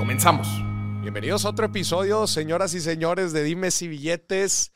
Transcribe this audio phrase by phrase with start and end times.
[0.00, 0.48] Comenzamos.
[1.02, 4.72] Bienvenidos a otro episodio, señoras y señores de Dimes y Billetes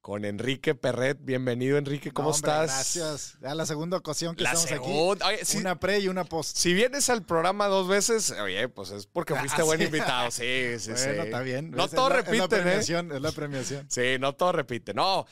[0.00, 1.18] con Enrique Perret.
[1.20, 2.70] Bienvenido, Enrique, ¿cómo No, hombre, estás?
[2.94, 3.38] Gracias.
[3.42, 5.26] Ya la segunda ocasión que La estamos segunda.
[5.26, 5.34] aquí.
[5.38, 6.56] Oye, sí, Una pre y una post.
[6.56, 9.84] si vienes al programa dos veces, oye, pues es porque Ah, fuiste buen sí.
[9.86, 10.30] invitado.
[10.30, 11.06] Sí, sí, sí.
[11.08, 11.72] bueno, está bien.
[11.72, 12.48] No repiten, la ¿eh?
[12.48, 13.86] premiación, es la premiación.
[13.90, 14.94] Sí, no todo repite.
[14.94, 15.26] No,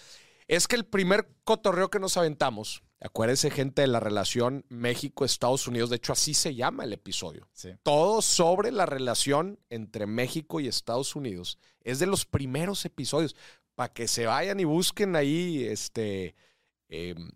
[0.48, 5.90] es que el primer cotorreo que nos aventamos, acuérdense, gente, de la relación México-Estados Unidos,
[5.90, 7.48] de hecho, así se llama el episodio.
[7.52, 7.70] Sí.
[7.82, 11.58] Todo sobre la relación entre México y Estados Unidos.
[11.82, 13.34] Es de los primeros episodios.
[13.74, 16.34] Para que se vayan y busquen ahí, este.
[16.88, 17.30] em,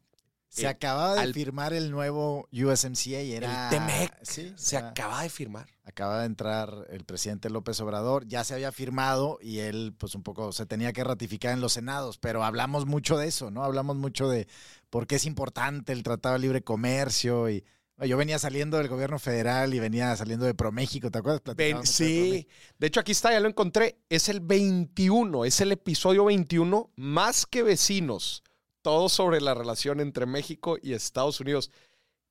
[0.49, 3.65] Se Eh, acababa de al- firmar el nuevo USMCA y era.
[3.65, 4.19] el TEMEC.
[4.23, 5.67] Sí, se era- acaba de firmar.
[5.85, 8.27] acaba de entrar el presidente López Obrador.
[8.27, 11.75] Ya se había firmado y él, pues un poco, se tenía que ratificar en los
[11.75, 12.17] senados.
[12.19, 13.65] Pero hablamos mucho de eso, ¿no?
[13.65, 14.49] Hablamos mucho de
[14.91, 17.65] por qué es importante el Tratado de Libre Comercio y.
[18.07, 21.57] Yo venía saliendo del gobierno federal y venía saliendo de ProMéxico, ¿te acuerdas?
[21.57, 22.47] De sí,
[22.79, 23.97] de hecho aquí está, ya lo encontré.
[24.11, 28.43] Es el 21, es el episodio 21, más que vecinos.
[28.83, 31.71] Todo sobre la relación entre México y Estados Unidos.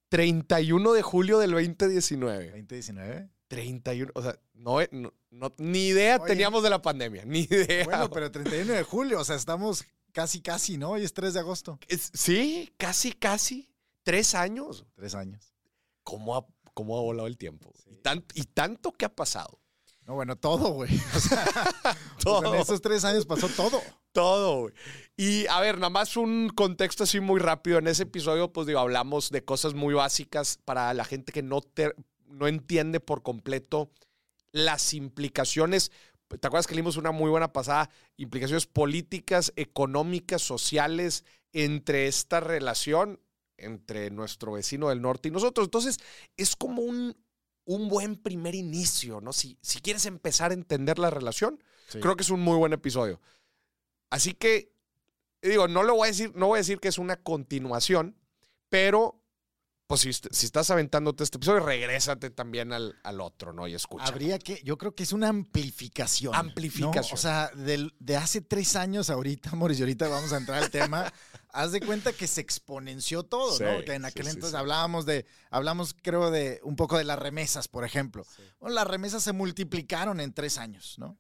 [0.10, 2.52] 31 de julio del 2019.
[2.52, 3.30] 2019.
[3.48, 6.28] 31, o sea, no, no- no- ni idea Oye.
[6.28, 7.86] teníamos de la pandemia, ni idea.
[7.86, 9.84] Bueno, pero 31 de julio, o sea, estamos
[10.16, 10.92] casi, casi, ¿no?
[10.92, 11.78] Hoy es 3 de agosto.
[11.90, 13.70] Es- sí, casi, casi.
[14.04, 14.86] Tres años.
[14.96, 15.54] Tres años.
[16.04, 17.74] ¿Cómo ha, cómo ha volado el tiempo?
[17.84, 17.90] Sí.
[17.92, 19.60] Y, tan- y tanto que ha pasado.
[20.06, 20.90] No, bueno, todo, güey.
[21.16, 21.46] O sea,
[22.26, 23.82] o sea, en esos tres años pasó todo.
[24.14, 24.74] Todo, güey.
[25.18, 27.80] Y a ver, nada más un contexto así muy rápido.
[27.80, 31.60] En ese episodio, pues digo, hablamos de cosas muy básicas para la gente que no,
[31.62, 31.94] te-
[32.28, 33.90] no entiende por completo
[34.52, 35.92] las implicaciones.
[36.28, 37.90] ¿Te acuerdas que leímos una muy buena pasada?
[38.18, 43.20] Implicaciones políticas, económicas, sociales entre esta relación
[43.58, 45.68] entre nuestro vecino del norte y nosotros.
[45.68, 46.00] Entonces,
[46.36, 47.16] es como un,
[47.64, 49.32] un buen primer inicio, ¿no?
[49.32, 53.22] Si, si quieres empezar a entender la relación, Creo que es un muy buen episodio.
[54.10, 54.72] Así que,
[55.42, 58.16] digo, no lo voy a decir, no voy a decir que es una continuación,
[58.70, 59.22] pero
[59.88, 63.68] pues si, est- si estás aventándote este episodio, regrésate también al, al otro, ¿no?
[63.68, 64.06] Y escucha.
[64.06, 66.34] Habría que, yo creo que es una amplificación.
[66.34, 66.40] ¿no?
[66.40, 67.14] Amplificación.
[67.14, 71.14] O sea, del- de hace tres años ahorita, y ahorita vamos a entrar al tema,
[71.54, 73.84] haz de cuenta que se exponenció todo, Sí, ¿no?
[73.86, 74.58] Que en aquel sí, entonces sí.
[74.58, 78.26] hablábamos de, hablamos creo de un poco de las remesas, por ejemplo.
[78.60, 81.18] Bueno, las remesas se multiplicaron en tres años, ¿no?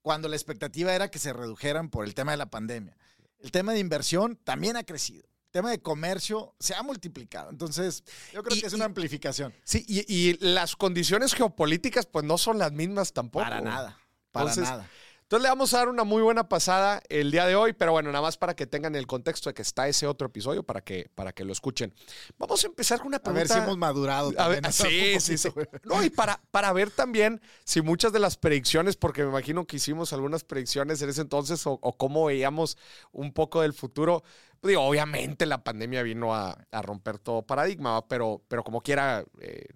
[0.00, 2.96] Cuando la expectativa era que se redujeran por el tema de la pandemia.
[3.40, 5.27] El tema de inversión también ha crecido.
[5.50, 7.50] Tema de comercio se ha multiplicado.
[7.50, 9.54] Entonces, yo creo Y- que es y- una amplificación.
[9.64, 13.44] Sí, y, y las condiciones geopolíticas, pues no son las mismas tampoco.
[13.44, 13.98] Para nada.
[14.30, 14.88] Para Entonces, nada.
[15.22, 18.10] Entonces le vamos a dar una muy buena pasada el día de hoy, pero bueno,
[18.10, 21.10] nada más para que tengan el contexto de que está ese otro episodio para que,
[21.14, 21.92] para que lo escuchen.
[22.38, 23.40] Vamos a empezar con una A pregunta.
[23.40, 24.32] ver si hemos madurado.
[24.38, 25.50] A ver, sí, sí, sí.
[25.84, 29.76] No, y para, para ver también si muchas de las predicciones, porque me imagino que
[29.76, 32.78] hicimos algunas predicciones en ese entonces, o, o cómo veíamos
[33.12, 34.24] un poco del futuro.
[34.60, 39.68] Pues digo, obviamente la pandemia vino a, romper todo paradigma, pero, pero como quiera, eh,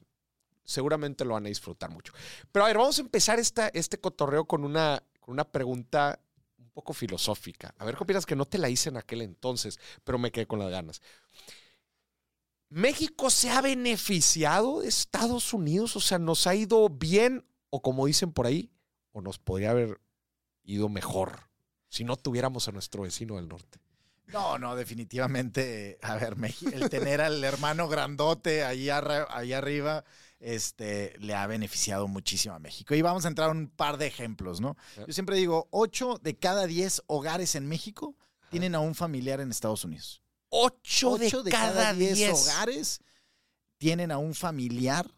[0.65, 2.13] seguramente lo van a disfrutar mucho.
[2.51, 6.19] Pero a ver, vamos a empezar esta, este cotorreo con una, con una pregunta
[6.59, 7.75] un poco filosófica.
[7.79, 10.47] A ver qué opinas que no te la hice en aquel entonces, pero me quedé
[10.47, 11.01] con las ganas.
[12.69, 15.95] ¿México se ha beneficiado de Estados Unidos?
[15.95, 18.73] O sea, ¿nos ha ido bien o como dicen por ahí,
[19.13, 20.01] o nos podría haber
[20.65, 21.51] ido mejor
[21.89, 23.79] si no tuviéramos a nuestro vecino del norte?
[24.29, 25.99] No, no, definitivamente.
[26.03, 26.37] A ver,
[26.73, 30.05] el tener al hermano grandote ahí, arra- ahí arriba
[30.41, 32.95] este, le ha beneficiado muchísimo a México.
[32.95, 34.77] Y vamos a entrar a un par de ejemplos, ¿no?
[35.07, 38.17] Yo siempre digo, 8 de cada 10 hogares en México
[38.51, 40.23] tienen a un familiar en Estados Unidos.
[40.49, 42.29] Ocho, de, Ocho cada diez.
[42.31, 43.01] hogares
[43.79, 45.11] tienen a un familiar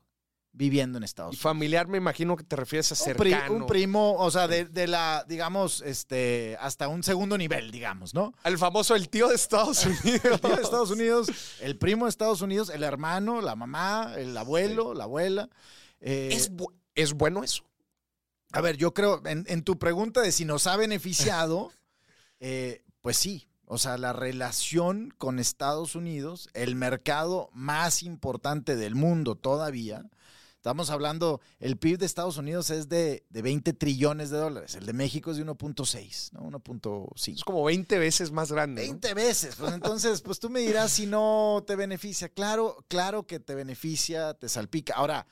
[0.57, 1.43] viviendo en Estados Y Unidos.
[1.43, 3.55] familiar me imagino que te refieres a Un, pri- cercano.
[3.57, 8.33] un primo, o sea, de, de la, digamos, este, hasta un segundo nivel, digamos, ¿no?
[8.45, 10.21] Al famoso el tío de Estados Unidos.
[10.25, 11.29] El tío de Estados Unidos,
[11.61, 15.49] el primo de Estados Unidos, el hermano, la mamá, el abuelo, la abuela.
[16.01, 17.65] Eh, ¿Es, bu- es bueno eso?
[18.53, 21.73] a ver, yo creo, en, en tu pregunta de si nos ha beneficiado,
[22.41, 23.49] eh, pues sí.
[23.67, 30.05] O sea, la relación con Estados Unidos, el mercado más importante del mundo todavía,
[30.65, 34.87] Estamos hablando, el PIB de Estados Unidos es de, de 20 trillones de dólares, el
[34.87, 36.59] de México es de 1.6, ¿no?
[36.59, 37.35] 1.5.
[37.35, 38.81] Es como 20 veces más grande.
[38.81, 38.93] ¿no?
[38.93, 39.57] 20 veces.
[39.57, 42.31] Pues entonces, pues tú me dirás si no te beneficia.
[42.31, 44.95] Claro, claro que te beneficia, te salpica.
[44.95, 45.27] Ahora,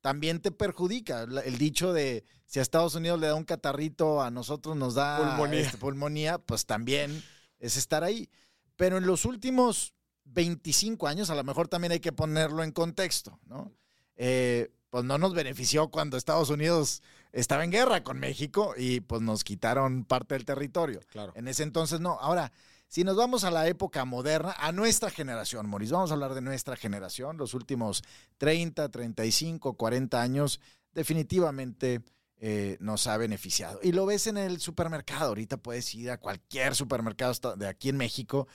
[0.00, 1.22] también te perjudica.
[1.22, 5.18] El dicho de si a Estados Unidos le da un catarrito, a nosotros nos da
[5.18, 5.60] Pulmonía.
[5.60, 7.22] este, pulmonía, pues también
[7.60, 8.28] es estar ahí.
[8.74, 9.94] Pero en los últimos
[10.24, 13.72] 25 años, a lo mejor también hay que ponerlo en contexto, ¿no?
[14.16, 17.02] Eh, pues no nos benefició cuando Estados Unidos
[17.32, 21.00] estaba en guerra con México y pues nos quitaron parte del territorio.
[21.10, 21.32] Claro.
[21.34, 22.12] En ese entonces no.
[22.20, 22.52] Ahora,
[22.86, 26.42] si nos vamos a la época moderna, a nuestra generación, Moris, vamos a hablar de
[26.42, 28.04] nuestra generación, los últimos
[28.38, 30.60] 30, 35, 40 años,
[30.92, 32.02] definitivamente
[32.38, 33.80] eh, nos ha beneficiado.
[33.82, 35.30] Y lo ves en el supermercado.
[35.30, 38.46] Ahorita puedes ir a cualquier supermercado de aquí en México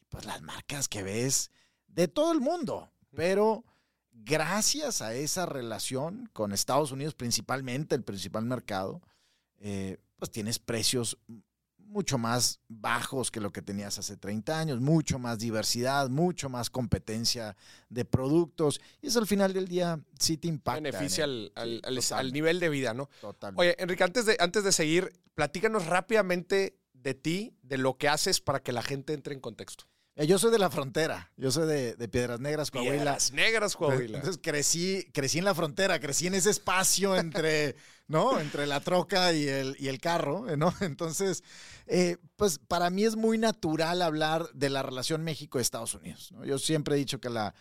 [0.00, 1.50] y pues las marcas que ves
[1.86, 3.64] de todo el mundo, pero
[4.24, 9.00] gracias a esa relación con Estados Unidos, principalmente el principal mercado,
[9.60, 11.18] eh, pues tienes precios
[11.78, 16.70] mucho más bajos que lo que tenías hace 30 años, mucho más diversidad, mucho más
[16.70, 17.54] competencia
[17.90, 18.80] de productos.
[19.02, 20.78] Y eso al final del día sí te impacta.
[20.78, 23.10] en Beneficia el- al, al- al- nivel de vida, ¿no?
[23.20, 23.60] totalmente.
[23.60, 28.40] Oye, Enrique, antes de, antes de seguir, platícanos rápidamente de ti, de lo que haces
[28.40, 29.84] para que la gente entre en contexto.
[30.16, 32.92] Eh, Yo soy de la frontera, yo soy de, de Piedras Negras, Coahuila.
[32.94, 34.18] Piedras Negras, Coahuila.
[34.18, 37.76] Entonces crecí, crecí en la frontera, crecí en ese espacio entre,
[38.08, 38.38] ¿no?
[38.38, 40.74] Entre la troca y el, y el carro, ¿no?
[40.80, 41.42] Entonces,
[41.86, 46.30] eh, pues para mí es muy natural hablar de la relación México-Estados Unidos.
[46.32, 46.44] ¿no?
[46.44, 47.54] Yo siempre he dicho que la,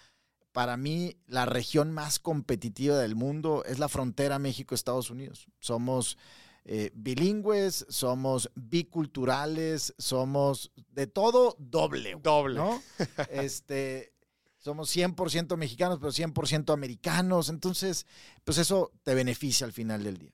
[0.52, 5.48] para mí la región más competitiva del mundo es la frontera México-Estados Unidos.
[5.60, 6.18] Somos
[6.66, 12.18] eh, bilingües, somos biculturales, somos de todo doble.
[12.22, 12.56] Doble.
[12.56, 12.82] ¿no?
[13.30, 14.14] Este,
[14.58, 17.50] somos 100% mexicanos, pero 100% americanos.
[17.50, 18.06] Entonces,
[18.44, 20.34] pues eso te beneficia al final del día.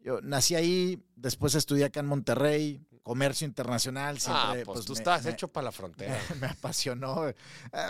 [0.00, 4.16] Yo nací ahí, después estudié acá en Monterrey, comercio internacional.
[4.26, 6.20] ah, Siempre, pues, tú me- estás me- hecho para la frontera.
[6.30, 7.28] me, me apasionó.
[7.28, 7.36] Eh,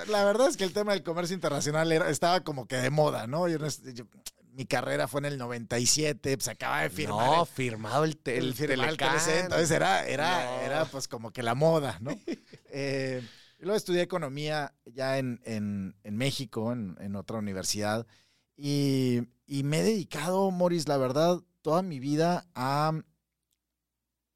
[0.09, 3.27] La verdad es que el tema del comercio internacional era- estaba como que de moda,
[3.27, 3.49] ¿no?
[3.49, 3.57] Yo
[3.95, 4.05] yo-
[4.53, 8.39] mi carrera fue en el 97, pues acaba de firmar no, el, firmado el, te-
[8.39, 8.55] el.
[8.55, 10.61] TLC, entonces era, era, No.
[10.63, 12.11] era pues como que la moda, ¿no?
[12.75, 13.23] Eh,
[13.59, 18.07] luego estudié economía ya en, en- en México, en, en otra universidad,
[18.57, 22.93] y, y me he dedicado, Morris, la verdad, toda mi vida a,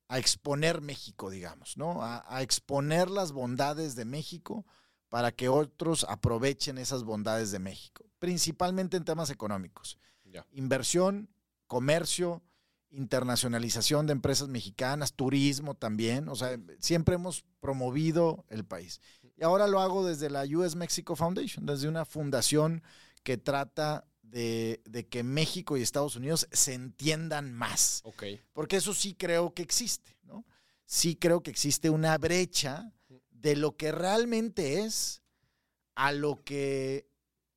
[0.08, 2.02] a exponer México, digamos, ¿no?
[2.02, 4.64] A, a exponer las bondades de México
[5.08, 9.98] para que otros aprovechen esas bondades de México, principalmente en temas económicos
[10.52, 11.28] Inversión,
[11.66, 12.42] comercio,
[12.90, 16.28] internacionalización de empresas mexicanas, turismo también.
[16.28, 19.00] O sea, siempre hemos promovido el país.
[19.36, 22.82] Y ahora lo hago desde la US Mexico Foundation, desde una fundación
[23.22, 28.00] que trata de, de que México y Estados Unidos se entiendan más.
[28.04, 28.24] Ok.
[28.52, 30.44] Porque eso sí creo que existe, ¿no?
[30.84, 32.92] Sí creo que existe una brecha
[33.30, 35.22] de lo que realmente es
[35.94, 37.08] a lo que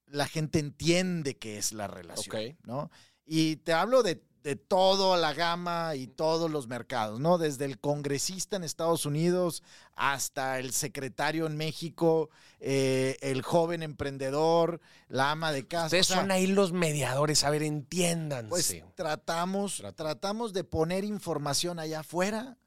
[0.10, 2.56] la gente entiende que es la relación, Ok.
[2.64, 2.92] ¿no?
[3.26, 7.38] Y te hablo de, de toda la gama y todos los mercados, ¿no?
[7.38, 9.62] Desde el congresista en Estados Unidos
[9.96, 12.30] hasta el secretario en México,
[12.60, 14.80] eh, el joven emprendedor,
[15.10, 15.86] la ama de casa.
[15.88, 18.50] Ustedes o sea, son ahí los mediadores, a ver, entiéndanse.
[18.50, 20.04] pues tratamos, Trata.
[20.04, 22.58] tratamos de poner información allá afuera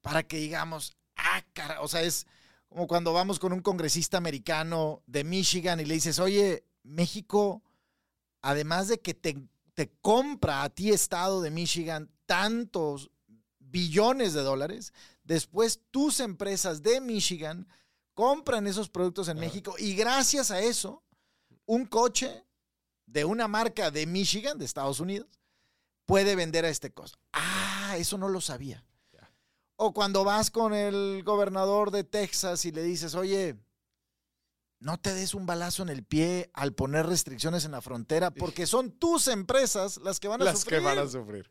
[0.00, 2.26] para que digamos, ah, cara, o sea, es
[2.68, 7.62] como cuando vamos con un congresista americano de Michigan y le dices, oye, México,
[8.40, 9.36] además de que te,
[9.74, 13.10] te compra a ti, Estado de Michigan, tantos
[13.58, 14.92] billones de dólares,
[15.24, 17.68] después tus empresas de Michigan
[18.14, 19.38] compran esos productos en.
[19.38, 21.02] México y gracias a eso,
[21.66, 22.44] un coche
[23.04, 25.28] de una marca de Michigan, de Estados Unidos,
[26.06, 27.18] puede vender a este costo.
[27.32, 28.82] Ah, eso no lo sabía.
[29.78, 33.56] O cuando vas con el gobernador de Texas y le dices, oye,
[34.78, 38.66] no te des un balazo en el pie al poner restricciones en la frontera, porque
[38.66, 40.78] son tus empresas las que van a Las sufrir.
[40.80, 41.50] que van a sufrir.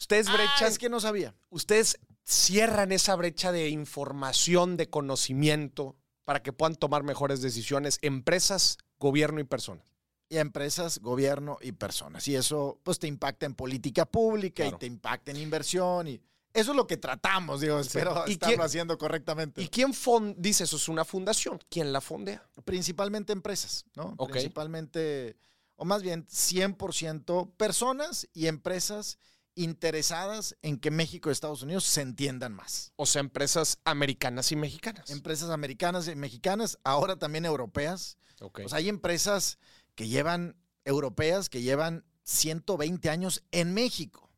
[0.00, 1.34] Ustedes Ah, brechan, es que no sabía.
[1.50, 8.78] ustedes cierran esa brecha de información, de conocimiento, para que puedan tomar mejores decisiones, empresas,
[8.98, 9.86] gobierno y personas.
[10.28, 12.26] Y empresas, gobierno y personas.
[12.28, 14.76] Y eso pues te impacta en política pública Claro.
[14.76, 16.08] y te impacta en inversión.
[16.08, 16.20] Y
[16.54, 19.62] eso es lo que tratamos, digo, espero ¿Y estarlo quién- haciendo correctamente.
[19.62, 20.76] ¿Y quién fon- dice eso?
[20.76, 21.58] Es una fundación.
[21.70, 22.46] ¿Quién la fondea?
[22.64, 24.16] principalmente empresas, ¿no?
[24.16, 25.36] Principalmente,
[25.76, 29.18] o más bien 100% personas y empresas
[29.54, 32.92] interesadas en que México y Estados Unidos se entiendan más.
[32.96, 35.10] O sea, empresas americanas y mexicanas.
[35.10, 38.16] Empresas americanas y mexicanas, ahora también europeas.
[38.40, 38.60] Ok.
[38.64, 39.58] O sea, hay empresas
[39.94, 44.30] que llevan europeas que llevan 120 años en México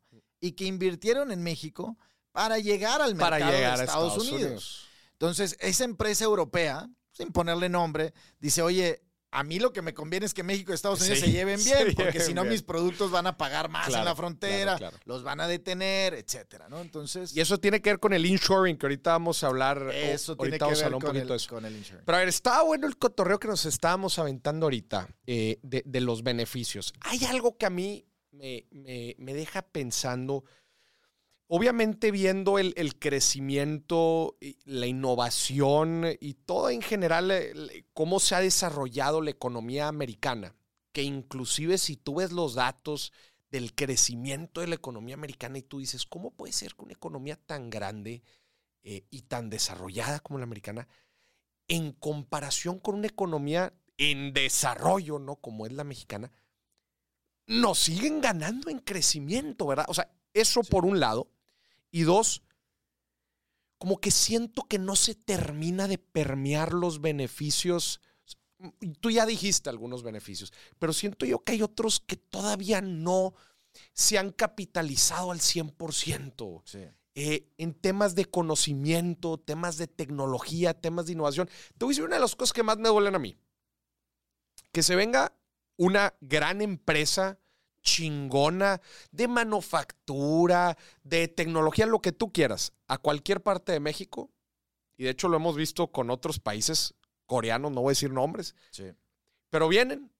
[0.44, 1.96] y que invirtieron en México
[2.32, 4.42] para llegar al mercado Para llegar de a Estados, Estados Unidos.
[4.42, 4.88] Unidos.
[5.12, 10.26] Entonces, esa empresa europea, sin ponerle nombre, dice, oye, a mí lo que me conviene
[10.26, 12.62] es que México y Estados Unidos Sí, se lleven se bien, porque si no mis
[12.62, 14.98] productos van a pagar más en la frontera, claro, claro.
[15.06, 16.80] los van a detener, etcétera, ¿no?
[16.82, 19.90] Entonces, Y eso tiene que ver con el inshoring, que ahorita vamos a hablar.
[19.94, 21.48] eso tiene que ver hablar un con poquito el, de eso.
[21.48, 22.04] con el insurance.
[22.04, 26.00] Pero a ver, estaba bueno el cotorreo que nos estábamos aventando ahorita eh, de, de
[26.02, 26.92] los beneficios.
[27.00, 30.44] Hay algo que a mí me, me- me deja pensando.
[31.46, 38.40] Obviamente viendo el, el crecimiento, la innovación y todo en general, el- cómo se ha
[38.40, 40.56] desarrollado la economía americana,
[40.92, 43.12] que inclusive si tú ves los datos
[43.50, 47.36] del crecimiento de la economía americana y tú dices, ¿cómo puede ser que una economía
[47.36, 48.22] tan grande
[48.82, 50.88] eh, y tan desarrollada como la americana
[51.68, 55.36] en comparación con una economía en desarrollo, ¿no?
[55.36, 56.30] Como es la mexicana,
[57.46, 59.86] nos siguen ganando en crecimiento, ¿verdad?
[59.88, 60.70] O sea, eso Sí.
[60.70, 61.30] por un lado.
[61.90, 62.42] Y dos,
[63.78, 68.00] como que siento que no se termina de permear los beneficios.
[69.00, 73.34] Tú ya dijiste algunos beneficios, pero siento yo que hay otros que todavía no
[73.92, 76.78] se han capitalizado al 100% Sí.
[77.16, 81.48] eh, en temas de conocimiento, temas de tecnología, temas de innovación.
[81.76, 83.36] Te voy a decir una de las cosas que más me duelen a mí.
[84.72, 85.33] Que se venga
[85.76, 87.38] una gran empresa
[87.82, 94.30] chingona de manufactura, de tecnología, lo que tú quieras, a cualquier parte de México.
[94.96, 96.94] Y de hecho lo hemos visto con otros países
[97.26, 98.84] coreanos, no voy a decir nombres, Sí,
[99.50, 100.10] pero vienen,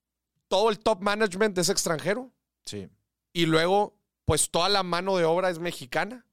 [0.49, 2.33] todo el top management es extranjero
[2.65, 2.89] sí.
[3.33, 6.27] y luego, pues toda la mano de obra es mexicana,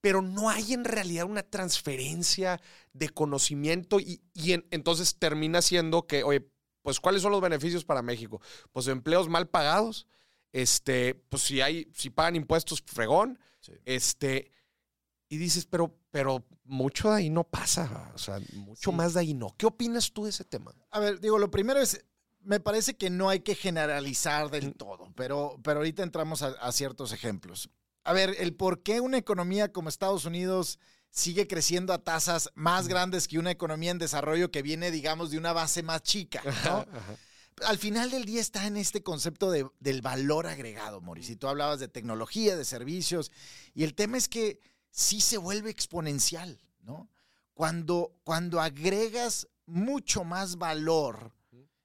[0.00, 2.60] pero no hay en realidad una transferencia
[2.92, 6.48] de conocimiento y, y en- entonces termina siendo que, oye,
[6.88, 8.40] pues ¿cuáles son los beneficios para México?
[8.72, 10.06] Pues empleos mal pagados,
[10.52, 13.72] este, pues si hay, si pagan impuestos, fregón, Sí.
[13.84, 14.50] este,
[15.28, 18.96] y dices, pero, pero mucho de ahí no pasa, o sea, mucho Sí.
[18.96, 19.54] más de ahí no.
[19.58, 20.72] ¿Qué opinas tú de ese tema?
[20.90, 22.06] A ver, digo, lo primero es,
[22.40, 24.50] me parece que no hay que generalizar Mm.
[24.50, 27.68] del todo, pero, pero ahorita entramos a, a ciertos ejemplos.
[28.04, 30.78] A ver, el por qué una economía como Estados Unidos
[31.10, 35.38] sigue creciendo a tasas más grandes que una economía en desarrollo que viene, digamos, de
[35.38, 36.86] una base más chica, ¿no?
[37.66, 41.32] Al final del día está en este concepto de- del valor agregado, Mauricio.
[41.32, 43.32] Y tú hablabas de tecnología, de servicios,
[43.74, 44.60] y el tema es que
[44.90, 47.10] sí se vuelve exponencial, ¿no?
[47.54, 51.32] Cuando, cuando agregas mucho más valor,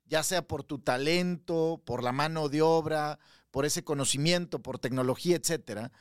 [0.06, 3.18] ya sea por tu talento, por la mano de obra,
[3.50, 5.92] por ese conocimiento, por tecnología, etcétera,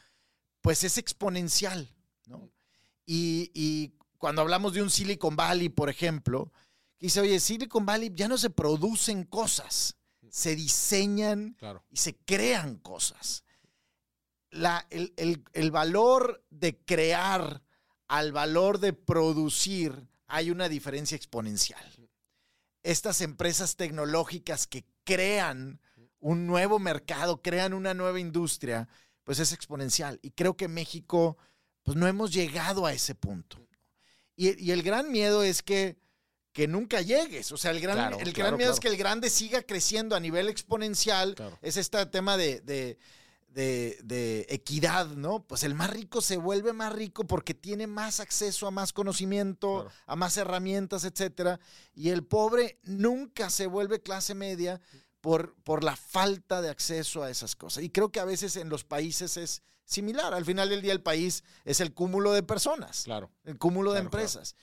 [0.61, 1.89] pues es exponencial.
[3.07, 6.53] Y, y cuando hablamos de un Silicon Valley, por ejemplo,
[6.99, 9.97] dice, oye, Silicon Valley ya no se producen cosas,
[10.31, 11.85] se diseñan Claro.
[11.91, 13.45] y se crean cosas.
[14.51, 17.63] La- el, el- el valor de crear
[18.09, 21.83] al valor de producir hay una diferencia exponencial.
[22.83, 25.81] Estas empresas tecnológicas que crean
[26.19, 28.89] un nuevo mercado, crean una nueva industria,
[29.25, 30.19] pues es exponencial.
[30.23, 31.37] Y creo que México,
[31.83, 33.59] pues no hemos llegado a ese punto.
[34.37, 35.97] Y, y el gran miedo es que,
[36.53, 37.53] que nunca llegues.
[37.53, 40.17] O sea, el gran, Claro, el gran claro, miedo es que el grande siga creciendo
[40.17, 41.35] a nivel exponencial.
[41.61, 42.99] Es este tema de, de-
[43.49, 45.45] de- de equidad, ¿no?
[45.47, 49.91] Pues el más rico se vuelve más rico porque tiene más acceso a más conocimiento,
[50.07, 51.61] a más herramientas, etcétera.
[51.95, 54.81] Y el pobre nunca se vuelve clase media
[55.21, 57.85] por, por la falta de acceso a esas cosas.
[57.85, 60.35] Y creo que a veces en los países es similar.
[60.35, 63.31] Al final del día el país es el cúmulo de personas, Claro.
[63.45, 64.07] el cúmulo de claro.
[64.07, 64.57] empresas.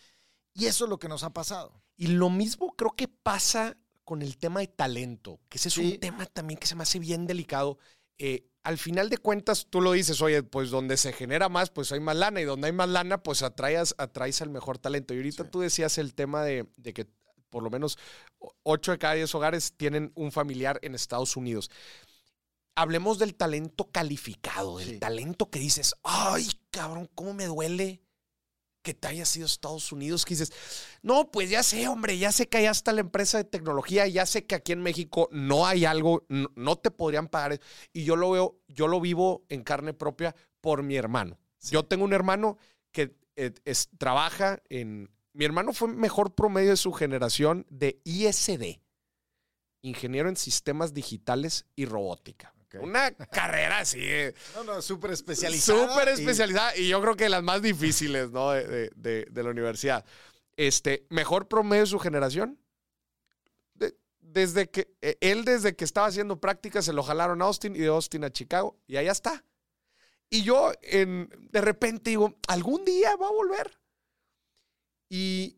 [0.54, 1.82] Y eso es lo que nos ha pasado.
[1.96, 5.94] Y lo mismo creo que pasa con el tema de talento, que ese es Sí.
[5.94, 7.78] un tema también que se me hace bien delicado.
[8.18, 11.92] Eh, al final de cuentas, tú lo dices, oye, pues donde se genera más, pues
[11.92, 15.14] hay más lana, y donde hay más lana, pues atraes, atraes al mejor talento.
[15.14, 15.50] Y ahorita Sí.
[15.52, 17.08] tú decías el tema de, de que
[17.50, 17.98] por lo menos
[18.64, 21.72] 8 de cada 10 hogares tienen un familiar en Estados Unidos.
[22.76, 25.00] Hablemos del talento calificado, del Sí.
[25.00, 28.02] talento que dices, ay, cabrón, ¿cómo me duele
[28.82, 30.24] que te hayas ido a Estados Unidos?
[30.24, 30.54] Que dices,
[31.02, 34.26] no, pues ya sé, hombre, ya sé que allá está la empresa de tecnología, ya
[34.26, 37.54] sé que aquí en México no hay algo, no, no te podrían pagar.
[37.54, 37.62] eso.
[37.92, 41.38] Y yo lo veo, yo lo vivo en carne propia por mi hermano.
[41.62, 42.58] Yo tengo un hermano
[42.94, 45.10] que eh, es- trabaja en...
[45.34, 48.80] Mi hermano fue mejor promedio de su generación de ISD,
[49.82, 52.54] ingeniero en sistemas digitales y robótica.
[52.78, 55.90] Una carrera así, eh, No, no, súper especializada.
[55.90, 58.52] Súper y- especializada y yo creo que las más difíciles, ¿no?
[58.52, 60.06] De, de- de- de la universidad.
[60.56, 62.60] Este, mejor promedio de su generación.
[63.74, 67.76] De- desde que, eh, él desde que estaba haciendo prácticas se lo jalaron a Austin
[67.76, 69.44] y de Austin a Chicago y allá está.
[70.30, 73.80] Y yo en, de repente digo, algún día va a volver.
[75.10, 75.58] Y,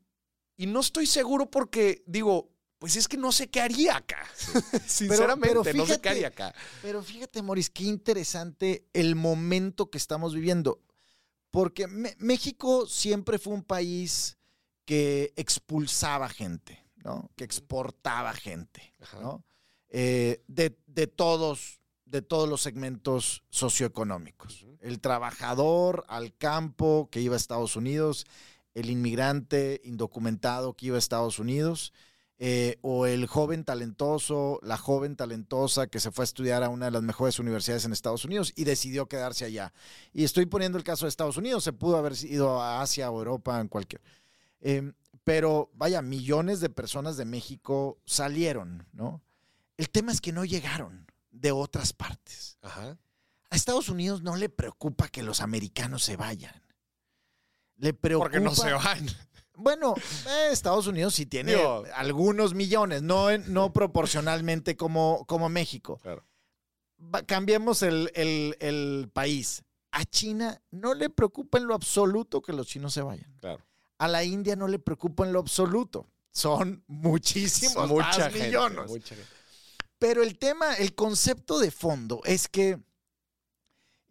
[0.55, 2.50] y no estoy seguro porque digo,
[2.81, 4.25] pues es que no sé qué haría acá.
[4.87, 6.51] Sinceramente, pero no sé qué haría acá.
[6.81, 10.81] Pero fíjate, Moris, qué interesante el momento que estamos viviendo.
[11.51, 14.39] Porque México siempre fue un país
[14.83, 17.29] que expulsaba gente, ¿no?
[17.35, 18.95] Que exportaba gente.
[19.21, 19.45] ¿no?
[19.89, 24.65] Eh, de, de todos, de todos los segmentos socioeconómicos.
[24.79, 28.25] El trabajador al campo que iba a Estados Unidos,
[28.73, 31.93] el inmigrante indocumentado que iba a Estados Unidos,
[32.43, 36.85] eh, o el joven talentoso, la joven talentosa que se fue a estudiar a una
[36.85, 39.73] de las mejores universidades en Estados Unidos y decidió quedarse allá.
[40.11, 43.19] Y estoy poniendo el caso de Estados Unidos, se pudo haber ido a Asia o
[43.19, 44.01] Europa, en cualquier.
[44.59, 44.91] Eh,
[45.23, 49.21] pero vaya, millones de personas de México salieron, ¿no?
[49.77, 52.57] El tema es que no llegaron de otras partes.
[52.63, 52.97] Ajá.
[53.51, 56.59] A Estados Unidos no le preocupa que los americanos se vayan.
[57.75, 58.31] Le preocupa.
[58.31, 59.05] Porque no se van.
[59.61, 59.93] Bueno,
[60.27, 65.99] eh, Estados Unidos sí tiene Digo- algunos millones, no, no proporcionalmente como, como México.
[66.01, 66.25] Claro.
[67.13, 69.63] Va- cambiemos el, el- el país.
[69.91, 73.35] A China no le preocupa en lo absoluto que los chinos se vayan.
[73.41, 73.61] Claro.
[73.97, 76.07] A la India no le preocupa en lo absoluto.
[76.31, 78.87] Son muchísimos mucha más gente, millones.
[78.89, 79.29] mucha gente.
[79.99, 82.79] Pero el tema, el concepto de fondo es que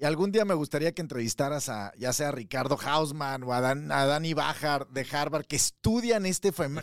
[0.01, 3.61] y algún día me gustaría que entrevistaras a ya sea a Ricardo Hausman o a,
[3.61, 6.83] Dan- a Danny Bajar de Harvard que estudian este fenómeno.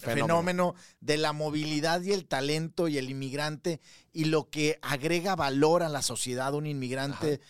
[1.01, 3.81] de la movilidad y el talento y el inmigrante
[4.13, 7.41] y lo que agrega valor a la sociedad un inmigrante.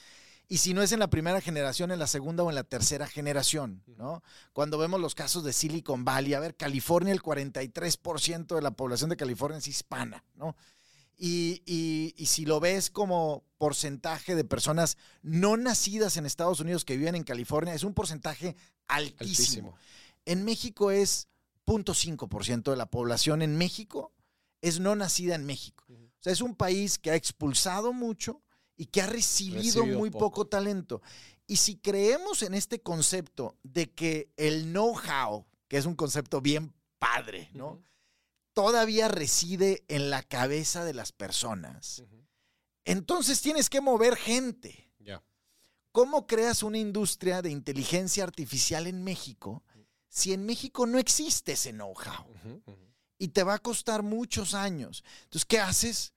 [0.49, 3.05] Y si no es en la primera generación, en la segunda o en la tercera
[3.05, 4.23] generación, ¿no?
[4.53, 9.09] Cuando vemos los casos de Silicon Valley, a ver, California, el 43% de la población
[9.09, 10.55] de California es hispana, ¿no?
[11.17, 16.85] Y, y- y si lo ves como porcentaje de personas no nacidas en Estados Unidos
[16.85, 18.55] que viven en California, es un porcentaje
[18.87, 19.19] altísimo.
[19.71, 19.75] Altísimo.
[20.25, 21.27] En México es
[21.65, 24.13] 0.5% de la población en México
[24.61, 25.85] es no nacida en México.
[25.89, 28.41] O sea, es un país que ha expulsado mucho
[28.75, 30.25] y que ha recibido, Recibido muy poco.
[30.25, 31.01] poco talento.
[31.45, 36.73] Y si creemos en este concepto de que el know-how, que es un concepto bien
[36.99, 37.81] padre, ¿no?
[38.57, 42.01] Todavía reside en la cabeza de las personas.
[42.85, 44.91] Entonces tienes que mover gente.
[45.91, 49.63] ¿Cómo creas una industria de inteligencia artificial en México
[50.09, 52.25] si en México no existe ese know-how?
[53.19, 55.03] Y te va a costar muchos años.
[55.25, 56.13] Entonces, ¿qué haces?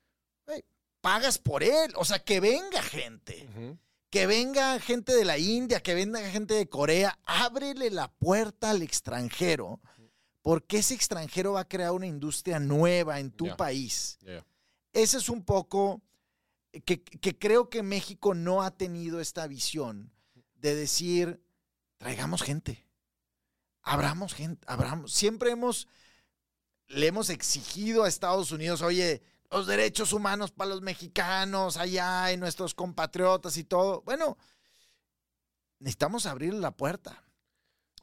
[1.03, 1.92] Pagas por él.
[1.96, 3.50] O sea, que venga gente.
[4.09, 7.18] Que venga gente de la India, que venga gente de Corea.
[7.26, 9.79] Ábrele la puerta al extranjero.
[10.42, 14.18] Porque ese extranjero va a crear una industria nueva en tu país.
[14.22, 14.44] Ya.
[14.92, 16.03] Ese es un poco
[16.85, 20.12] que, que creo que México no ha tenido esta visión
[20.55, 21.42] de decir,
[21.98, 22.87] traigamos gente,
[23.83, 25.12] abramos gente, abramos.
[25.12, 25.88] Siempre hemos,
[26.87, 32.37] le hemos exigido a Estados Unidos, oye, los derechos humanos para los mexicanos allá y
[32.37, 34.03] nuestros compatriotas y todo.
[34.03, 34.38] Bueno,
[35.79, 37.24] necesitamos abrir la puerta.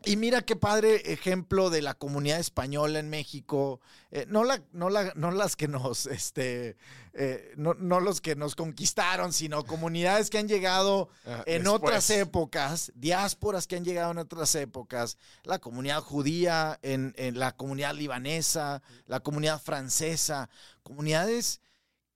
[0.06, 3.82] Y mira qué padre ejemplo de la comunidad española en México.
[4.12, 6.78] Eh, no, la, no, la- no las que nos, este,
[7.14, 11.82] eh, no, no los que nos conquistaron, sino comunidades que han llegado Ah, en después.
[11.82, 17.58] otras épocas, diásporas que han llegado en otras épocas, la comunidad judía, en, en la
[17.58, 20.50] comunidad libanesa, la comunidad francesa,
[20.84, 21.60] comunidades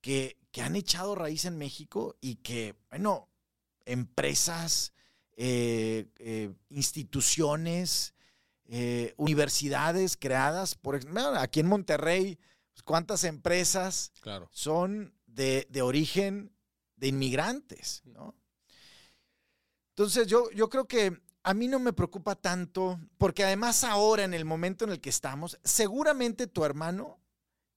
[0.02, 3.28] que, que han echado raíz en México y que, bueno,
[3.86, 4.94] empresas,
[5.44, 8.14] eh, eh, instituciones,
[8.66, 11.00] eh, universidades creadas por,
[11.40, 12.38] aquí en Monterrey,
[12.72, 14.48] pues, ¿cuántas empresas Claro.
[14.52, 16.56] son de, de origen
[16.96, 18.36] de inmigrantes, ¿no?
[19.90, 24.36] Entonces yo, yo creo que a mí no me preocupa tanto, porque además ahora, en
[24.36, 27.20] el momento en el que estamos, seguramente tu hermano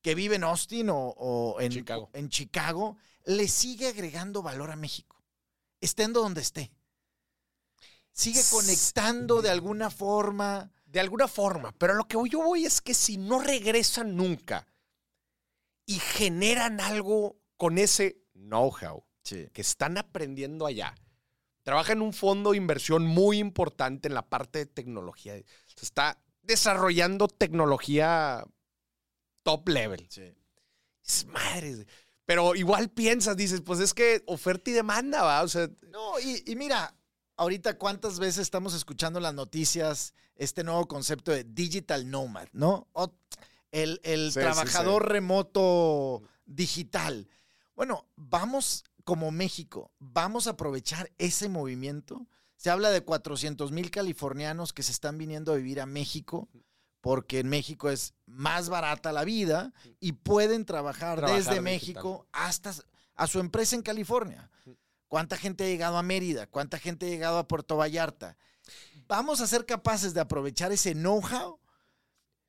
[0.02, 2.10] que vive en Austin o, o en, Chicago.
[2.12, 5.16] en Chicago, le sigue agregando valor a México,
[5.80, 6.70] estando donde esté.
[8.14, 10.70] Sigue conectando de alguna forma.
[10.86, 14.64] De alguna forma, pero lo que yo voy es que si no regresan nunca
[15.86, 20.94] y generan algo con ese know-how que están aprendiendo allá,
[21.64, 25.34] trabaja en un fondo de inversión muy importante en la parte de tecnología.
[25.34, 28.44] Se está desarrollando tecnología
[29.42, 30.08] top level.
[31.04, 31.86] Es madre.
[32.24, 35.42] Pero igual piensas, dices, pues es que oferta y demanda, ¿va?
[35.42, 36.94] O sea, No, y, y mira,
[37.36, 42.88] ahorita cuántas veces estamos escuchando en las noticias este nuevo concepto de digital nomad, ¿no?
[42.92, 43.12] O-
[43.72, 47.28] el, el Sí, sí, trabajador remoto digital.
[47.74, 52.26] Bueno, vamos como México, vamos a aprovechar ese movimiento.
[52.56, 56.48] Se habla de 400 mil californianos que se están viniendo a vivir a México
[57.00, 61.64] porque en México es más barata la vida y pueden trabajar, Trabajar desde digital.
[61.64, 62.72] México hasta
[63.16, 64.50] a su empresa en California.
[65.14, 66.48] ¿Cuánta gente ha llegado a Mérida?
[66.48, 68.36] ¿Cuánta gente ha llegado a Puerto Vallarta?
[69.06, 71.60] Vamos a ser capaces de aprovechar ese know-how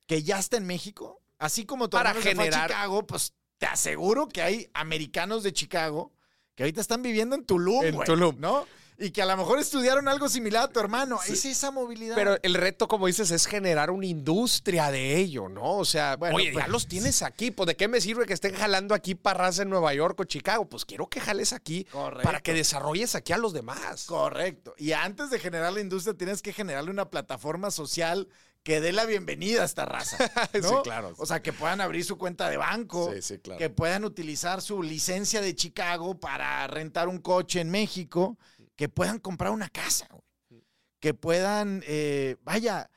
[0.06, 4.26] que ya está en México, así como Para fue a generar- Chicago, pues te aseguro
[4.26, 6.12] que hay americanos de Chicago
[6.56, 8.34] que ahorita están viviendo en Tulum, En güey, Tulum.
[8.40, 8.66] ¿no?
[8.98, 11.18] Y que a lo mejor estudiaron algo similar a tu hermano.
[11.22, 11.34] Sí.
[11.34, 12.14] Es esa movilidad.
[12.14, 15.76] Pero el reto, como dices, es generar una industria de ello, ¿no?
[15.78, 18.32] O sea, Bueno, oye, pues- ya los tienes aquí, pues ¿de qué me sirve que
[18.32, 20.66] estén jalando aquí para raza en Nueva York o Chicago?
[20.68, 22.22] Pues quiero que jales aquí Correcto.
[22.24, 24.04] para que desarrolles aquí a los demás.
[24.06, 24.74] Correcto.
[24.78, 28.28] Y antes de generar la industria, tienes que generarle una plataforma social
[28.62, 30.16] que dé la bienvenida a esta raza.
[30.60, 30.68] ¿no?
[30.68, 31.12] Sí, claro.
[31.18, 33.58] O sea, que puedan abrir su cuenta de banco, Sí, sí, claro.
[33.58, 38.36] que puedan utilizar su licencia de Chicago para rentar un coche en México,
[38.76, 40.62] que puedan comprar una casa, güey.
[41.00, 42.90] que puedan, eh, vaya,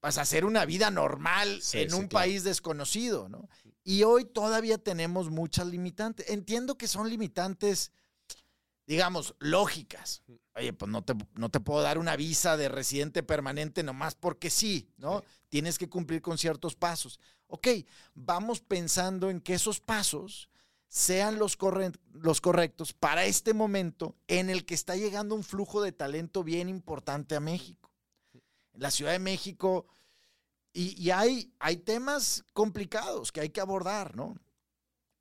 [0.00, 2.24] pues hacer una vida normal Sí, en sí, un claro.
[2.24, 3.48] país desconocido, ¿no?
[3.82, 6.28] Y hoy todavía tenemos muchas limitantes.
[6.28, 7.92] Entiendo que son limitantes,
[8.86, 10.22] digamos, lógicas.
[10.54, 14.50] Oye, pues no te, no te puedo dar una visa de residente permanente nomás porque
[14.50, 15.22] sí, ¿no?
[15.48, 17.20] Tienes que cumplir con ciertos pasos.
[17.48, 17.68] Ok,
[18.14, 20.48] vamos pensando en que esos pasos
[20.88, 21.58] sean los,
[22.12, 26.68] los correctos para este momento en el que está llegando un flujo de talento bien
[26.68, 27.90] importante a México.
[28.72, 29.86] La Ciudad de México,
[30.72, 34.36] y, hay, hay temas complicados que hay que abordar, ¿no?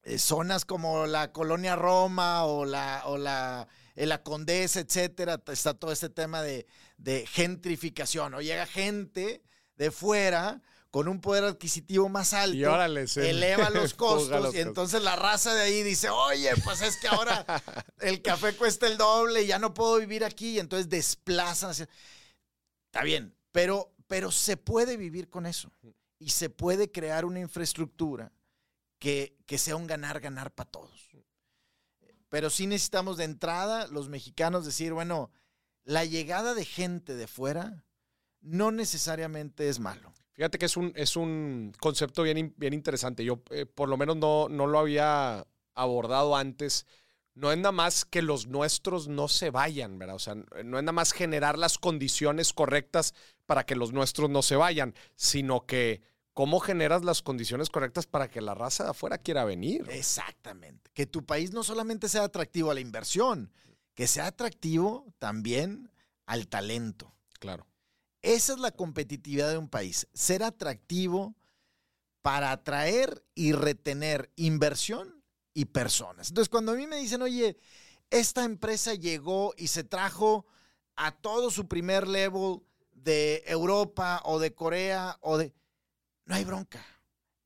[0.03, 5.73] Eh, zonas como la colonia Roma o la, o la, eh, la Condesa, etcétera, está
[5.73, 8.41] todo este tema de, de gentrificación, ¿no?
[8.41, 9.41] Llega gente
[9.77, 10.61] de fuera
[10.95, 14.55] con un poder adquisitivo más alto Y órale, se- eleva los costos los y costos.
[14.55, 17.45] entonces la raza de ahí dice, oye, pues es que ahora
[17.99, 21.71] el café cuesta el doble y ya no puedo vivir aquí y entonces desplazan.
[21.71, 21.89] hacia-
[22.85, 25.69] Está bien, pero, pero se puede vivir con eso
[26.17, 28.31] y se puede crear una infraestructura
[28.97, 31.09] que, que sea un ganar-ganar para todos.
[32.29, 35.29] Pero sí necesitamos de entrada los mexicanos decir, bueno,
[35.83, 37.83] la llegada de gente de fuera
[38.39, 40.13] no necesariamente es malo.
[40.35, 43.23] Fíjate que es un, es un concepto bien, bien interesante.
[43.23, 46.85] Yo eh, por lo menos no, no lo había abordado antes.
[47.35, 50.15] No es nada más que los nuestros no se vayan, ¿verdad?
[50.15, 53.13] O sea, no es nada más generar las condiciones correctas
[53.45, 56.01] para que los nuestros no se vayan, sino que
[56.33, 59.85] cómo generas las condiciones correctas para que la raza de afuera quiera venir.
[59.89, 60.91] Exactamente.
[60.93, 63.53] Que tu país no solamente sea atractivo a la inversión,
[63.93, 65.91] que sea atractivo también
[66.25, 67.15] al talento.
[67.39, 67.65] Claro.
[68.25, 71.35] Esa es la competitividad de un país, ser atractivo
[72.23, 76.29] para atraer y retener inversión y personas.
[76.29, 77.55] Entonces, cuando a mí me dicen, oye,
[78.09, 80.47] esta empresa llegó y se trajo
[80.95, 85.53] a todo su primer level de Europa o de Corea o de...
[86.25, 86.83] No hay bronca.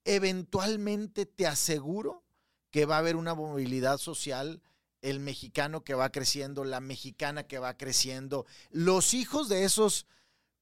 [0.06, 2.24] Eventualmente te aseguro
[2.72, 4.62] que va a haber una movilidad social,
[5.02, 10.06] el mexicano que va creciendo, la mexicana que va creciendo, los hijos de esos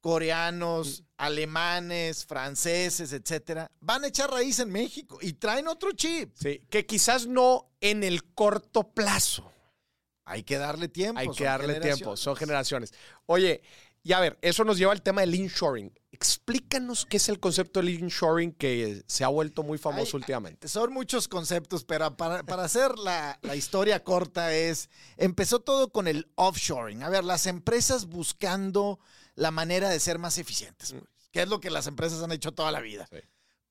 [0.02, 6.32] coreanos, alemanes, franceses, etcétera, van a echar raíz en México y traen otro chip.
[6.36, 9.52] Sí, que quizás no en el corto plazo.
[10.26, 11.20] Hay que darle tiempo.
[11.20, 12.94] Hay que darle tiempo, son generaciones.
[13.26, 13.62] Oye,
[14.04, 15.94] y a ver, eso nos lleva al tema del inshoring.
[16.12, 20.70] Explícanos qué es el concepto del inshoring que se ha vuelto muy famoso Ay, últimamente.
[20.70, 26.08] Son muchos conceptos, pero para, para hacer la, la historia corta es, empezó todo con
[26.08, 27.04] el offshoring.
[27.04, 29.00] A ver, las empresas buscando
[29.38, 32.52] la manera de ser más eficientes, pues, que es lo que las empresas han hecho
[32.52, 33.08] toda la vida.
[33.10, 33.20] Sí.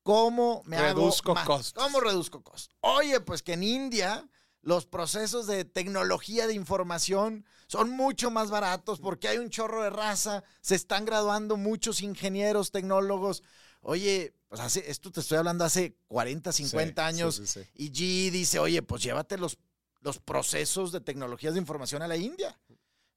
[0.01, 1.83] ¿Cómo me Reduzco hago costos.
[1.83, 2.75] ¿Cómo reduzco costos?
[2.79, 4.27] Oye, pues que en India
[4.61, 9.89] los procesos de tecnología de información son mucho más baratos porque hay un chorro de
[9.89, 13.43] raza, se están graduando muchos ingenieros, tecnólogos.
[13.81, 17.69] Oye, pues hace, esto te estoy hablando hace 40, 50 Sí, años sí, sí, sí.
[17.75, 19.57] y GE dice, oye, pues llévate los,
[19.99, 22.57] los procesos de tecnologías de información a la India,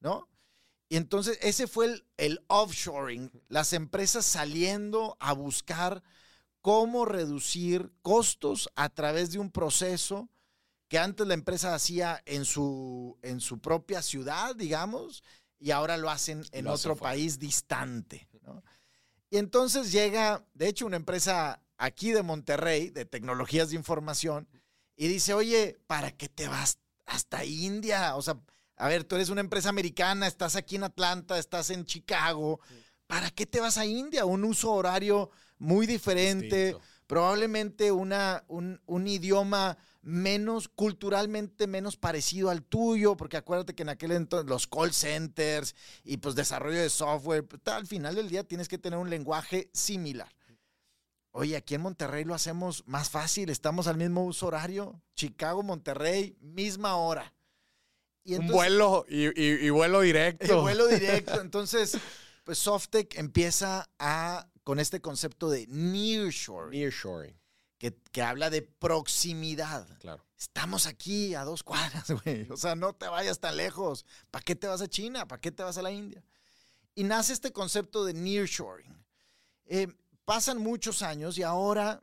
[0.00, 0.28] ¿no?
[0.90, 6.03] Y entonces ese fue el, el offshoring, las empresas saliendo a buscar
[6.61, 10.29] cómo reducir costos a través de un proceso
[10.88, 15.22] que antes la empresa hacía en su, en su propia ciudad, digamos,
[15.61, 18.29] y ahora lo hacen en Lo otro país distante.
[18.42, 18.64] ¿no?
[19.31, 24.48] Y entonces llega, de hecho, una empresa aquí de Monterrey, de tecnologías de información,
[24.96, 28.16] y dice, oye, ¿para qué te vas hasta India?
[28.16, 28.40] O sea,
[28.80, 32.60] a ver, tú eres una empresa americana, estás aquí en Atlanta, estás en Chicago,
[33.06, 34.24] ¿para qué te vas a India?
[34.24, 36.86] Un uso horario muy diferente, Distinto.
[37.06, 43.90] probablemente una, un, un idioma menos, culturalmente menos parecido al tuyo, porque acuérdate que en
[43.90, 48.44] aquel entonces los call centers y pues desarrollo de software, pues, al final del día
[48.44, 50.34] tienes que tener un lenguaje similar.
[51.32, 56.36] Oye, aquí en Monterrey lo hacemos más fácil, estamos al mismo uso horario, Chicago, Monterrey,
[56.40, 57.34] misma hora.
[58.24, 60.59] Y un vuelo y, y, vuelo directo.
[60.59, 61.40] Y vuelo directo.
[61.40, 61.96] Entonces,
[62.44, 66.78] pues Softec empieza a con este concepto de nearshoring.
[66.78, 67.40] Nearshoring
[68.12, 69.87] que, habla de proximidad.
[69.98, 70.24] Claro.
[70.38, 72.46] Estamos aquí a dos cuadras, güey.
[72.50, 74.04] O sea, no te vayas tan lejos.
[74.30, 75.26] ¿Para qué te vas a China?
[75.26, 76.22] ¿Para qué te vas a la India?
[76.94, 79.04] Y nace este concepto de nearshoring.
[79.66, 79.88] Eh,
[80.24, 82.02] pasan muchos años y ahora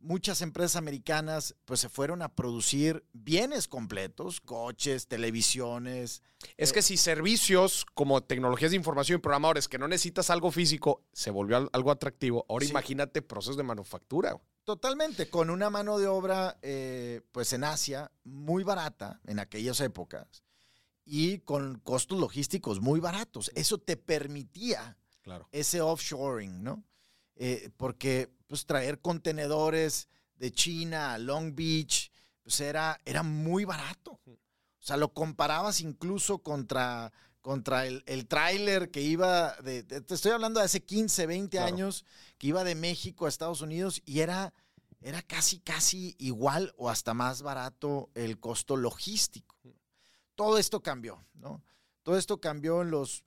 [0.00, 6.22] muchas empresas americanas pues se fueron a producir bienes completos, coches, televisiones.
[6.56, 11.02] Es que si servicios como tecnologías de información y programadores que no necesitas algo físico
[11.12, 14.40] se volvió algo atractivo, ahora imagínate procesos de manufactura.
[14.64, 20.42] Totalmente, con una mano de obra, eh, pues en Asia, muy barata en aquellas épocas
[21.04, 23.50] y con costos logísticos muy baratos.
[23.54, 25.48] Eso te permitía claro.
[25.52, 26.84] ese offshoring, ¿no?
[27.36, 32.10] Eh, porque pues traer contenedores de China a Long Beach,
[32.42, 34.18] pues era, era muy barato.
[34.26, 40.32] O sea, lo comparabas incluso contra, contra el, el tráiler que iba de, te estoy
[40.32, 42.04] hablando de hace 15, 20 años,
[42.38, 44.54] que iba de México a Estados Unidos y era,
[45.00, 49.56] era casi, casi igual o hasta más barato el costo logístico.
[50.34, 51.62] Todo esto cambió, ¿no?
[52.02, 53.24] Todo esto cambió en los...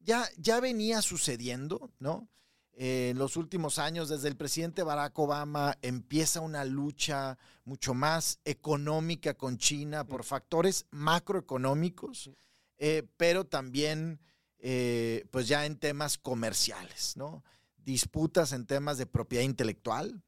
[0.00, 2.28] Ya, ya venía sucediendo, ¿no?
[2.76, 8.40] Eh, en los últimos años, desde el presidente Barack Obama, empieza una lucha mucho más
[8.44, 12.30] económica con China por factores macroeconómicos,
[12.78, 14.20] eh, pero también,
[14.58, 17.44] eh, pues ya en temas comerciales, ¿no?
[17.84, 20.22] disputas en temas de propiedad intelectual.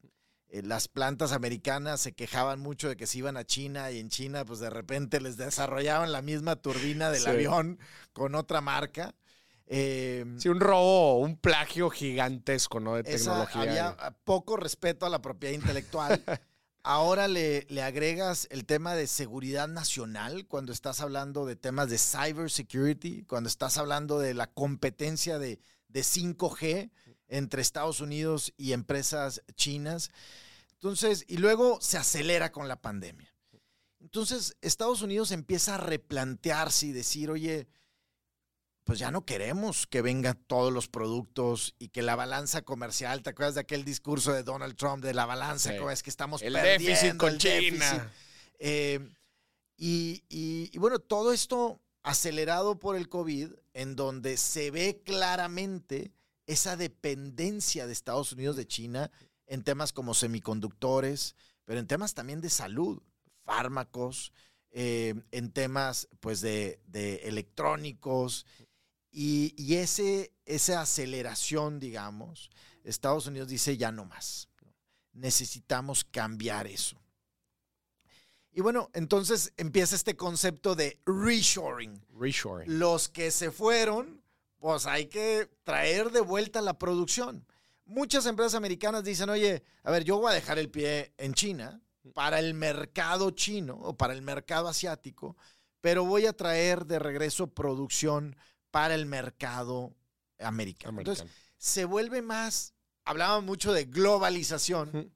[0.49, 4.45] Las plantas americanas se quejaban mucho de que se iban a China y en China
[4.45, 7.79] pues de repente les desarrollaban la misma turbina del avión
[8.13, 9.13] con otra marca.
[9.69, 12.95] Eh, sí, un robo, un plagio gigantesco, ¿no?
[12.95, 13.61] De tecnología.
[13.61, 16.23] Había poco respeto a la propiedad intelectual.
[16.83, 21.97] Ahora le, le, agregas el tema de seguridad nacional cuando estás hablando de temas de
[21.97, 26.89] cybersecurity, cuando estás hablando de la competencia de, de 5G
[27.27, 30.11] entre Estados Unidos y empresas chinas.
[30.73, 33.33] Entonces, y luego se acelera con la pandemia.
[33.99, 37.67] Entonces, Estados Unidos empieza a replantearse y decir, oye,
[38.87, 43.31] pues ya no queremos que vengan todos los productos y que la balanza comercial, ¿te
[43.31, 45.73] acuerdas de aquel discurso de Donald Trump de la balanza?
[45.91, 48.11] Es que estamos el perdiendo déficit con China.
[48.59, 49.05] Eh,
[49.75, 56.13] y, y bueno, todo esto acelerado por el COVID, en donde se ve claramente
[56.45, 59.11] esa dependencia de Estados Unidos de China
[59.47, 63.01] en temas como semiconductores, pero en temas también de salud,
[63.43, 64.31] fármacos,
[64.71, 66.79] eh, en temas pues de,
[67.23, 68.45] electrónicos
[69.11, 72.49] y, ese, esa aceleración, digamos,
[72.83, 74.49] Estados Unidos dice ya no más.
[75.13, 77.01] Necesitamos cambiar eso.
[78.51, 82.03] Y bueno, entonces empieza este concepto de reshoring.
[82.19, 82.79] Reshoring.
[82.79, 84.23] Los que se fueron
[84.59, 87.45] pues hay que traer de vuelta la producción.
[87.85, 91.81] Muchas empresas americanas dicen, oye, a ver, yo voy a dejar el pie en China
[92.13, 95.37] para el mercado chino o para el mercado asiático,
[95.79, 98.35] pero voy a traer de regreso producción
[98.71, 99.95] para el mercado
[100.39, 100.99] americano.
[100.99, 101.25] Entonces,
[101.57, 102.73] se vuelve más,
[103.05, 105.13] hablábamos mucho de globalización.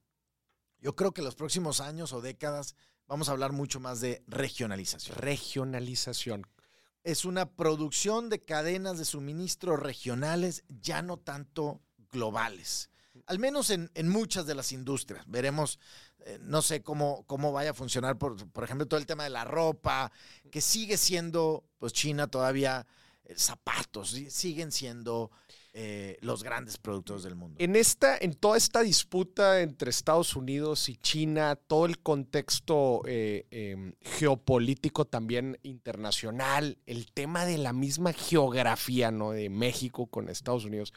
[0.80, 2.74] Yo creo que en los próximos años o décadas
[3.06, 5.16] vamos a hablar mucho más de regionalización.
[5.16, 6.46] Regionalización
[7.04, 12.90] es una producción de cadenas de suministro regionales, ya no tanto globales.
[13.26, 15.24] Al menos en, muchas de las industrias.
[15.26, 15.78] Veremos,
[16.20, 19.30] eh, no sé cómo, cómo vaya a funcionar, por, por, ejemplo, todo el tema de
[19.30, 20.12] la ropa,
[20.50, 22.86] que sigue siendo, pues China todavía,
[23.36, 25.30] zapatos, siguen siendo
[25.74, 27.56] eh, los grandes productos del mundo.
[27.58, 33.46] En, esta, en toda esta disputa entre Estados Unidos y China, todo el contexto eh,
[33.50, 39.30] em, geopolítico también internacional, el tema de la misma geografía ¿no?
[39.30, 40.92] de México con Estados Unidos.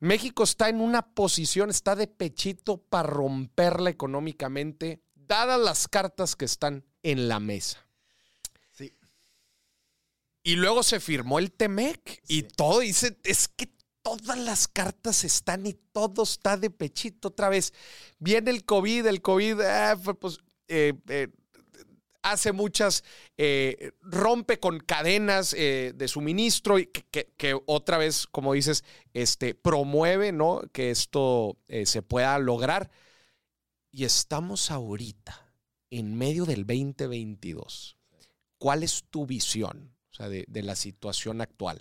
[0.00, 6.46] México está en una posición, está de pechito para romperla económicamente, dadas las cartas que
[6.46, 7.86] están en la mesa.
[10.42, 15.66] Y luego se firmó el TEMEC y todo dice, es que todas las cartas están
[15.66, 17.72] y todo está de pechito otra vez.
[18.18, 21.28] Viene el COVID, el COVID, ah, pues, eh, eh,
[22.22, 23.04] hace muchas,
[23.36, 30.62] eh, rompe con cadenas de suministro y que, otra vez, como dices, este, promueve ¿no?
[30.72, 32.90] que esto se pueda lograr.
[33.90, 35.52] y estamos ahorita
[35.90, 37.96] en medio del 2022.
[38.58, 41.80] ¿Cuál es tu visión o sea, de, de la situación actual?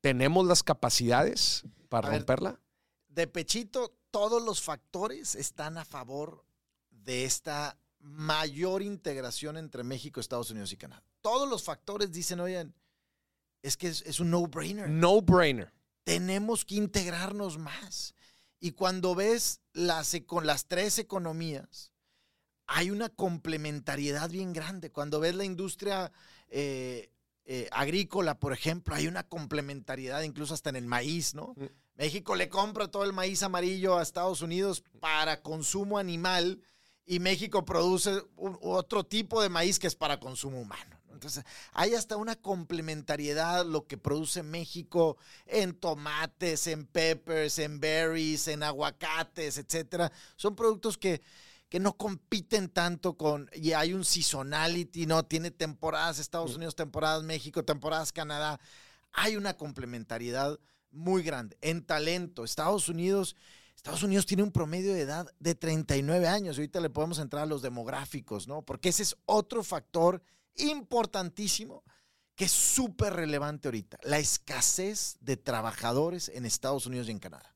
[0.00, 2.60] ¿Tenemos las capacidades para ver, romperla?
[3.08, 6.44] De pechito, todos los factores están a favor
[6.90, 11.02] de esta mayor integración entre México, Estados Unidos y Canadá.
[11.20, 12.74] Todos los factores dicen, oigan,
[13.62, 14.88] es que es, es un no-brainer.
[14.88, 15.72] No brainer.
[16.04, 18.14] tenemos que integrarnos más.
[18.60, 21.90] Y cuando ves las, eco- las tres economías,
[22.66, 24.90] hay una complementariedad bien grande.
[24.90, 26.12] Cuando ves la industria
[26.48, 27.10] eh,
[27.46, 31.54] eh, agrícola, por ejemplo, hay una complementariedad incluso hasta en el maíz, ¿no?
[31.56, 31.64] Mm.
[31.96, 36.60] México le compra todo el maíz amarillo a Estados Unidos para consumo animal
[37.06, 40.96] y México produce un- otro tipo de maíz que es para consumo humano.
[41.06, 41.14] ¿no?
[41.14, 48.48] Entonces, hay hasta una complementariedad lo que produce México en tomates, en peppers, en berries,
[48.48, 50.12] en aguacates, etcétera.
[50.36, 51.22] Son productos que,
[51.68, 55.24] que no compiten tanto con, y hay un seasonality, ¿no?
[55.24, 56.56] Tiene temporadas Estados.
[56.56, 58.60] Unidos, temporadas México, temporadas Canadá.
[59.12, 60.58] Hay una complementariedad
[60.90, 61.56] muy grande.
[61.60, 63.36] En talento, Estados Unidos,
[63.74, 66.56] Estados Unidos tiene un promedio de edad de 39 años.
[66.56, 68.62] Ahorita le podemos entrar a los demográficos, ¿no?
[68.62, 70.22] Porque ese es otro factor
[70.54, 71.84] importantísimo
[72.34, 73.98] que es súper relevante ahorita.
[74.02, 77.54] La escasez de trabajadores en Estados Unidos y en Canadá.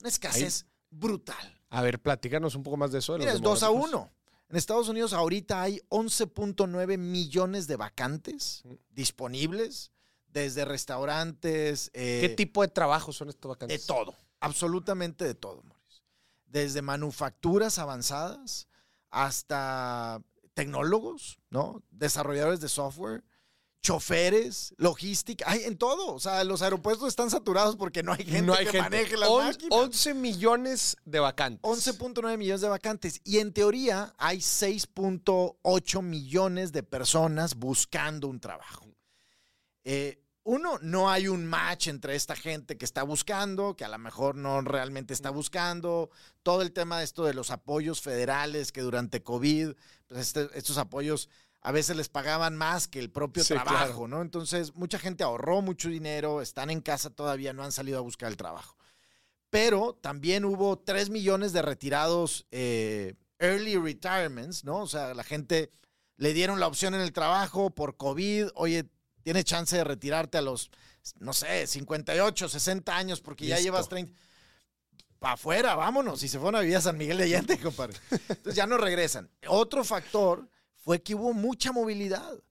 [0.00, 1.59] Una escasez brutal.
[1.70, 3.12] A ver, platícanos un poco más de eso.
[3.12, 4.00] de los Mira, es 2 a demográficos.
[4.00, 4.10] 1.
[4.50, 9.92] En Estados Unidos ahorita hay 11.9 millones de vacantes disponibles,
[10.26, 11.90] desde restaurantes.
[11.94, 13.86] eh, ¿Qué tipo de trabajos son estos de vacantes?
[13.86, 16.04] todo, absolutamente de todo, Mauricio.
[16.46, 18.66] Desde manufacturas avanzadas
[19.10, 20.20] hasta
[20.54, 21.82] tecnólogos, ¿no?
[21.90, 23.22] Desarrolladores de software,
[23.82, 26.14] choferes, logística, hay en todo.
[26.14, 28.90] O sea, los aeropuertos están saturados porque no hay gente no hay que gente.
[28.90, 29.78] maneje las On- máquinas.
[29.78, 31.62] 11 millones de vacantes.
[31.62, 33.20] 11.9 millones de vacantes.
[33.24, 38.86] Y en teoría hay 6.8 millones de personas buscando un trabajo.
[39.84, 43.98] Eh, uno, no hay un match entre esta gente que está buscando, que a lo
[43.98, 46.10] mejor no realmente está buscando.
[46.42, 49.72] Todo el tema de esto de los apoyos federales que durante COVID,
[50.08, 51.28] pues este- estos apoyos
[51.62, 54.08] a veces les pagaban más que el propio Sí, trabajo, claro.
[54.08, 54.22] ¿no?
[54.22, 58.30] Entonces, mucha gente ahorró mucho dinero, están en casa todavía, no han salido a buscar
[58.30, 58.76] el trabajo.
[59.50, 64.78] Pero también hubo 3 millones de retirados eh, early retirements, ¿no?
[64.78, 65.70] O sea, la gente
[66.16, 68.86] le dieron la opción en el trabajo por COVID, oye,
[69.22, 70.70] tienes chance de retirarte a los,
[71.18, 74.12] no sé, 58, 60 años porque ya llevas 30.
[75.18, 76.22] Para afuera, vámonos.
[76.22, 77.98] Y se fueron a vivir a San Miguel de Allende, compadre.
[78.10, 79.28] Entonces ya no regresan.
[79.48, 80.48] Otro factor
[80.80, 82.42] fue que hubo mucha movilidad.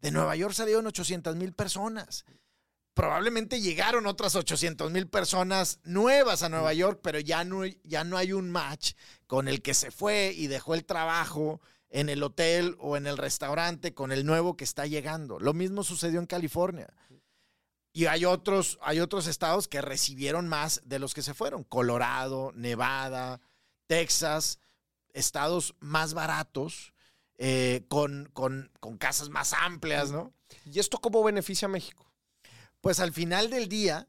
[0.00, 2.24] De Nueva York salieron 800 mil personas.
[2.94, 8.16] Probablemente llegaron otras 800 mil personas nuevas a Nueva York, pero ya no, ya no
[8.16, 8.92] hay un match
[9.26, 13.16] con el que se fue y dejó el trabajo en el hotel o en el
[13.16, 15.38] restaurante con el nuevo que está llegando.
[15.38, 16.92] Lo mismo sucedió en California.
[17.92, 21.64] Y hay otros, hay otros estados que recibieron más de los que se fueron.
[21.64, 23.40] Colorado, Nevada,
[23.86, 24.58] Texas,
[25.12, 26.92] estados más baratos,
[27.38, 30.32] eh, con, con- con casas más amplias, ¿no?
[30.64, 32.12] ¿Y esto cómo beneficia a México?
[32.80, 34.08] Pues al final del día,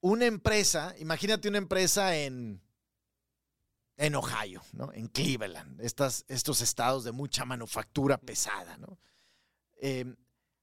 [0.00, 2.62] una empresa, imagínate una empresa en,
[3.96, 4.92] en Ohio, ¿no?
[4.92, 8.98] En Cleveland, estas, estos estados de mucha manufactura pesada, ¿no?
[9.82, 10.14] Eh,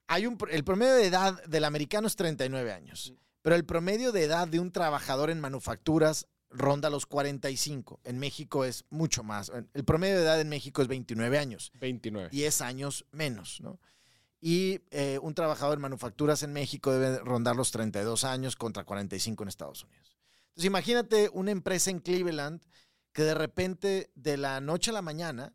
[0.07, 4.23] hay un, el promedio de edad del americano es 39 años, pero el promedio de
[4.23, 8.01] edad de un trabajador en manufacturas ronda los 45.
[8.03, 9.51] En México es mucho más.
[9.73, 11.71] El promedio de edad en México es 29 años.
[11.79, 12.29] 29.
[12.29, 13.79] 10 años menos, ¿no?
[14.39, 19.43] Y eh, un trabajador en manufacturas en México debe rondar los 32 años contra 45
[19.43, 20.15] en Estados Unidos.
[20.49, 22.61] Entonces imagínate una empresa en Cleveland
[23.13, 25.53] que de repente de la noche a la mañana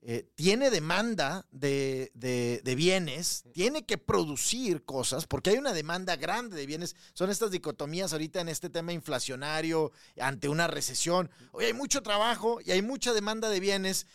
[0.00, 6.16] eh, tiene demanda de, de- de bienes, tiene que producir cosas, porque hay una demanda
[6.16, 6.94] grande de bienes.
[7.14, 11.30] Son estas dicotomías ahorita en este tema inflacionario, ante una recesión.
[11.52, 14.06] Hoy hay mucho trabajo y hay mucha demanda de bienes,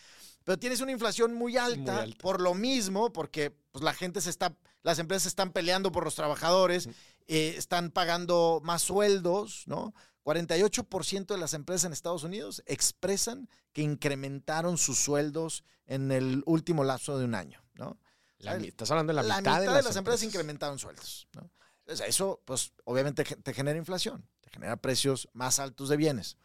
[0.45, 2.17] pero tienes una inflación muy alta, Muy alta.
[2.21, 6.15] por lo mismo, porque pues, la gente se está, las empresas están peleando por los
[6.15, 6.87] trabajadores,
[7.27, 9.93] eh, están pagando más sueldos, ¿no?
[10.23, 16.83] 48% de las empresas en Estados Unidos expresan que incrementaron sus sueldos en el último
[16.83, 17.99] lapso de un año, ¿no?
[18.39, 21.49] La estás hablando de la, La mitad, de, las empresas incrementaron sueldos, ¿no?
[21.79, 26.37] Entonces, eso, pues, obviamente te genera inflación, te genera precios más altos de bienes.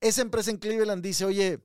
[0.00, 1.60] Esa empresa en Cleveland dice, oye,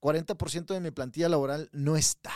[0.00, 2.32] 40% de mi plantilla laboral no está.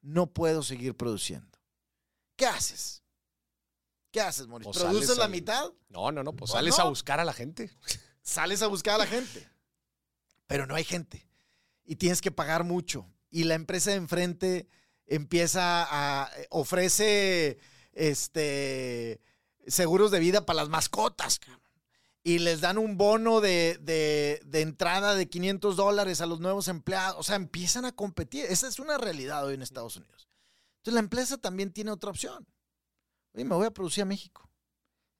[0.00, 1.58] No puedo seguir produciendo.
[2.36, 3.02] ¿Qué haces?
[4.10, 4.72] ¿Qué haces, Mauricio?
[4.72, 5.70] Pues ¿Produces la al- mitad?
[5.88, 7.70] No, no, no, pues Pues sales a buscar a la gente.
[8.22, 9.48] sales a buscar a la gente.
[10.46, 11.26] Pero no hay gente.
[11.84, 13.06] y tienes que pagar mucho.
[13.30, 14.68] Y la empresa de enfrente
[15.06, 17.58] empieza a ofrece
[17.92, 19.20] este
[19.66, 21.40] seguros de vida para las mascotas.
[22.22, 27.16] Y les dan un bono de, de, entrada de 500 dólares a los nuevos empleados.
[27.18, 28.44] O sea, empiezan a competir.
[28.46, 30.28] Esa es una realidad hoy en Estados Unidos.
[30.78, 32.46] Entonces la empresa también tiene otra opción.
[33.32, 34.48] Oye, me voy a producir a México.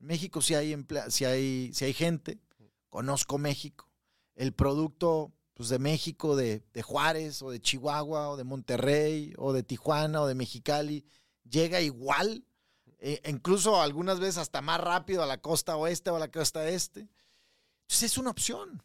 [0.00, 0.76] En México si hay,
[1.08, 2.40] si hay, si hay gente,
[2.88, 3.90] conozco México.
[4.34, 9.52] El producto pues, de México, de, de, Juárez, o de Chihuahua, o de Monterrey, o
[9.52, 11.04] de Tijuana, o de Mexicali,
[11.48, 12.44] llega igual,
[12.98, 16.68] e incluso algunas veces hasta más rápido a la costa oeste o a la costa
[16.68, 17.08] este.
[17.82, 18.82] Entonces es una opción.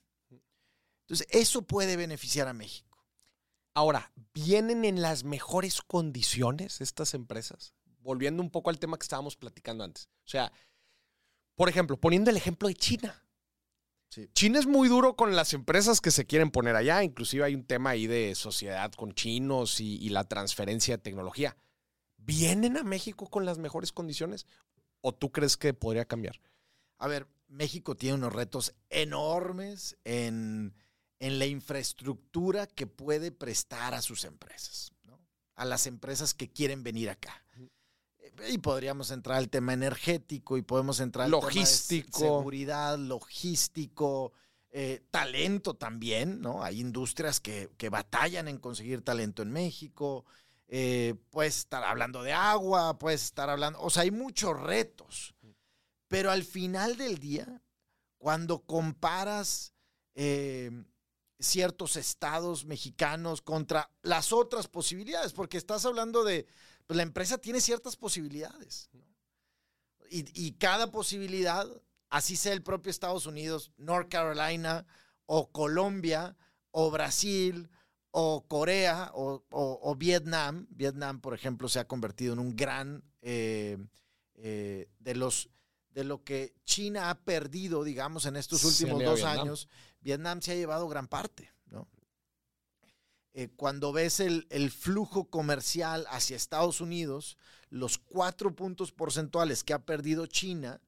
[1.02, 3.06] Entonces eso puede beneficiar a México.
[3.76, 7.74] Ahora, ¿vienen en las mejores condiciones estas empresas?
[8.04, 10.10] Volviendo un poco al tema que estábamos platicando antes.
[10.26, 10.52] O sea,
[11.56, 13.20] por ejemplo, poniendo el ejemplo de China.
[14.34, 17.04] China es muy duro con las empresas que se quieren poner allá.
[17.04, 21.58] Inclusive hay un tema ahí de sociedad con chinos y, la transferencia de tecnología.
[22.18, 24.46] ¿Vienen a México con las mejores condiciones?
[25.02, 26.40] ¿O tú crees que podría cambiar?
[27.00, 30.76] A ver, México tiene unos retos enormes en,
[31.20, 34.92] la infraestructura que puede prestar a sus empresas,
[35.56, 37.44] a las empresas que quieren venir acá
[38.48, 42.20] y podríamos entrar al tema energético y podemos entrar al logístico.
[42.20, 44.34] tema de seguridad, logístico,
[44.72, 46.64] eh, talento también, ¿no?
[46.64, 50.26] Hay industrias que, batallan en conseguir talento en México.
[50.68, 55.36] Eh, puedes estar hablando de agua, puedes estar hablando, o sea, hay muchos retos.
[56.08, 57.62] Pero al final del día,
[58.18, 59.74] cuando comparas
[60.16, 60.72] eh,
[61.40, 66.48] ciertos estados mexicanos contra las otras posibilidades, porque estás hablando de
[66.86, 68.90] pues la empresa tiene ciertas posibilidades.
[70.10, 71.66] Y, cada posibilidad,
[72.10, 74.86] así sea el propio Estados Unidos, North Carolina,
[75.26, 76.38] o Colombia,
[76.70, 77.68] o Brasil,
[78.12, 80.68] o Corea, o, Vietnam.
[80.70, 83.78] Vietnam, por ejemplo, se ha convertido en un gran eh,
[84.36, 85.50] eh, de los
[85.94, 89.70] de lo que China ha perdido, digamos, en estos últimos dos años,
[90.02, 91.53] Vietnam se ha llevado gran parte.
[93.36, 97.38] Eh, cuando ves el, flujo comercial hacia Estados Unidos,
[97.70, 100.80] los cuatro puntos porcentuales que ha perdido China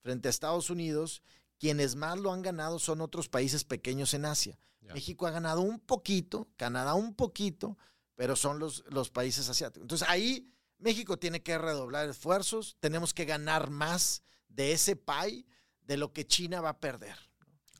[0.00, 1.22] frente a Estados Unidos,
[1.58, 4.58] quienes más lo han ganado son otros países pequeños en Asia.
[4.94, 7.78] México ha ganado un poquito, Canadá un poquito,
[8.14, 9.84] pero son los, los países asiáticos.
[9.84, 15.46] Entonces ahí México tiene que redoblar esfuerzos, tenemos que ganar más de ese pay
[15.82, 17.16] de lo que China va a perder.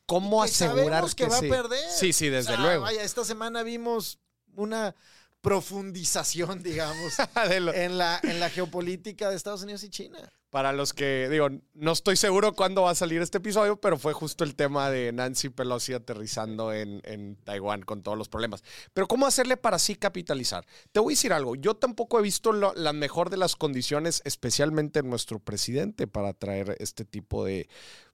[0.07, 1.91] ¿Cómo asegurar que, va a perder?
[1.91, 2.83] Sí, sí, desde luego.
[2.83, 4.19] Vaya, esta semana vimos
[4.55, 4.95] una
[5.43, 7.15] profundización, digamos,
[7.51, 10.19] en, la, en la geopolítica de Estados Unidos y China.
[10.49, 14.13] Para los que, digo, no estoy seguro cuándo va a salir este episodio, pero fue
[14.13, 18.63] justo el tema de Nancy Pelosi aterrizando en, en Taiwán con todos los problemas.
[18.93, 20.67] Pero ¿cómo hacerle para sí capitalizar?
[20.93, 24.99] Te voy a decir algo, yo tampoco he visto la mejor de las condiciones, especialmente
[24.99, 27.67] en nuestro presidente, para traer este tipo de,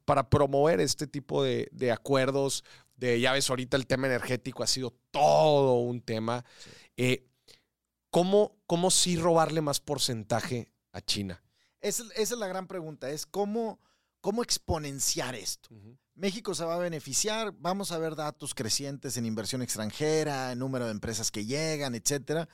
[0.09, 2.65] para promover este tipo de, acuerdos.
[2.97, 6.47] De, ya ves, ahorita el tema energético ha sido todo un tema.
[6.97, 7.29] Eh,
[8.09, 11.43] ¿cómo, ¿Cómo sí robarle más porcentaje a China?
[11.83, 13.81] Esa, es la gran pregunta, es cómo,
[14.23, 15.69] cómo exponenciar esto.
[16.15, 20.87] México se va a beneficiar, vamos a ver datos crecientes en inversión extranjera, en número
[20.87, 22.49] de empresas que llegan, etcétera.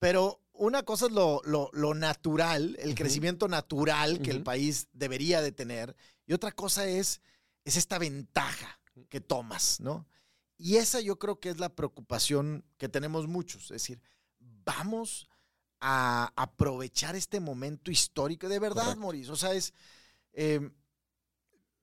[0.00, 1.42] Pero una cosa es lo,
[1.94, 5.94] natural, el crecimiento natural que el país debería de tener,
[6.26, 7.20] y otra cosa es,
[7.64, 10.06] es esta ventaja que tomas, ¿no?
[10.56, 13.64] Y esa yo creo que es la preocupación que tenemos muchos.
[13.64, 14.00] Es decir,
[14.38, 15.28] vamos
[15.80, 18.48] a aprovechar este momento histórico.
[18.48, 19.32] De verdad, Mauricio.
[19.32, 19.74] O sea, es.
[20.32, 20.70] Eh,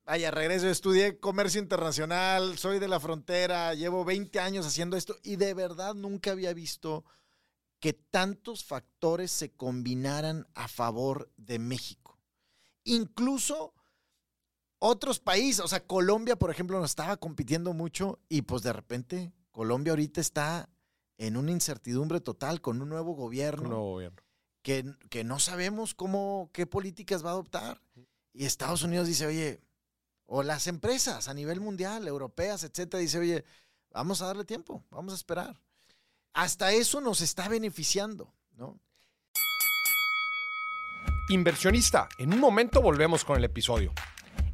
[0.06, 5.36] vaya, regreso, estudié comercio internacional, soy de la frontera, llevo 20 años haciendo esto y
[5.36, 7.06] de verdad nunca había visto
[7.82, 12.20] que tantos factores se combinaran a favor de México.
[12.84, 13.74] Incluso
[14.78, 19.34] otros países, o sea, Colombia, por ejemplo, nos estaba compitiendo mucho y pues de repente
[19.52, 20.70] Colombia ahorita está
[21.18, 23.64] en una incertidumbre total con un nuevo gobierno.
[23.64, 24.22] Un nuevo gobierno.
[24.62, 27.82] Que, que no sabemos cómo, qué políticas va a adoptar.
[28.32, 29.60] Y Estados Unidos dice, oye,
[30.28, 33.44] o las empresas a nivel mundial, europeas, etcétera, dice, oye,
[33.90, 35.60] vamos a darle tiempo, vamos a esperar.
[36.34, 38.80] Hasta eso nos está beneficiando, ¿no?
[41.30, 43.94] Inversionista, en un momento volvemos con el episodio.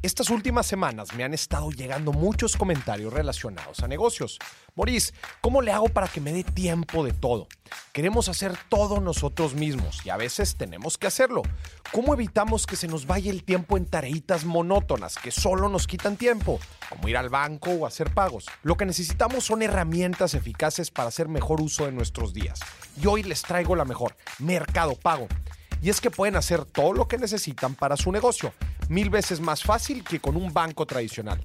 [0.00, 4.38] Estas últimas semanas me han estado llegando muchos comentarios relacionados a negocios.
[4.76, 7.48] Maurice, ¿cómo le hago para que me dé tiempo de todo?
[7.92, 11.42] Queremos hacer todo nosotros mismos y a veces tenemos que hacerlo.
[11.90, 16.16] ¿Cómo evitamos que se nos vaya el tiempo en tareitas monótonas que solo nos quitan
[16.16, 18.46] tiempo, como ir al banco o hacer pagos?
[18.62, 22.60] Lo que necesitamos son herramientas eficaces para hacer mejor uso de nuestros días.
[23.02, 25.26] Y hoy les traigo la mejor, Mercado Pago.
[25.82, 28.52] Y es que pueden hacer todo lo que necesitan para su negocio,
[28.88, 31.44] mil veces más fácil que con un banco tradicional.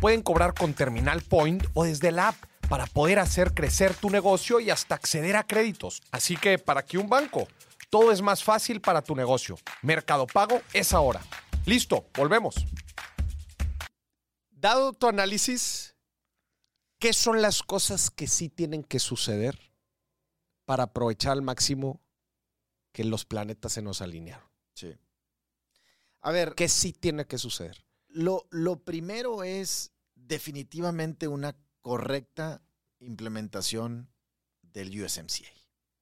[0.00, 2.36] Pueden cobrar con Terminal Point o desde la app
[2.68, 6.02] para poder hacer crecer tu negocio y hasta acceder a créditos.
[6.10, 7.48] Así que, ¿para qué un banco?
[7.90, 9.58] Todo es más fácil para tu negocio.
[9.82, 11.20] Mercado Pago es ahora.
[11.66, 12.54] Listo, volvemos.
[14.50, 15.96] Dado tu análisis,
[16.98, 19.72] ¿qué son las cosas que sí tienen que suceder
[20.64, 22.00] para aprovechar al máximo
[22.92, 24.48] que los planetas se nos alinearon?
[24.74, 24.96] Sí.
[26.22, 27.84] A ver, ¿Qué sí tiene que suceder?
[28.08, 32.62] lo, lo primero es definitivamente una correcta
[32.98, 34.08] implementación
[34.62, 35.48] del USMCA.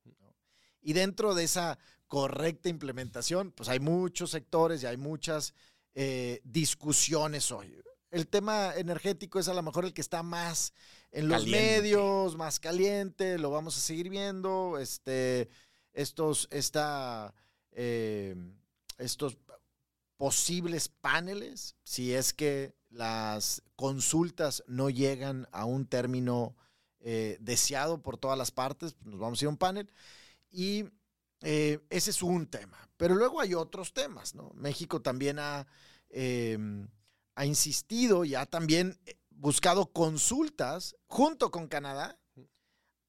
[0.04, 0.34] ¿no?
[0.80, 5.54] Y dentro de esa correcta implementación, pues hay muchos sectores y hay muchas
[5.94, 7.78] eh, discusiones hoy.
[8.10, 10.72] El tema energético es a lo mejor el que está más
[11.10, 11.80] en los Caliente.
[11.82, 14.78] medios, más caliente, lo vamos a seguir viendo.
[14.78, 15.48] Este,
[15.92, 17.34] estos, esta,
[17.72, 18.34] eh,
[18.96, 19.36] estos
[20.18, 26.54] posibles paneles, si es que las consultas no llegan a un término
[27.00, 29.90] eh, deseado por todas las partes, pues nos vamos a ir a un panel.
[30.50, 30.84] Y
[31.42, 32.88] eh, ese es un tema.
[32.96, 34.50] Pero luego hay otros temas, ¿no?
[34.54, 35.66] México también ha,
[36.10, 36.58] eh,
[37.34, 42.18] ha insistido y ha también eh, buscado consultas junto con Canadá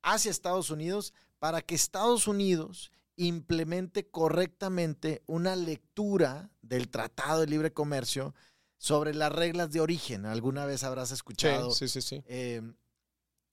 [0.04, 7.74] hacia Estados Unidos para que Estados Unidos implemente correctamente una lectura del Tratado de Libre
[7.74, 8.34] Comercio
[8.78, 10.26] sobre las reglas de origen.
[10.26, 12.24] Alguna vez habrás escuchado sí, sí, sí.
[12.28, 12.62] eh,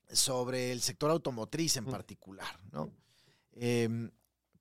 [0.09, 1.91] sobre el sector automotriz en Mm.
[1.91, 2.93] particular, ¿no?
[3.55, 3.89] Eh,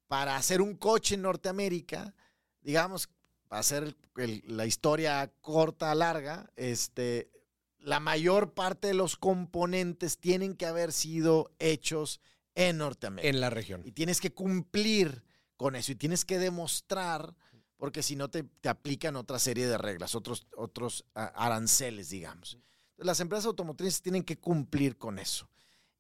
[0.08, 2.16] para hacer un coche en Norteamérica,
[2.62, 3.08] digamos,
[3.48, 7.30] para hacer el- el- la historia corta, larga, este,
[7.78, 12.22] la mayor parte de los componentes tienen que haber sido hechos
[12.56, 13.30] en Norteamérica.
[13.30, 13.82] En la región.
[13.86, 15.24] Y tienes que cumplir
[15.58, 17.36] con eso y tienes que demostrar,
[17.78, 22.58] porque si no te, te aplican otra serie de reglas, otros, otros aranceles, digamos.
[22.98, 25.50] Las empresas automotrices tienen que cumplir con eso.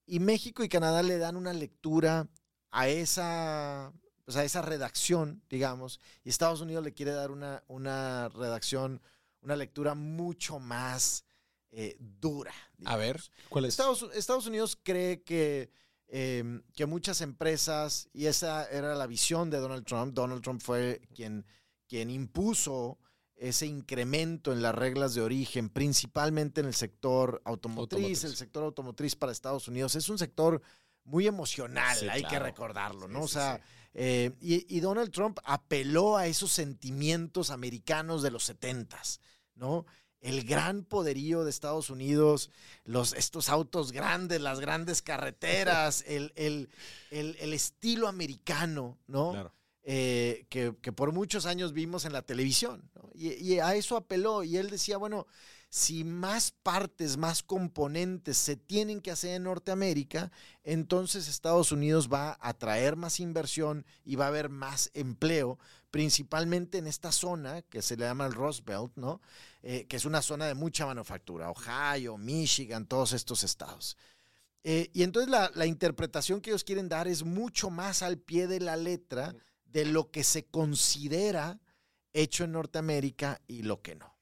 [0.06, 2.28] Y México y Canadá le dan una lectura
[2.72, 3.92] a esa,
[4.24, 9.02] pues, a esa redacción, digamos, y Estados Unidos le quiere dar una, una redacción,
[9.42, 11.26] una lectura mucho más
[11.72, 12.54] eh, dura.
[12.86, 13.22] A ver.
[13.50, 13.70] ¿cuál es?
[13.70, 15.72] Estados, Estados Unidos cree que,
[16.08, 21.02] eh, que muchas empresas, y esa era la visión de Donald Trump, Donald Trump fue
[21.14, 21.46] quien,
[21.88, 23.00] quien impuso
[23.36, 27.98] ese incremento en las reglas de origen, principalmente en el sector automotriz.
[27.98, 28.24] Automotriz.
[28.24, 30.62] El sector automotriz para Estados Unidos es un sector
[31.04, 33.22] muy emocional, Sí, hay que recordarlo, Sí, ¿no?
[33.24, 33.64] o sea, sí.
[33.96, 39.20] eh, y, y Donald Trump apeló a esos sentimientos americanos de los setentas,
[39.54, 39.86] ¿no?
[40.26, 42.50] El gran poderío de Estados Unidos,
[42.84, 46.70] los, estos autos grandes, las grandes carreteras, el, el-
[47.12, 49.32] el- el estilo americano, ¿no?
[49.32, 49.52] Claro.
[49.88, 52.90] Eh, que, que por muchos años vimos en la televisión.
[52.96, 53.10] ¿no?
[53.14, 54.44] Y, y a eso apeló.
[54.44, 55.28] Y él decía, bueno,
[55.70, 60.32] si más partes, más componentes se tienen que hacer en Norteamérica,
[60.64, 65.60] entonces Estados Unidos va a atraer más inversión y va a haber más empleo,
[65.96, 69.22] principalmente en esta zona que se le llama el Rust Belt, ¿no?
[69.64, 73.96] Eh, que es una zona de mucha manufactura, Ohio, Michigan, todos estos estados.
[74.66, 78.48] Eh, y entonces la, la interpretación que ellos quieren dar es mucho más al pie
[78.48, 79.34] de la letra
[79.64, 81.62] de lo que se considera
[82.12, 84.15] hecho en Norteamérica y lo que no.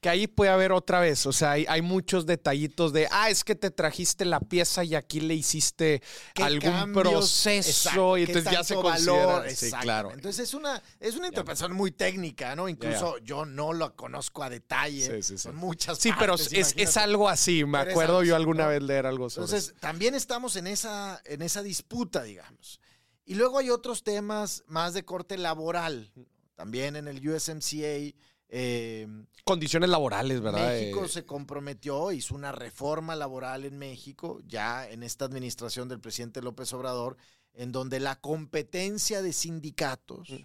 [0.00, 3.42] Que ahí puede haber otra vez, o sea, hay, hay muchos detallitos de, ah, es
[3.44, 6.02] que te trajiste la pieza y aquí le hiciste
[6.34, 7.08] ¿Qué algún cambios?
[7.08, 9.26] proceso Exacto, y ¿qué entonces ya se considera.
[9.26, 9.50] valor?
[9.50, 10.12] Sí, claro.
[10.12, 12.68] Entonces es una, es una interpretación muy técnica, ¿no?
[12.68, 15.06] Incluso yo no lo conozco a detalle.
[15.06, 15.38] Sí, sí, sí.
[15.38, 17.64] Son muchas Sí, pero es, es algo así.
[17.64, 21.42] Me Pero acuerdo yo alguna vez leer algo sobre Entonces, también estamos en esa, en
[21.42, 22.80] esa disputa, digamos.
[23.24, 26.12] Y luego hay otros temas más de corte laboral.
[26.54, 28.14] También en el USMCA,
[28.54, 29.08] eh,
[29.44, 30.68] condiciones laborales, ¿verdad?
[30.68, 36.00] México Eh, se comprometió, hizo una reforma laboral en México, ya en esta administración del
[36.00, 37.16] presidente López Obrador,
[37.54, 40.42] en donde la competencia de sindicatos Mm.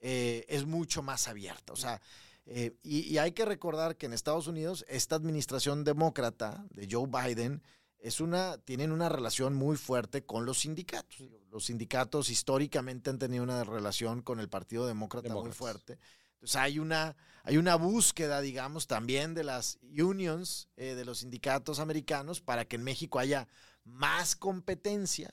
[0.00, 1.72] eh, es mucho más abierta.
[1.72, 2.00] O sea,
[2.44, 7.08] eh, y, y hay que recordar que en Estados Unidos esta administración demócrata de Joe
[7.08, 7.62] Biden
[7.98, 11.22] es una, tienen una relación muy fuerte con los sindicatos.
[11.50, 15.56] Los sindicatos históricamente han tenido una relación con el Partido Demócrata muy Demócratas.
[15.58, 15.98] fuerte.
[16.36, 21.78] Entonces hay una, hay una búsqueda, digamos, también de las unions, eh, de los sindicatos
[21.80, 23.48] americanos, para que en México haya
[23.84, 25.32] más competencia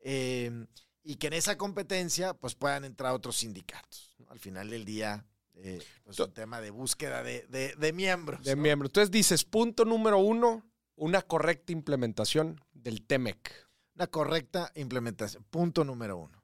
[0.00, 0.66] eh,
[1.02, 4.14] y que en esa competencia pues puedan entrar otros sindicatos.
[4.18, 4.26] ¿no?
[4.30, 5.24] Al final del día,
[5.54, 8.44] eh, pues un tema de búsqueda de, de- de miembros.
[8.44, 8.62] De ¿no?
[8.62, 8.86] miembro.
[8.88, 10.64] Entonces dices, punto número uno,
[10.96, 13.66] una correcta implementación del TEMEC.
[13.94, 15.44] Una correcta implementación.
[15.44, 16.42] Punto número uno.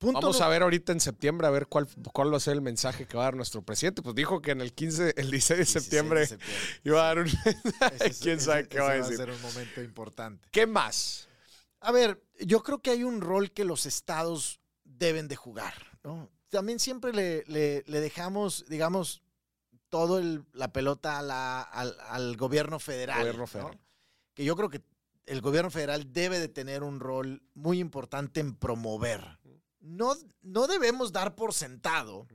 [0.00, 2.62] Punto Vamos a ver ahorita en septiembre a ver cuál, cuál va a ser el
[2.62, 4.00] mensaje que va a dar nuestro presidente.
[4.00, 6.28] Pues dijo que en el 15, el 16 de 16 de septiembre
[6.84, 7.26] iba a dar un
[8.00, 9.18] es- ¿Quién sabe qué va a decir?
[9.18, 10.48] ser un momento importante.
[10.50, 11.28] ¿Qué más?
[11.80, 16.30] A ver, yo creo que hay un rol que los estados deben de jugar, ¿no?
[16.48, 19.22] También siempre le, le- le dejamos, digamos,
[19.90, 23.18] todo el- la pelota a la- al, al gobierno federal.
[23.18, 23.46] Gobierno ¿no?
[23.46, 23.78] federal.
[24.32, 24.80] Que yo creo que
[25.26, 29.38] el gobierno federal debe de tener un rol muy importante en promover.
[29.80, 32.26] No, no debemos dar por sentado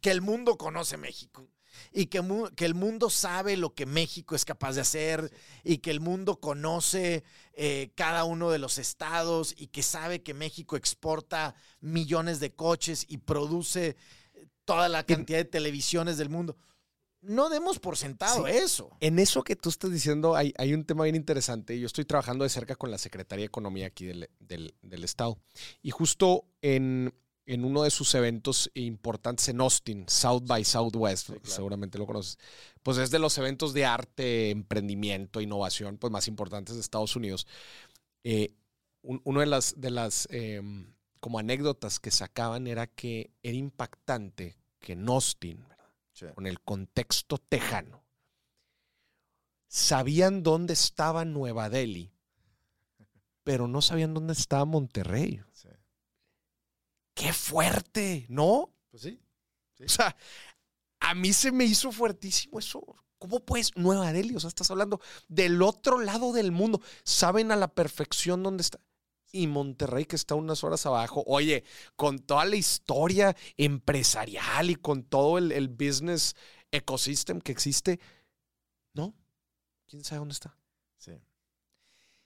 [0.00, 1.48] que el mundo conoce México
[1.92, 2.18] y que,
[2.58, 5.32] el mundo sabe lo que México es capaz de hacer
[5.64, 10.34] y que el mundo conoce eh, cada uno de los estados y que sabe que
[10.34, 13.96] México exporta millones de coches y produce
[14.34, 16.56] eh, toda la cantidad de televisiones del mundo.
[17.20, 18.52] No demos por sentado Sí.
[18.52, 18.90] eso.
[19.00, 21.78] En eso que tú estás diciendo hay, hay un tema bien interesante.
[21.78, 25.36] Yo estoy trabajando de cerca con la Secretaría de Economía aquí del, del- del Estado.
[25.82, 27.12] Y justo en,
[27.44, 31.40] en uno de sus eventos importantes en Austin, South by Southwest, claro.
[31.44, 32.38] seguramente lo conoces,
[32.84, 37.46] pues es de los eventos de arte, emprendimiento, innovación, pues más importantes de Estados Unidos.
[38.22, 38.54] Eh,
[39.02, 44.56] un- uno de las, de las em, como anécdotas que sacaban era que era impactante
[44.78, 45.64] que en Austin,
[46.34, 48.04] con el contexto tejano,
[49.66, 52.12] sabían dónde estaba Nueva Delhi,
[53.44, 55.42] pero no sabían dónde estaba Monterrey.
[57.14, 58.26] ¡Qué fuerte!
[58.28, 58.72] ¿No?
[58.90, 59.20] Pues sí.
[59.84, 60.16] O sea,
[61.00, 62.80] a mí se me hizo fuertísimo eso.
[63.18, 64.36] ¿Cómo pues Nueva Delhi?
[64.36, 66.80] O sea, estás hablando del otro lado del mundo.
[67.02, 68.78] Saben a la perfección dónde está.
[69.32, 71.22] Y Monterrey, que está unas horas abajo.
[71.26, 71.64] Oye,
[71.96, 76.34] con toda la historia empresarial y con todo el, el business
[76.70, 78.00] ecosystem que existe,
[78.94, 79.14] ¿no?
[79.86, 80.56] ¿Quién sabe dónde está?
[80.98, 81.12] Sí.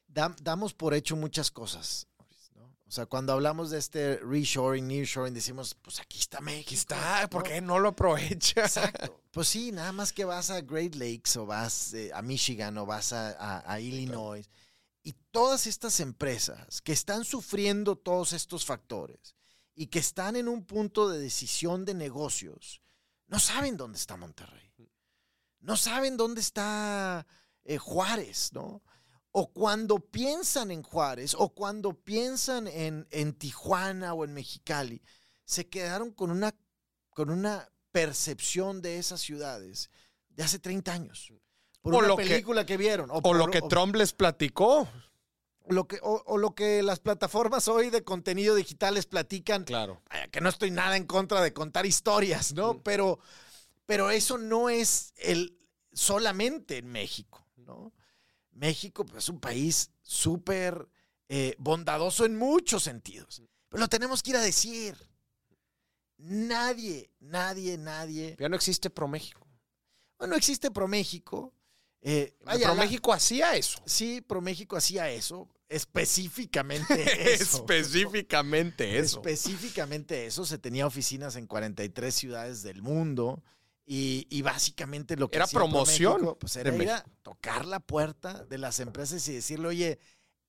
[0.09, 2.07] Dam- damos por hecho muchas cosas.
[2.87, 6.67] O sea, cuando hablamos de este reshoring, nearshoring, decimos, pues aquí está México.
[6.69, 7.49] Aquí está, ¿por ¿no?
[7.49, 8.63] qué no lo aprovecha?
[8.63, 9.19] Exacto.
[9.33, 12.85] Pues sí, nada más que vas a Great Lakes o vas eh, a Michigan o
[12.85, 14.47] vas a, a- a Illinois.
[15.03, 19.35] Y todas estas empresas que están sufriendo todos estos factores
[19.75, 22.83] y que están en un punto de decisión de negocios,
[23.27, 24.73] no saben dónde está Monterrey.
[25.61, 27.27] No saben dónde está
[27.65, 28.83] eh, Juárez, ¿no?
[29.31, 35.03] O cuando piensan en Juárez o cuando piensan en, en Tijuana o en Mexicali,
[35.45, 36.55] se quedaron con una,
[37.11, 39.89] con una percepción de esas ciudades
[40.29, 41.33] de hace 30 años.
[41.83, 43.11] Por O una lo película que, vieron.
[43.11, 44.89] O, O por- lo que o- Trump les platicó.
[45.67, 49.65] lo que, o, o lo que las plataformas hoy de contenido digital les platican.
[49.65, 50.01] Claro.
[50.11, 52.75] Vaya, que no estoy nada en contra de contar historias, ¿no?
[52.75, 52.81] Mm.
[52.83, 53.19] Pero,
[53.87, 55.59] pero eso no es el,
[55.93, 57.93] solamente en México, ¿no?
[58.53, 60.89] México pues, es un país súper
[61.29, 63.43] eh, bondadoso en muchos sentidos.
[63.69, 64.97] Pero lo tenemos que ir a decir.
[66.19, 68.37] Nadie, nadie, nadie.
[68.39, 69.47] Ya no existe ProMéxico.
[70.19, 71.53] Bueno, existe ProMéxico.
[72.03, 73.81] Eh, vaya, la- hacía eso.
[73.87, 75.49] Sí, ProMéxico hacía eso.
[75.69, 76.95] Específicamente
[77.33, 77.59] eso.
[77.59, 79.19] Específicamente eso.
[79.19, 80.45] Específicamente eso.
[80.45, 83.43] Se tenía oficinas en 43 ciudades del mundo.
[83.85, 88.45] Y, y básicamente lo que Era promoción pues era de ir a tocar la puerta
[88.45, 89.99] de las empresas y decirle, oye,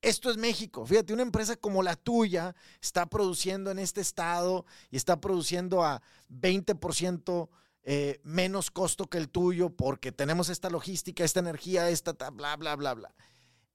[0.02, 0.86] esto es México.
[0.86, 6.00] Fíjate, una empresa como la tuya está produciendo en este estado y está produciendo a
[6.30, 7.48] 20%
[7.84, 12.56] eh, menos costo que el tuyo porque tenemos esta logística, esta energía, esta ta- bla,
[12.56, 13.14] bla, bla, bla.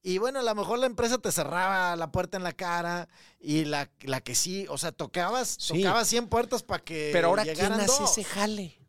[0.02, 3.66] Y bueno, a lo mejor la empresa te cerraba la puerta en la cara y
[3.66, 5.82] la, la que sí, o sea, tocabas, Sí.
[5.84, 8.12] tocabas 100 puertas para que Pero ahora, ¿quién hace dos.
[8.12, 8.80] ese jale?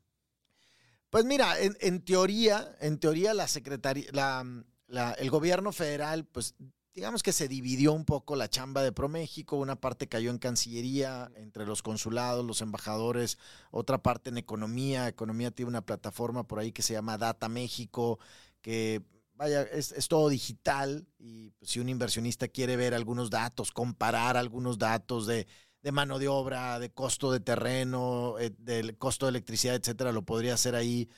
[1.11, 4.45] Pues mira, en, en teoría, en teoría la secretaría, la,
[4.87, 6.55] la- el gobierno federal, pues
[6.95, 11.31] digamos que se dividió un poco la chamba de ProMéxico, una parte cayó en Cancillería,
[11.37, 13.39] entre los consulados, los embajadores,
[13.71, 18.19] otra parte en Economía, Economía tiene una plataforma por ahí que se llama Data México,
[18.61, 19.03] que
[19.35, 24.37] vaya, es, es todo digital y pues, si un inversionista quiere ver algunos datos, comparar
[24.37, 25.47] algunos datos de,
[25.83, 30.23] de mano de obra, de costo de terreno, eh, del costo de electricidad, etcétera, lo
[30.23, 31.09] podría hacer ahí.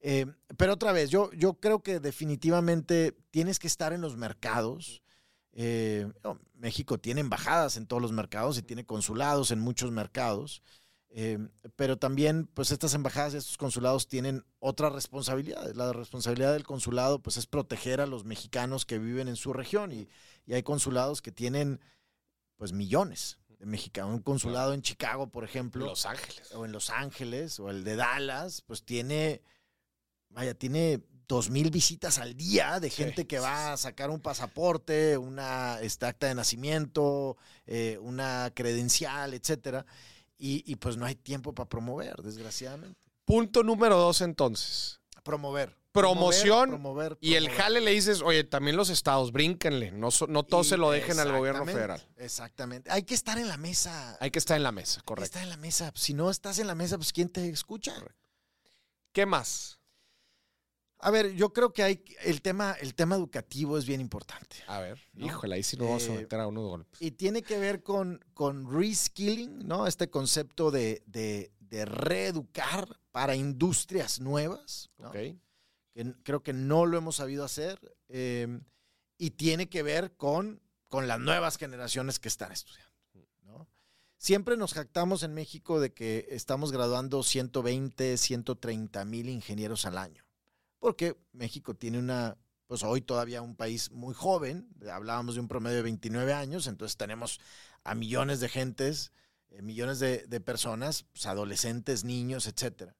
[0.00, 5.01] Eh, pero otra vez, yo, yo creo que definitivamente tienes que estar en los mercados.
[5.52, 6.10] Eh,
[6.54, 10.62] México tiene embajadas en todos los mercados y tiene consulados en muchos mercados.
[11.14, 11.38] Eh,
[11.76, 15.76] pero también, pues estas embajadas y estos consulados tienen otras responsabilidades.
[15.76, 19.92] La responsabilidad del consulado, pues es proteger a los mexicanos que viven en su región
[19.92, 20.08] y,
[20.46, 21.80] y hay consulados que tienen,
[22.56, 24.14] pues millones de mexicanos.
[24.14, 26.50] Un consulado en Chicago, por ejemplo, Los Ángeles.
[26.54, 29.42] o en Los Ángeles, o el de Dallas, pues tiene,
[30.30, 34.20] vaya, tiene dos mil visitas al día de Sí, gente que va a sacar un
[34.20, 39.86] pasaporte, una este, acta de nacimiento, eh, una credencial, etcétera.
[40.38, 43.00] Y, y, pues no hay tiempo para promover, desgraciadamente.
[43.24, 45.00] Punto número dos, entonces.
[45.22, 45.76] Promover.
[45.92, 49.92] Promoción promover, Y el jale le dices, oye, también los estados, brínquenle.
[49.92, 52.02] No, no todo Y se lo dejen al gobierno federal.
[52.16, 52.90] Exactamente.
[52.90, 54.16] Hay que estar en la mesa.
[54.18, 55.24] Hay que estar en la mesa, Hay que correcto.
[55.26, 55.92] estar en la mesa.
[55.94, 57.94] Si no estás en la mesa, pues ¿quién te escucha?
[59.12, 59.81] ¿Qué más?
[61.04, 64.56] A ver, yo creo que hay el tema, el tema educativo es bien importante.
[64.68, 65.26] A ver, ¿No?
[65.26, 67.02] híjole, ahí sí nos vamos a Eh, meter a unos golpes.
[67.02, 69.86] Y tiene que ver con, con reskilling, ¿no?
[69.88, 75.08] Este concepto de, de- de reeducar para industrias nuevas, ¿no?
[75.08, 75.14] Ok.
[75.94, 77.78] que creo que no lo hemos sabido hacer.
[78.08, 78.60] eh,
[79.18, 82.92] y tiene que ver con, con las nuevas generaciones que están estudiando.
[83.42, 83.68] ¿no?
[84.18, 90.24] Siempre nos jactamos en México de que estamos graduando 120, 130 mil ingenieros al año.
[90.82, 95.76] Porque México tiene una, pues hoy todavía un país muy joven, hablábamos de un promedio
[95.76, 97.38] de 29 años, entonces tenemos
[97.84, 99.12] a millones de gentes,
[99.50, 102.96] eh, millones de, de personas, pues, adolescentes, niños, etcétera.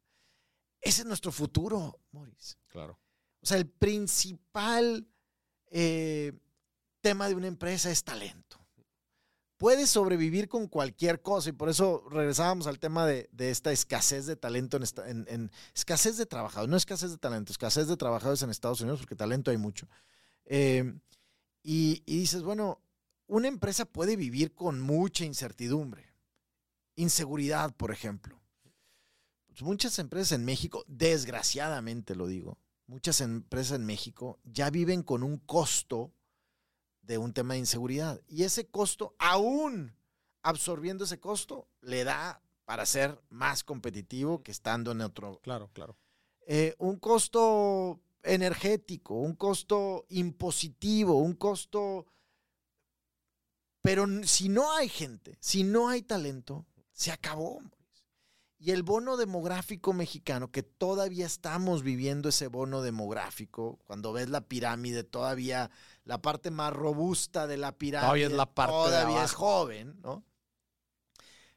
[0.80, 2.54] Ese es nuestro futuro, Maurice.
[2.68, 3.00] Claro.
[3.40, 5.08] O sea, el principal
[5.66, 6.38] eh,
[7.00, 8.61] tema de una empresa es talento.
[9.62, 14.26] Puedes sobrevivir con cualquier cosa y por eso regresábamos al tema de, de esta escasez
[14.26, 15.08] de talento, en, esta-
[15.72, 19.52] escasez de trabajadores, no escasez de talento, escasez de trabajadores en Estados Unidos porque talento
[19.52, 19.88] hay mucho.
[20.46, 20.92] Eh,
[21.62, 22.82] y, y dices, bueno,
[23.28, 26.12] una empresa puede vivir con mucha incertidumbre,
[26.96, 28.42] inseguridad, por ejemplo.
[29.46, 32.58] Pues muchas empresas en México, desgraciadamente lo digo,
[32.88, 36.12] muchas empresas en México ya viven con un costo
[37.02, 38.20] de un tema de inseguridad.
[38.28, 39.94] Y ese costo, aún
[40.42, 45.40] absorbiendo ese costo, le da para ser más competitivo que estando en otro.
[45.42, 45.96] Claro, claro.
[46.46, 52.06] Eh, un costo energético, un costo impositivo, un costo...
[53.82, 57.60] Pero si no hay gente, si no hay talento, se acabó.
[58.64, 64.42] Y el bono demográfico mexicano, que todavía estamos viviendo ese bono demográfico, cuando ves la
[64.42, 65.68] pirámide, todavía
[66.04, 70.22] la parte más robusta de la pirámide, Todavía es la parte todavía es joven, ¿no?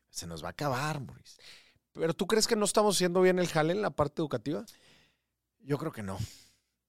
[0.09, 1.37] Se nos va a acabar, Maurice.
[1.91, 4.65] Pero tú crees que no estamos haciendo bien el jale en la parte educativa?
[5.59, 6.17] Yo creo que no.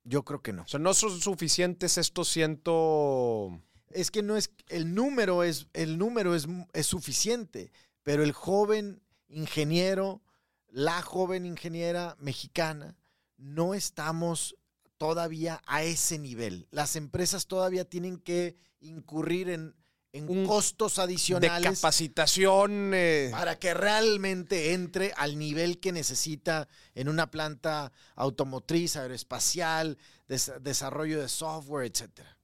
[0.05, 0.63] Yo creo que no.
[0.63, 3.61] O sea, no son suficientes estos ciento...
[3.91, 7.71] Es que no es, el número es, el número es, es suficiente,
[8.03, 10.23] pero el joven ingeniero,
[10.69, 12.97] la joven ingeniera mexicana,
[13.37, 14.57] no estamos
[14.99, 16.67] todavía a ese nivel.
[16.71, 19.75] Las empresas todavía tienen que incurrir en,
[20.13, 22.93] en Un- costos De adicionales capacitación...
[22.95, 29.99] eh, para que realmente entre al nivel que necesita en una planta automotriz, aeroespacial,
[30.29, 32.39] des- desarrollo de software, etcétera.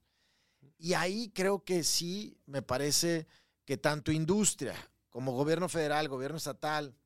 [0.77, 3.25] Y ahí creo que sí me parece
[3.65, 4.75] que tanto industria
[5.13, 6.97] como gobierno federal, gobierno estatal,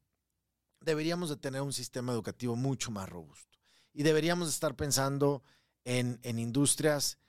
[0.80, 3.60] deberíamos de tener un sistema educativo mucho más robusto.
[3.94, 5.44] Y deberíamos de estar pensando
[5.84, 7.20] en, en industrias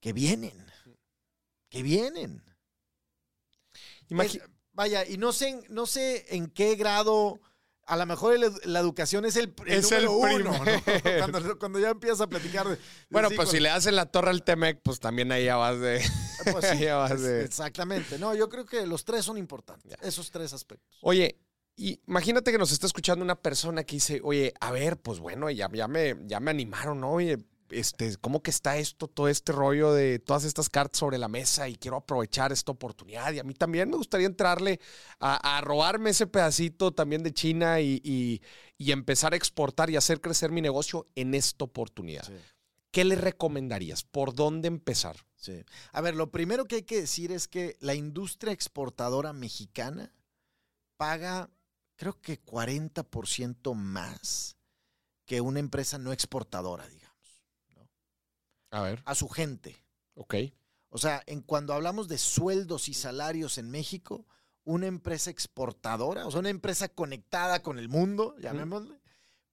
[0.00, 0.66] que vienen,
[1.70, 2.42] que vienen.
[4.24, 4.32] Es-
[4.72, 7.40] vaya, y no sé, en- no sé en qué grado,
[7.86, 10.64] a lo mejor el la educación es el, el Es el número uno, ¿no?
[11.18, 12.66] cuando, cuando ya empiezas a platicar.
[12.68, 15.44] de- de bueno, sí, pues si le hacen la torre al Temec, pues también ahí
[15.46, 16.00] ya vas de...
[16.52, 18.18] pues sí, ya vas de- Exactamente.
[18.18, 19.96] No, yo creo que los tres son importantes, Ya.
[20.06, 20.98] esos tres aspectos.
[21.02, 21.38] Oye,
[21.76, 25.68] imagínate que nos está escuchando una persona que dice, oye, a ver, pues bueno, ya,
[25.72, 27.12] ya, me, ya me animaron, ¿no?
[27.12, 27.38] Oye,
[27.72, 31.68] este, ¿cómo que está esto, todo este rollo de todas estas cartas sobre la mesa
[31.68, 33.32] y quiero aprovechar esta oportunidad?
[33.32, 34.80] Y a mí también me gustaría entrarle
[35.20, 38.40] a, a robarme ese pedacito también de China y, y-
[38.78, 42.24] y empezar a exportar y hacer crecer mi negocio en esta oportunidad.
[42.24, 42.34] Sí,
[42.90, 44.02] ¿Qué le recomendarías?
[44.04, 45.16] ¿Por dónde empezar?
[45.36, 45.64] sí.
[45.92, 50.12] A ver, lo primero que hay que decir es que la industria exportadora mexicana
[50.96, 51.50] paga,
[51.96, 54.56] creo que 40% más
[55.26, 57.01] que una empresa no exportadora, digamos,
[58.72, 59.80] A ver, a su gente.
[60.16, 60.34] ok.
[60.94, 64.26] O sea, en cuando hablamos de sueldos y salarios en México,
[64.64, 69.00] una empresa exportadora, o sea, una empresa conectada con el mundo, llamémosle,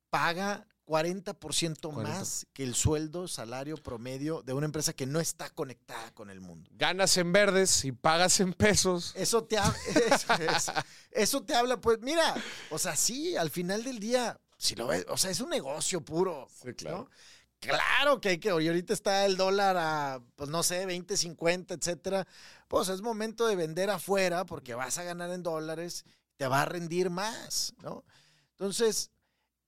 [0.10, 6.12] paga 40% más que el sueldo, salario promedio de una empresa que no está conectada
[6.14, 6.70] con el mundo.
[6.74, 9.14] Ganas en verdes y pagas en pesos.
[9.16, 9.78] Eso te, habla,
[10.58, 10.74] eso,
[11.12, 12.36] eso te habla, pues mira,
[12.72, 16.02] o sea, sí, al final del día, si lo ves, o sea, es un negocio
[16.02, 16.48] puro.
[16.62, 16.98] Sí, claro.
[16.98, 17.10] ¿no?
[17.60, 21.74] Claro que hay que, y ahorita está el dólar a, pues no sé, 20, 50,
[21.74, 22.26] etcétera.
[22.68, 26.06] Pues es momento de vender afuera porque vas a ganar en dólares,
[26.38, 28.06] te va a rendir más, ¿no?
[28.52, 29.12] Entonces,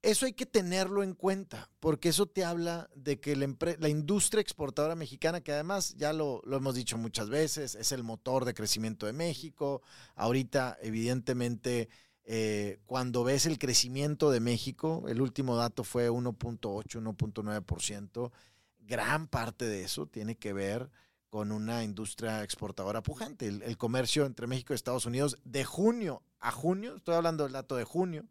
[0.01, 4.41] eso hay que tenerlo en cuenta, porque eso te habla de que la, la industria
[4.41, 8.53] exportadora mexicana, que además ya lo, lo, hemos dicho muchas veces, es el motor de
[8.53, 9.81] crecimiento de México.
[10.15, 11.89] Ahorita, evidentemente,
[12.33, 18.31] eh, cuando ves el crecimiento de México, el último dato fue 1.8, 1.9%,
[18.79, 20.89] gran parte de eso tiene que ver
[21.27, 23.49] con una industria exportadora pujante.
[23.49, 27.51] El, el comercio entre México y Estados Unidos de junio a junio, estoy hablando del
[27.51, 28.25] dato de junio,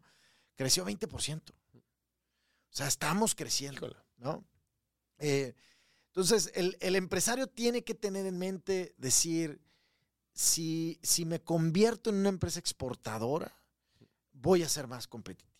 [0.55, 1.51] creció 20%.
[1.51, 1.53] O
[2.71, 4.43] sea, estamos creciendo, ¿no?
[5.19, 5.53] Eh,
[6.07, 9.61] entonces, el, el, empresario tiene que tener en mente decir,
[10.33, 13.60] si, si me convierto en una empresa exportadora,
[14.41, 15.51] voy a ser más competitivo.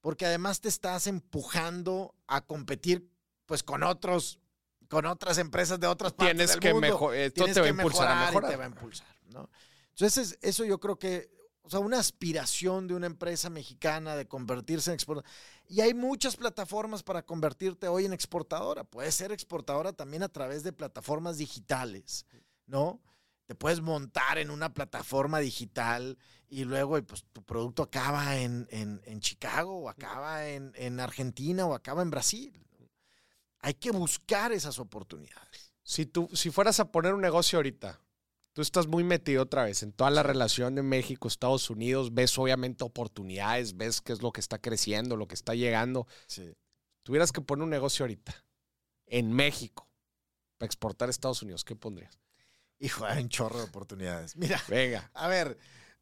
[0.00, 3.10] Porque además te estás empujando a competir
[3.46, 4.40] pues con otros
[4.88, 6.86] con otras empresas de otras partes Tienes del que mundo.
[6.86, 8.50] mejor, esto Tienes te va a impulsar a mejorar y mejorar.
[8.50, 9.50] te va a impulsar, ¿no?
[9.90, 11.28] Entonces, eso yo creo que
[11.66, 15.28] o sea, una aspiración de una empresa mexicana de convertirse en exportadora.
[15.68, 18.84] Y hay muchas plataformas para convertirte hoy en exportadora.
[18.84, 22.24] Puedes ser exportadora también a través de plataformas digitales,
[22.66, 23.00] ¿no?
[23.46, 26.18] Te puedes montar en una plataforma digital
[26.48, 31.64] y luego pues, tu producto acaba en, en, en Chicago o acaba en, en, Argentina
[31.64, 32.60] o acaba en Brasil.
[33.60, 35.72] Hay que buscar esas oportunidades.
[35.82, 38.00] Si, tú, si fueras a poner un negocio ahorita,
[38.52, 42.36] tú estás muy metido otra vez en toda la relación de México, Estados Unidos, ves
[42.38, 46.08] obviamente oportunidades, ves qué es lo que está creciendo, lo que está llegando.
[46.26, 46.52] Sí.
[47.04, 48.34] Tuvieras que poner un negocio ahorita
[49.06, 49.88] en México
[50.58, 52.18] para exportar a Estados Unidos, ¿qué pondrías?
[52.78, 54.36] Hijo, hay un chorro de oportunidades.
[54.36, 55.10] Mira, venga.
[55.14, 55.58] A ver,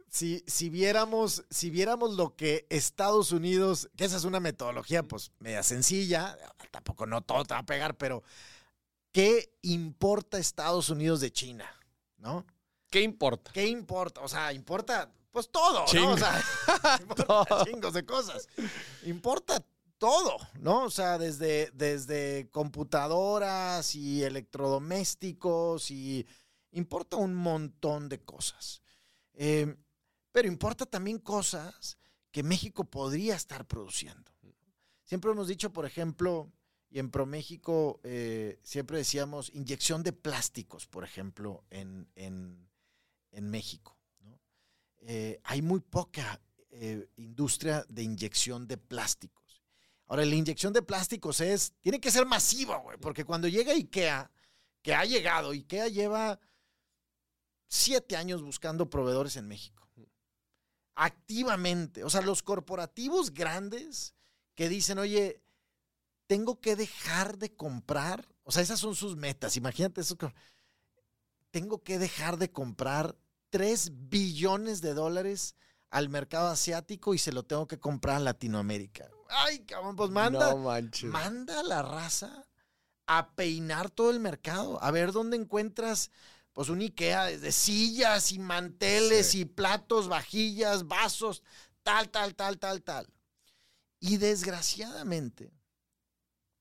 [0.09, 5.33] si, si, viéramos, si viéramos lo que Estados Unidos, que esa es una metodología pues
[5.39, 6.37] media sencilla,
[6.71, 8.23] tampoco no todo te va a pegar, pero
[9.13, 11.65] ¿qué importa Estados Unidos de China?
[12.17, 12.47] ¿No?
[12.91, 13.51] ¿Qué importa?
[13.53, 14.21] ¿Qué importa?
[14.21, 16.03] O sea, importa pues todo, Ching.
[16.03, 16.13] ¿no?
[16.13, 16.41] O sea,
[17.01, 18.49] importa chingos de cosas.
[19.03, 19.65] Importa
[19.99, 20.85] todo, ¿no?
[20.85, 26.25] O sea, desde, desde computadoras y electrodomésticos y
[26.75, 28.83] importa un montón de cosas.
[29.33, 29.75] Eh,
[30.33, 31.99] pero importa también cosas
[32.31, 34.33] que México podría estar produciendo.
[35.05, 36.51] Siempre hemos dicho, por ejemplo,
[36.91, 42.69] y en ProMéxico eh, siempre decíamos inyección de plásticos, por ejemplo, en, en,
[43.33, 43.99] en México.
[44.21, 44.41] ¿no?
[45.03, 49.63] Eh, hay muy poca eh, industria de inyección de plásticos.
[50.07, 54.31] Ahora, la inyección de plásticos es, tiene que ser masiva, güey, porque cuando llega IKEA,
[54.83, 56.39] que ha llegado, IKEA lleva
[57.69, 59.89] siete años buscando proveedores en México.
[60.97, 62.05] Activamente.
[62.05, 64.15] O sea, los corporativos grandes
[64.55, 65.43] que dicen, oye,
[66.27, 68.29] tengo que dejar de comprar.
[68.45, 69.57] O sea, esas son sus metas.
[69.57, 70.17] Imagínate eso.
[71.51, 73.17] Tengo que dejar de comprar
[73.51, 75.55] 3 billones de dólares
[75.91, 79.09] al mercado asiático y se lo tengo que comprar a Latinoamérica.
[79.29, 82.47] Ay, cabrón, pues manda, no manda a la raza
[83.07, 86.11] a peinar todo el mercado, a ver dónde encuentras
[86.55, 89.41] pues un Ikea desde sillas y manteles sí.
[89.41, 91.43] y platos, vajillas, vasos,
[91.83, 93.13] tal, tal, tal, tal, tal.
[93.99, 95.53] Y desgraciadamente,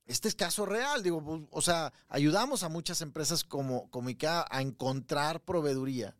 [0.05, 4.47] este es caso real, digo, pues, o sea, ayudamos a muchas empresas como, como IKEA
[4.49, 6.15] a encontrar proveeduría.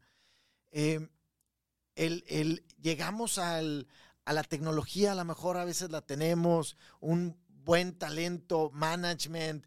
[0.72, 1.10] Eh,
[1.96, 3.88] el, el, llegamos al,
[4.24, 9.66] a la tecnología, a lo mejor a veces la tenemos, un buen talento, management,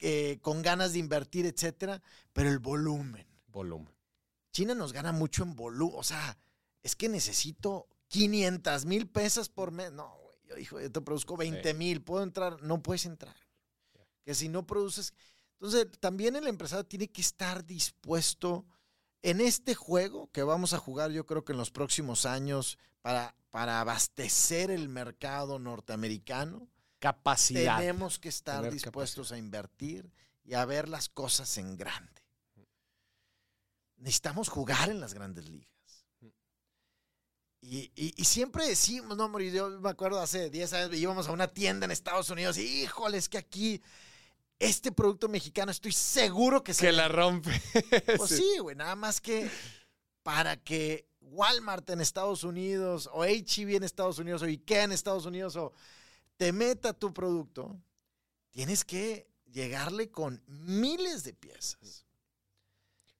[0.00, 2.02] eh, con ganas de invertir, etcétera,
[2.32, 3.94] pero el volumen volumen.
[4.52, 5.98] China nos gana mucho en volumen.
[5.98, 6.36] O sea,
[6.82, 9.90] es que necesito 500 mil pesos por mes.
[9.92, 10.36] No, güey.
[10.46, 12.02] Yo dijo, yo te produzco 20 mil.
[12.02, 12.62] ¿Puedo entrar?
[12.62, 13.34] No puedes entrar.
[13.94, 14.06] Yeah.
[14.24, 15.14] Que si no produces.
[15.54, 18.66] Entonces, también el empresario tiene que estar dispuesto
[19.22, 23.34] en este juego que vamos a jugar, yo creo que en los próximos años, para,
[23.48, 26.68] para abastecer el mercado norteamericano.
[26.98, 27.78] Capacidad.
[27.78, 29.36] Tenemos que estar dispuestos capacidad.
[29.36, 30.12] a invertir
[30.44, 32.23] y a ver las cosas en grande
[33.96, 35.68] necesitamos jugar en las grandes ligas.
[37.60, 41.48] Y, y, y siempre decimos, no, yo me acuerdo hace 10 años íbamos a una
[41.48, 43.80] tienda en Estados Unidos híjole, es que aquí
[44.58, 46.86] este producto mexicano estoy seguro que se...
[46.86, 47.50] Que la rompe.
[48.18, 49.50] Pues sí, güey, nada más que
[50.22, 55.24] para que Walmart en Estados Unidos o H&B en Estados Unidos o Ikea en Estados
[55.24, 55.72] Unidos o
[56.36, 57.80] te meta tu producto,
[58.50, 62.03] tienes que llegarle con miles de piezas.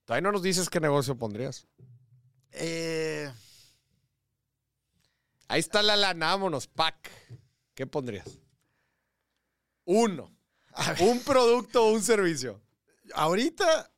[0.04, 1.66] Todavía no nos dices qué negocio pondrías.
[2.52, 3.30] Eh,
[5.48, 7.10] Ahí está la lana, vámonos, pack.
[7.74, 8.26] ¿Qué pondrías?
[9.84, 10.34] Uno.
[11.00, 12.60] Un producto o un servicio.
[13.14, 13.90] ahorita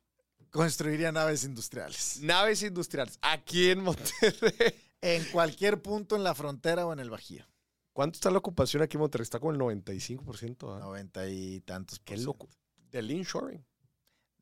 [0.51, 2.19] construiría naves industriales.
[2.21, 3.17] Naves industriales.
[3.21, 4.75] Aquí en Monterrey.
[5.01, 7.45] En cualquier punto en la frontera o en el Bajío.
[7.93, 9.23] ¿Cuánto está la ocupación aquí en Monterrey?
[9.23, 10.75] Está como el 95%.
[10.75, 10.79] ¿ah?
[10.79, 11.99] Noventa y tantos.
[11.99, 12.31] por Qué ciento.
[12.31, 12.49] loco.
[12.91, 13.65] Del inshoring.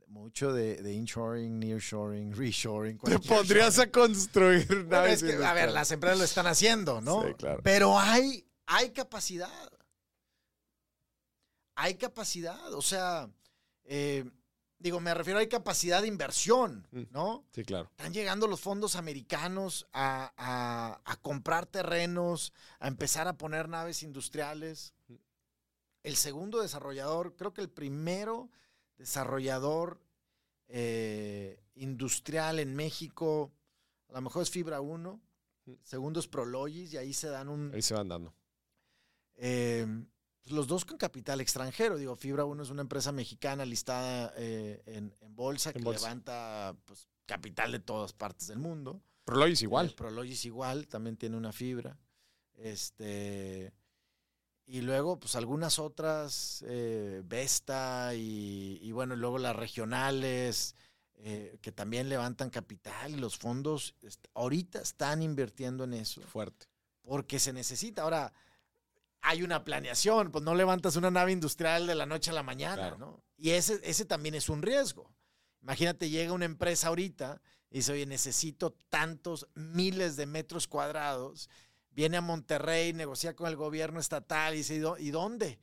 [0.07, 2.97] Mucho de, de inshoring, nearshoring, reshoring.
[2.99, 3.89] Te pondrías shoring.
[3.89, 7.23] a construir Bueno, naves es que, a ver, las empresas lo están haciendo, ¿no?
[7.27, 7.61] Sí, claro.
[7.63, 9.49] Pero hay, hay capacidad.
[11.75, 12.73] Hay capacidad.
[12.73, 13.29] O sea,
[13.83, 14.29] eh,
[14.79, 17.03] digo, me refiero, hay capacidad de inversión, Mm.
[17.11, 17.45] ¿no?
[17.51, 17.89] Sí, claro.
[17.91, 24.03] Están llegando los fondos americanos a, a- a comprar terrenos, a empezar a poner naves
[24.03, 24.93] industriales.
[26.03, 28.49] El segundo desarrollador, creo que el primero
[28.97, 29.99] desarrollador
[30.67, 33.51] eh, industrial en México,
[34.09, 35.21] a lo mejor es Fibra 1,
[35.83, 37.71] segundo es Prologis, y ahí se dan un...
[37.73, 38.33] Ahí se van dando.
[39.35, 39.85] eh,
[40.41, 41.97] pues los dos con capital extranjero.
[41.97, 46.01] Digo, Fibra 1 es una empresa mexicana listada eh, en, en bolsa En que bolsa.
[46.05, 49.01] levanta pues, capital de todas partes del mundo.
[49.23, 49.91] Prologis igual.
[49.95, 51.97] Prologis igual, también tiene una fibra.
[52.53, 53.73] Este.
[54.67, 60.75] Y luego, pues algunas otras, eh, Vesta y, y bueno, luego las regionales,
[61.17, 66.65] eh, que también levantan capital y los fondos est- ahorita están invirtiendo en eso Fuerte.
[67.03, 68.01] porque se necesita.
[68.01, 68.33] Ahora,
[69.21, 72.75] hay una planeación, pues no levantas una nave industrial de la noche a la mañana,
[72.75, 72.97] Claro.
[72.97, 73.23] ¿no?
[73.37, 75.11] Y ese, ese también es un riesgo.
[75.61, 77.41] Imagínate, llega una empresa ahorita
[77.71, 81.49] y dice, oye, necesito tantos miles de metros cuadrados.
[81.95, 85.59] Viene a Monterrey, negocia con el gobierno estatal y dice, ¿y dó- ¿y dónde?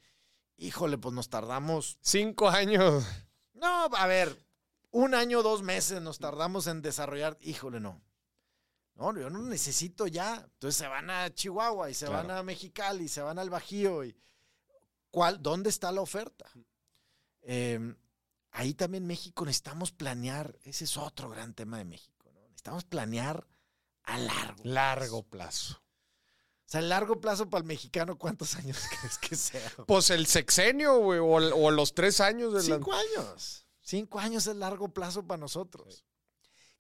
[0.57, 1.99] Híjole, pues nos tardamos.
[2.01, 3.05] Cinco años.
[3.55, 4.37] No, a ver,
[4.91, 7.37] un año, dos meses nos tardamos en desarrollar.
[7.43, 8.03] Híjole, no.
[8.95, 10.37] No, yo no necesito ya.
[10.37, 12.29] Entonces se van a Chihuahua y se Claro.
[12.29, 14.05] van a Mexicali y se van al Bajío.
[14.05, 14.17] Y
[15.11, 16.51] ¿cuál, ¿Dónde está la oferta?
[17.43, 17.95] Eh,
[18.53, 20.59] ahí también México necesitamos planear.
[20.65, 22.31] Ese es otro gran tema de México.
[22.33, 22.41] ¿no?
[22.43, 23.47] Necesitamos planear
[24.05, 24.63] a largo.
[24.65, 25.82] Largo plazo.
[26.73, 29.71] O sea, a largo plazo para el mexicano, ¿cuántos años crees que sea?
[29.87, 32.77] Pues el sexenio, güey, o, el- o los tres años de la...
[32.77, 33.67] Cinco años.
[33.83, 36.03] Cinco años es largo plazo para nosotros.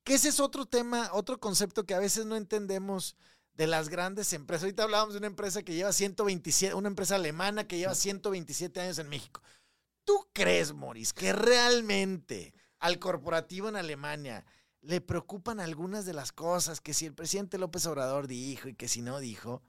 [0.02, 3.16] Que ese es otro tema, otro concepto que a veces no entendemos
[3.52, 4.62] de las grandes empresas.
[4.64, 8.98] Ahorita hablábamos de una empresa que lleva 127, una empresa alemana que lleva 127 años
[8.98, 9.42] en México.
[10.04, 14.46] ¿Tú crees, Moris, que realmente al corporativo en Alemania
[14.80, 18.88] le preocupan algunas de las cosas que si el presidente López Obrador dijo y que
[18.88, 19.60] si no dijo?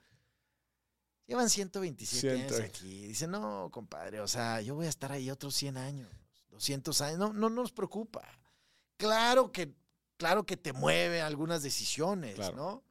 [1.25, 2.65] Llevan 127 años 120.
[2.77, 3.07] aquí.
[3.07, 6.09] Dicen, no, compadre, o sea, yo voy a estar ahí otros 100 años,
[6.49, 7.19] 200 años.
[7.19, 8.21] No, no nos preocupa.
[8.97, 9.73] Claro que,
[10.17, 12.55] claro que te mueve algunas decisiones, Claro.
[12.55, 12.83] ¿no?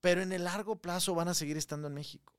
[0.00, 2.32] Pero en el largo plazo van a seguir estando en México.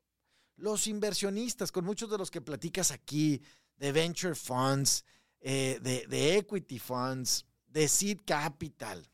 [0.56, 3.42] Los inversionistas, con muchos de los que platicas aquí,
[3.76, 5.04] de venture funds,
[5.40, 9.06] eh, de, de equity funds, de seed capital.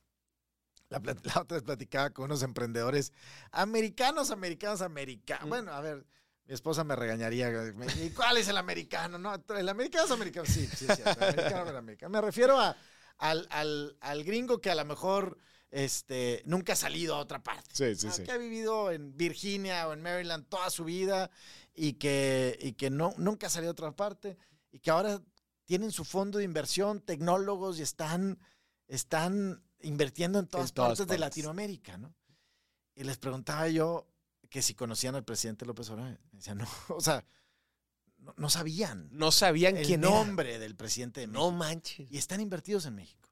[1.02, 3.12] La, otra vez platicaba con unos emprendedores
[3.52, 5.46] americanos, americanos, americanos.
[5.46, 5.48] Mm.
[5.48, 6.06] Bueno, a ver,
[6.46, 7.50] mi esposa me regañaría.
[7.74, 9.18] me- ¿Y cuál es el americano?
[9.18, 10.46] No, el americano es americano.
[10.46, 12.10] Sí, sí, el americano es americano.
[12.10, 12.76] Me refiero a,
[13.18, 15.38] al, al- al gringo que a lo mejor
[15.70, 17.70] este, nunca ha salido a otra parte.
[17.72, 18.22] Sí, sí, Ah, sí.
[18.24, 21.30] Que ha vivido en Virginia o en Maryland toda su vida
[21.74, 24.36] y que, y que no, nunca ha salido a otra parte
[24.70, 25.20] y que ahora
[25.64, 28.38] tienen su fondo de inversión, tecnólogos y están,
[28.86, 31.18] están invirtiendo en todas, todas partes, de.
[31.18, 32.14] Latinoamérica, ¿no?
[32.94, 34.06] Y les preguntaba yo
[34.50, 36.18] que si conocían al presidente López Obrador.
[36.32, 37.24] Me decían, no, o sea,
[38.18, 40.10] no, no sabían No sabían el quién era.
[40.10, 41.44] nombre del presidente de México.
[41.50, 42.10] No manches.
[42.10, 43.28] Y están invertidos en México.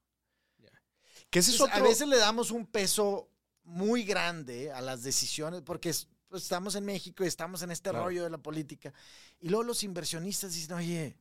[1.31, 1.87] Que ese es Entonces, otro...
[1.87, 3.31] A veces le damos un peso
[3.65, 7.89] muy grande a las decisiones porque es- pues, estamos en México y estamos en este
[7.91, 8.05] Claro.
[8.07, 8.93] rollo de la política.
[9.41, 11.17] Y luego los inversionistas dicen, oye,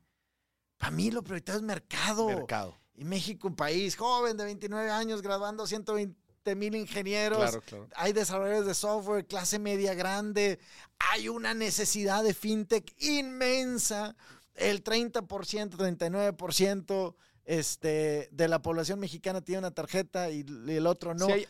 [0.78, 2.26] para mí lo prioritario es mercado.
[2.28, 2.81] mercado.
[2.96, 7.40] Y México, un país joven de 29 años, graduando 120 mil ingenieros.
[7.40, 7.88] Claro, claro.
[7.96, 10.60] Hay desarrolladores de software, clase media grande.
[11.00, 14.16] Hay una necesidad de fintech inmensa.
[14.56, 17.16] El 30%, 39%
[17.46, 21.26] este, de la población mexicana tiene una tarjeta y el otro no.
[21.28, 21.48] Sí, hay,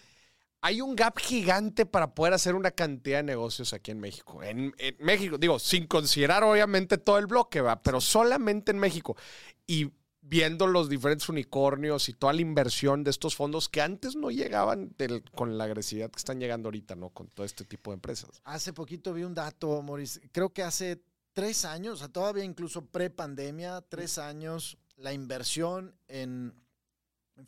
[0.62, 4.44] hay un gap gigante para poder hacer una cantidad de negocios aquí en México.
[4.44, 7.82] En, en México, digo, sin considerar obviamente todo el bloque, ¿va?
[7.82, 9.18] pero solamente en México.
[9.66, 14.30] Y viendo los diferentes unicornios y toda la inversión de estos fondos que antes no
[14.30, 17.10] llegaban del- con la agresividad que están llegando ahorita, ¿no?
[17.10, 18.42] Con todo este tipo de empresas.
[18.44, 20.22] Hace poquito vi un dato, Maurice.
[20.32, 21.04] Creo que hace
[21.34, 26.54] tres años, o sea, todavía incluso pre-pandemia, tres años, la inversión en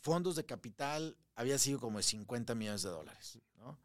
[0.00, 3.38] fondos de capital había sido como de 50 millones de dólares.
[3.56, 3.78] ¿no?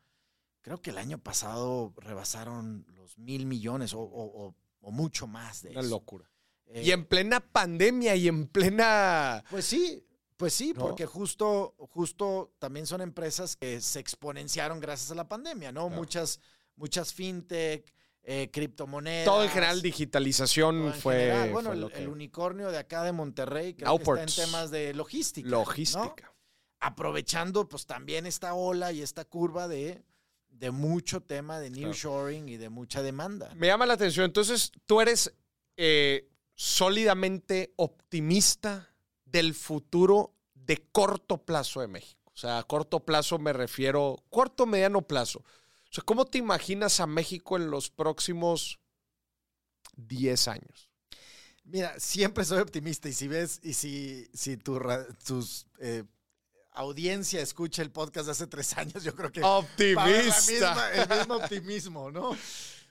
[0.61, 5.61] Creo que el año pasado rebasaron los mil millones o, o- o- o mucho más
[5.61, 5.89] de Una eso.
[5.89, 6.29] locura.
[6.70, 9.43] Eh, Y en plena pandemia y en plena.
[9.49, 10.05] Pues sí,
[10.38, 10.82] pues sí, ¿No?
[10.82, 15.88] porque justo, justo también son empresas que se exponenciaron gracias a la pandemia, ¿no?
[15.88, 15.95] Claro.
[15.99, 16.39] Muchas,
[16.76, 17.91] muchas fintech,
[18.24, 19.26] eh, criptomonedas.
[19.26, 21.15] Todo en general, digitalización en fue.
[21.15, 21.49] general.
[21.51, 24.22] Bueno, fue el, lo que- el unicornio de acá de Monterrey, que Outports.
[24.24, 25.49] está en temas de logística.
[25.49, 25.57] ¿no?
[25.59, 26.34] logística.
[26.82, 30.01] Aprovechando pues también esta ola y esta curva de,
[30.49, 33.51] de mucho tema de nearshoring y de mucha demanda.
[33.55, 34.26] Me llama la atención.
[34.26, 35.34] Entonces, tú eres
[35.76, 36.28] eh,
[36.64, 38.93] sólidamente optimista
[39.24, 42.20] del futuro de corto plazo de México.
[42.34, 45.39] O sea, a corto plazo me refiero, corto, mediano plazo.
[45.39, 48.78] O sea, ¿cómo te imaginas a México en los próximos
[49.95, 50.89] 10 años?
[51.64, 54.78] Mira, siempre soy optimista y si ves, y si, si tu,
[55.26, 56.03] tus eh,
[56.72, 60.76] audiencia escucha el podcast de hace tres años, yo creo que Optimista.
[60.76, 62.36] misma- el mismo optimismo, ¿no?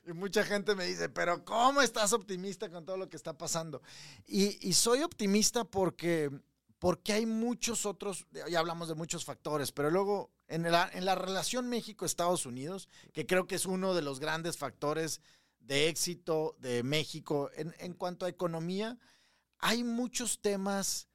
[0.09, 3.83] Y mucha gente me dice, pero ¿cómo estás optimista con todo lo que está pasando?
[4.27, 6.31] Y, soy optimista porque,
[6.79, 11.15] porque hay muchos otros, ya hablamos de muchos factores, pero luego en la, en la
[11.15, 15.21] relación México-Estados Unidos, que creo que es uno de los grandes factores
[15.61, 18.99] de éxito de México en, en cuanto a economía,
[19.59, 21.07] hay muchos temas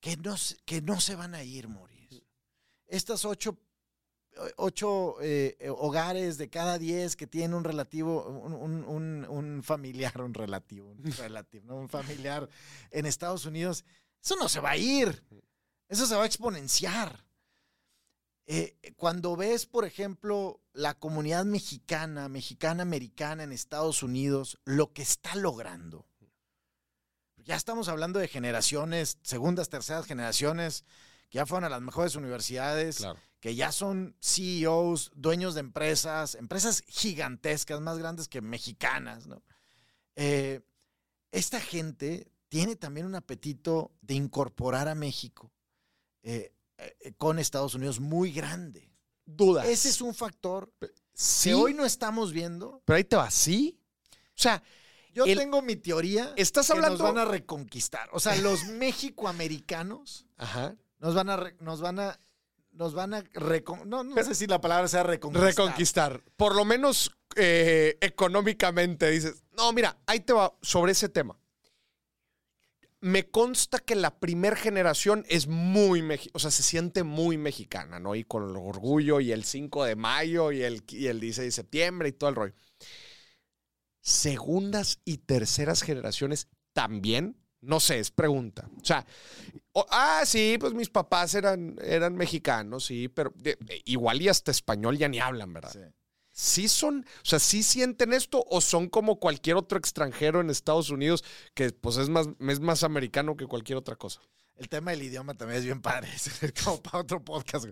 [0.00, 2.24] que no, que no se van a ir, Maurice.
[2.86, 3.58] Estas ocho,
[4.56, 9.62] ocho eh, eh, hogares de cada diez que tienen un relativo, un, un- un- un
[9.62, 11.76] familiar, un relativo, un relativo, ¿no?
[11.76, 12.48] un familiar
[12.90, 13.84] en Estados Unidos,
[14.22, 15.22] eso no se va a ir.
[15.88, 17.24] Eso se va a exponenciar.
[18.46, 25.34] Eh, cuando ves, por ejemplo, la comunidad mexicana, mexicana-americana en Estados Unidos, lo que está
[25.36, 26.06] logrando.
[27.36, 30.84] Ya estamos hablando de generaciones, segundas, terceras generaciones,
[31.28, 33.18] que ya fueron a las mejores universidades, Claro.
[33.40, 39.42] que ya son CEOs, dueños de empresas, empresas gigantescas, más grandes que mexicanas, ¿no?
[40.16, 40.60] Eh,
[41.32, 45.52] esta gente tiene también un apetito de incorporar a México
[46.22, 48.90] eh, eh, con Estados Unidos muy grande.
[49.26, 49.66] Dudas.
[49.66, 50.72] Ese es un factor
[51.14, 52.82] sí, que hoy no estamos viendo.
[52.84, 53.80] pero ahí te va, ¿sí?
[54.10, 54.62] O sea,
[55.12, 56.98] Yo El- tengo mi teoría estás que hablando...
[56.98, 58.08] nos van a reconquistar.
[58.12, 58.64] O sea, los
[59.34, 60.76] mexicoamericanos Ajá.
[61.04, 62.18] Nos van a nos van a
[62.72, 63.22] nos van a
[63.84, 65.48] no, no sé si la palabra sea reconquistar.
[65.50, 66.24] Reconquistar.
[66.34, 71.38] Por lo menos eh, económicamente dices, no, mira, ahí te va sobre ese tema.
[73.00, 76.02] Me consta que la primer generación es muy
[76.32, 78.14] o sea, se siente muy mexicana, ¿no?
[78.14, 81.52] Y con el orgullo y el 5 de mayo y el, y el 16 de
[81.52, 82.54] septiembre y todo el rollo.
[84.00, 88.70] Segundas y terceras generaciones también, no sé, es pregunta.
[88.80, 89.06] O sea,
[89.90, 94.50] ah, sí, pues mis papás eran, eran mexicanos, sí, pero de- de- igual y hasta
[94.50, 95.72] español ya ni hablan, ¿verdad?
[95.72, 95.80] Sí.
[96.30, 100.90] sí son, o sea, sí sienten esto o son como cualquier otro extranjero en Estados
[100.90, 104.20] Unidos que pues es más, es más americano que cualquier otra cosa.
[104.56, 107.66] El tema del idioma también es bien padre, es como para otro podcast.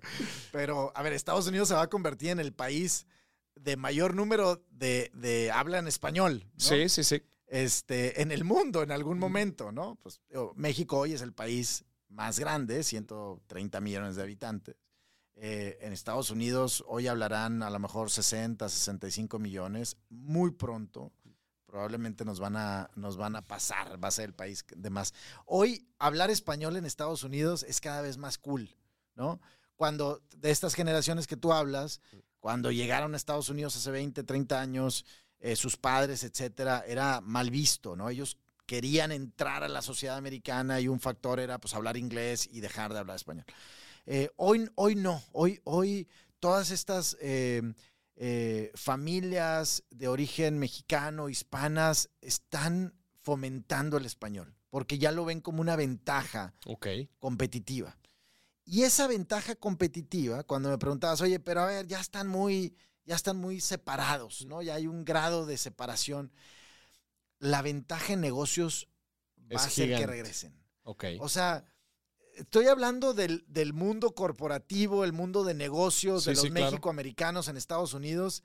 [0.50, 3.06] Pero, a ver, Estados Unidos se va a convertir en el país
[3.54, 6.44] de mayor número de, de habla en español.
[6.54, 6.60] ¿no?
[6.60, 7.22] Sí, sí, sí.
[7.46, 9.96] este, en el mundo en algún momento, ¿no?
[10.02, 10.20] Pues
[10.56, 14.76] México hoy es el país más grande, 130 millones de habitantes.
[15.34, 19.96] Eh, en Estados Unidos hoy hablarán a lo mejor 60, 65 millones.
[20.10, 21.12] Muy pronto,
[21.66, 25.14] probablemente nos van a, nos van a pasar, va a ser el país de más.
[25.46, 28.76] Hoy hablar español en Estados Unidos es cada vez más cool,
[29.14, 29.40] ¿no?
[29.74, 32.00] Cuando de estas generaciones que tú hablas,
[32.40, 35.06] cuando llegaron a Estados Unidos hace 20, 30 años,
[35.40, 38.08] eh, sus padres, etcétera, era mal visto, ¿no?
[38.10, 38.36] Ellos
[38.66, 42.92] querían entrar a la sociedad americana y un factor era pues hablar inglés y dejar
[42.92, 43.44] de hablar español.
[44.06, 46.08] Eh, hoy, hoy no, hoy, hoy
[46.40, 47.62] todas estas eh,
[48.16, 55.60] eh, familias de origen mexicano, hispanas, están fomentando el español, porque ya lo ven como
[55.60, 56.88] una ventaja Ok.
[57.18, 57.96] competitiva.
[58.64, 63.16] Y esa ventaja competitiva, cuando me preguntabas, oye, pero a ver, ya están muy, ya
[63.16, 64.62] están muy separados, ¿no?
[64.62, 66.32] Ya hay un grado de separación.
[67.42, 68.88] La ventaja en negocios
[69.52, 70.54] va Es a ser que regresen.
[70.84, 71.04] Ok.
[71.18, 71.64] O sea,
[72.36, 76.66] estoy hablando del, del mundo corporativo, el mundo de negocios, Sí, de los sí, claro.
[77.48, 78.44] en Estados Unidos.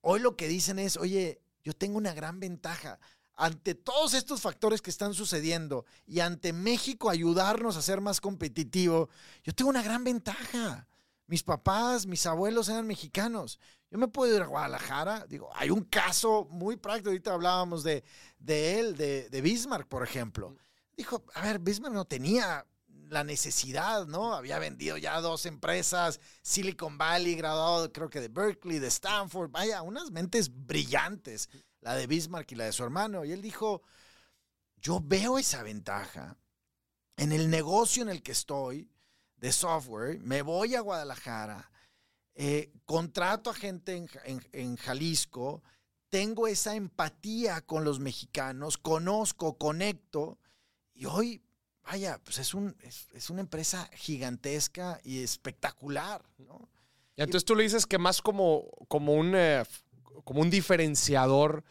[0.00, 2.98] Hoy lo que dicen es, oye, yo tengo una gran ventaja.
[3.34, 9.10] Ante todos estos factores que están sucediendo y ante México ayudarnos a ser más competitivo,
[9.44, 10.88] yo tengo una gran ventaja.
[11.26, 13.58] Mis papás, mis abuelos eran mexicanos.
[13.90, 15.26] Yo me puedo ir a Guadalajara.
[15.28, 17.10] Digo, hay un caso muy práctico.
[17.10, 18.04] Ahorita hablábamos de,
[18.38, 20.56] de él, de, de Bismarck, por ejemplo.
[20.96, 22.66] Dijo, a ver, Bismarck no tenía
[23.12, 24.34] la necesidad, ¿no?
[24.34, 29.82] Había vendido ya dos empresas, Silicon Valley, graduado creo que de Berkeley, de Stanford, vaya,
[29.82, 31.48] unas mentes brillantes,
[31.80, 33.24] la de Bismarck y la de su hermano.
[33.24, 33.82] Y él dijo,
[34.78, 36.38] yo veo esa ventaja
[37.16, 38.90] en el negocio en el que estoy
[39.42, 41.70] de software, me voy a Guadalajara,
[42.34, 45.62] eh, contrato a gente en, en- en Jalisco,
[46.08, 50.38] tengo esa empatía con los mexicanos, conozco, conecto,
[50.94, 51.42] y hoy,
[51.82, 56.68] vaya, pues es, un, es, es una empresa gigantesca y espectacular, ¿no?
[57.16, 59.64] Y entonces tú le dices que más como, como, un, eh,
[60.24, 61.64] como un diferenciador,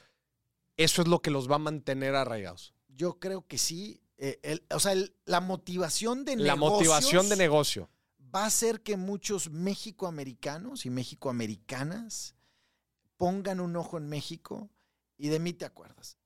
[0.76, 2.74] eso es lo que los va a mantener arraigados.
[2.90, 4.01] Yo creo que sí.
[4.24, 7.90] Eh, el- o sea, el- la motivación de La negocios motivación de negocio.
[8.34, 12.36] va a hacer que muchos mexicoamericanos y mexicoamericanas
[13.18, 14.70] pongan un ojo en México
[15.18, 16.18] y de mí te acuerdas.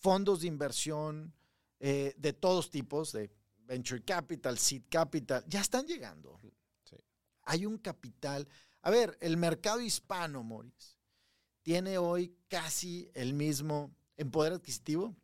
[0.00, 1.32] Fondos de inversión
[1.78, 6.40] eh, de todos tipos, de venture capital, seed capital, ya están llegando.
[6.88, 6.96] Sí.
[7.42, 8.48] Hay un capital.
[8.82, 10.96] A ver, el mercado hispano, Moris,
[11.62, 15.14] tiene hoy casi el mismo, en poder adquisitivo,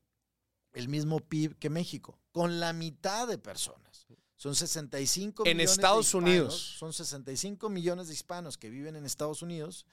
[0.73, 4.07] el mismo PIB que México, con la mitad de personas.
[4.37, 6.55] Son 65 En millones de Estados hispanos, Unidos.
[6.79, 9.87] Son 65 millones de hispanos que viven en Estados Unidos,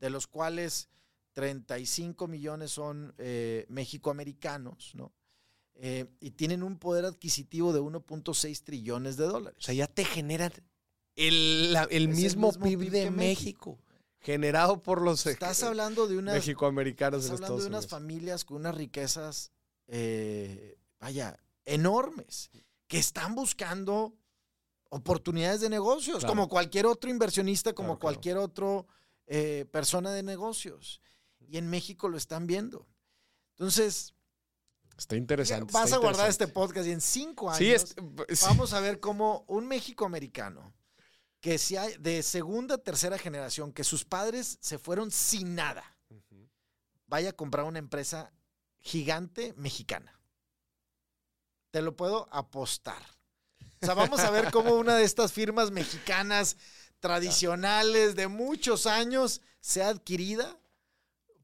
[0.00, 0.88] de los cuales
[1.34, 5.12] 35 millones son eh, mexicoamericanos, ¿no?
[5.76, 9.56] Eh, y tienen un poder adquisitivo de 1.6 trillones de dólares.
[9.58, 10.52] O sea, ya te generan
[11.16, 13.78] el, la- el mismo, PIB de México,
[14.20, 17.90] generado por los Estás hablando de unas, mexicoamericanos estás en hablando Estados de unas Unidos.
[17.90, 19.50] familias con unas riquezas,
[19.88, 22.50] eh, vaya, enormes,
[22.86, 24.14] que están buscando
[24.90, 26.32] oportunidades de negocios, Claro.
[26.32, 28.14] como cualquier otro inversionista, como Claro, claro.
[28.14, 28.86] cualquier otro
[29.26, 31.00] eh, persona de negocios.
[31.46, 32.86] Y en México lo están viendo.
[33.52, 34.14] Entonces,
[34.98, 35.72] Está interesante.
[35.72, 37.94] vas está a guardar este podcast y en cinco años Sí, es,
[38.38, 38.44] sí.
[38.46, 40.74] vamos a ver cómo un México-americano
[41.40, 45.82] que si hay de segunda, tercera generación, que sus padres se fueron sin nada,
[47.06, 48.32] vaya a comprar una empresa
[48.82, 50.12] gigante mexicana.
[51.70, 53.02] Te lo puedo apostar.
[53.80, 56.56] O sea, vamos a ver cómo una de estas firmas mexicanas
[57.00, 60.58] tradicionales de muchos años sea adquirida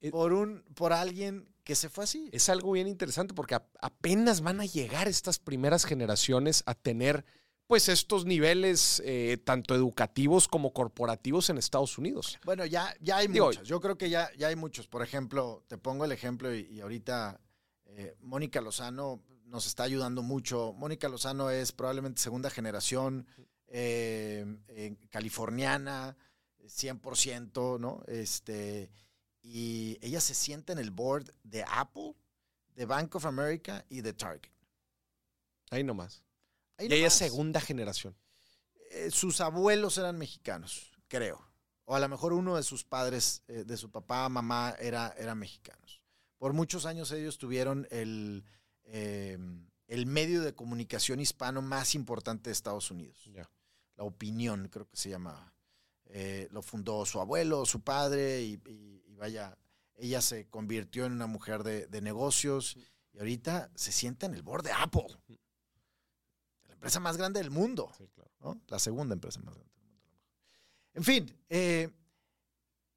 [0.00, 2.30] Eh, por un por alguien que se fue así.
[2.32, 7.24] Es algo bien interesante porque apenas van a llegar estas primeras generaciones a tener
[7.68, 12.38] pues estos niveles eh, tanto educativos como corporativos en Estados Unidos.
[12.44, 13.68] Bueno, ya, ya hay Digo, muchos.
[13.68, 14.88] Yo creo que ya, ya hay muchos.
[14.88, 17.40] Por ejemplo, te pongo el ejemplo y, y ahorita
[17.84, 20.72] eh, Mónica Lozano nos está ayudando mucho.
[20.74, 23.26] Mónica Lozano es probablemente segunda generación
[23.66, 26.16] eh, eh, californiana,
[26.64, 28.02] 100%, ¿no?
[28.06, 28.90] Este,
[29.42, 32.14] y ella se sienta en el board de Apple,
[32.74, 34.50] de Bank of America y de Target.
[35.70, 36.22] Ahí nomás.
[36.78, 38.16] Ahí y ella es segunda generación.
[38.90, 41.46] eh, sus abuelos eran mexicanos, creo.
[41.84, 45.38] O a lo mejor uno de sus padres, eh, de su papá, mamá, era, eran
[45.38, 46.00] mexicanos.
[46.38, 48.44] Por muchos años ellos tuvieron el,
[48.84, 49.38] eh,
[49.88, 53.28] el medio de comunicación hispano más importante de Estados Unidos.
[53.96, 55.52] La opinión, creo que se llamaba.
[56.06, 59.58] Eh, lo fundó su abuelo, su padre, y, y- y vaya,
[59.96, 62.76] ella se convirtió en una mujer de, de negocios
[63.12, 65.06] y ahorita se sienta en el board de Apple,
[66.78, 67.92] empresa más grande del mundo.
[67.98, 68.30] Sí, claro.
[68.40, 68.60] ¿no?
[68.68, 70.04] La segunda empresa más grande del mundo.
[70.94, 71.90] En fin, eh,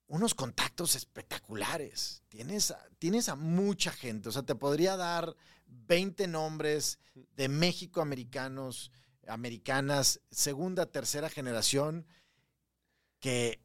[0.07, 2.21] unos contactos espectaculares.
[2.29, 4.29] Tienes a, tienes a mucha gente.
[4.29, 5.35] O sea, te podría dar
[5.65, 6.99] 20 nombres
[7.35, 8.91] de México americanos,
[9.27, 12.05] americanas, segunda, tercera generación,
[13.19, 13.63] que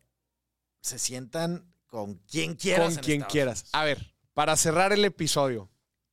[0.80, 2.86] se sientan con quien quieras.
[2.86, 3.58] Con en quien Estados quieras.
[3.60, 3.74] Unidos.
[3.74, 5.70] A ver, para cerrar el episodio,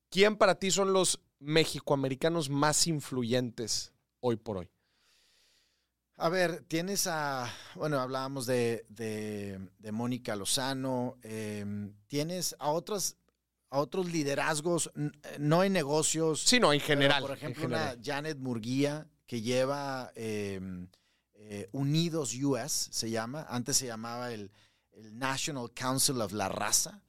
[0.10, 3.93] ¿quién para ti son los mexicoamericanos más influyentes
[4.24, 4.70] hoy por hoy?
[6.16, 11.66] A ver, tienes a, bueno, hablábamos de, de- de Mónica Lozano, eh,
[12.08, 13.18] tienes a otros,
[13.70, 14.91] a otros liderazgos,
[15.40, 16.40] no en negocios.
[16.41, 17.22] Sí, no, en general.
[17.22, 17.95] por en ejemplo, general.
[17.98, 20.62] una Janet Murguía que lleva eh,
[21.34, 24.52] eh, Unidos US, se llama, antes se llamaba el,
[24.91, 27.02] el National Council of la Raza.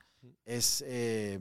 [0.46, 1.38] Es, eh,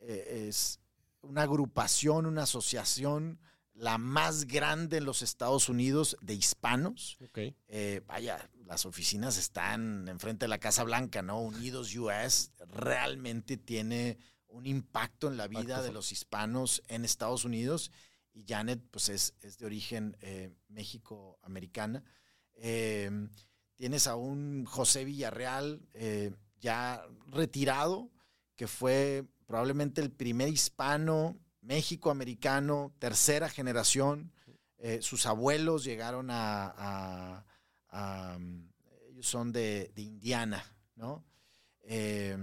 [0.00, 0.78] eh, es
[1.22, 3.40] una agrupación, una asociación
[3.78, 7.16] la más grande en los Estados Unidos de hispanos.
[7.22, 7.54] Ok.
[7.68, 11.40] Eh, vaya, las oficinas están enfrente de la Casa Blanca, ¿no?
[11.40, 14.18] Unidos US realmente tiene
[14.48, 17.92] un impacto en la vida Impacto de los hispanos en Estados Unidos.
[18.32, 22.02] Y Janet, pues es, es de origen eh, México-americana.
[22.54, 23.10] Eh,
[23.74, 28.10] tienes a un José Villarreal eh, ya retirado,
[28.56, 34.32] que fue probablemente el primer hispano, México-americano, tercera generación.
[34.78, 37.44] Eh, sus abuelos llegaron a, a-
[37.90, 38.68] a, um,
[39.08, 40.64] ellos son de, de Indiana,
[40.94, 41.24] ¿no?
[41.82, 42.36] Eh,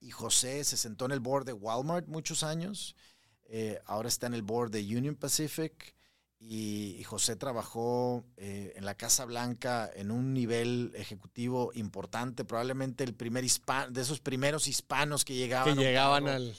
[0.00, 2.96] y José se sentó en el board de Walmart muchos años.
[3.44, 5.94] Eh, ahora está en el board de Union Pacific.
[6.42, 13.04] Y, y José trabajó eh, en la Casa Blanca en un nivel ejecutivo importante, probablemente
[13.04, 15.76] el primer hispano, de esos primeros hispanos que llegaban.
[15.76, 16.56] Que llegaban al.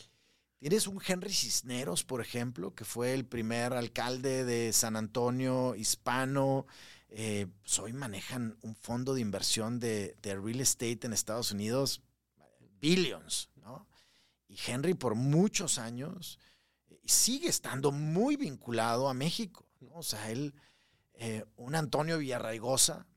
[0.61, 6.67] Tienes un Henry Cisneros, por ejemplo, que fue el primer alcalde de San Antonio hispano.
[7.09, 12.03] Eh, pues hoy manejan un fondo de inversión de, real estate en Estados Unidos,
[12.79, 13.87] billions, ¿no?
[14.47, 16.37] Y Henry por muchos años
[16.91, 19.67] eh, sigue estando muy vinculado a México.
[19.93, 20.53] O sea, él,
[21.15, 23.07] eh, un Antonio Villarraigosa,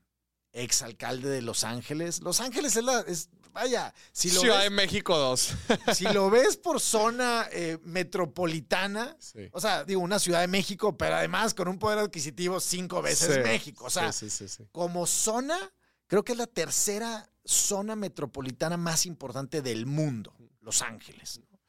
[0.51, 2.21] exalcalde de Los Ángeles.
[2.21, 5.53] Los Ángeles es la, es, vaya, si lo Ciudad ves- de México 2.
[5.95, 9.49] si lo ves por zona eh, metropolitana, Sí.
[9.51, 13.33] o sea, digo, una Ciudad de México, pero además con un poder adquisitivo cinco veces
[13.35, 13.85] Sí, México.
[13.85, 14.27] O sea, sí,
[14.71, 15.57] como zona,
[16.07, 21.39] creo que es la tercera zona metropolitana más importante del mundo, Los Ángeles.
[21.39, 21.59] ¿no?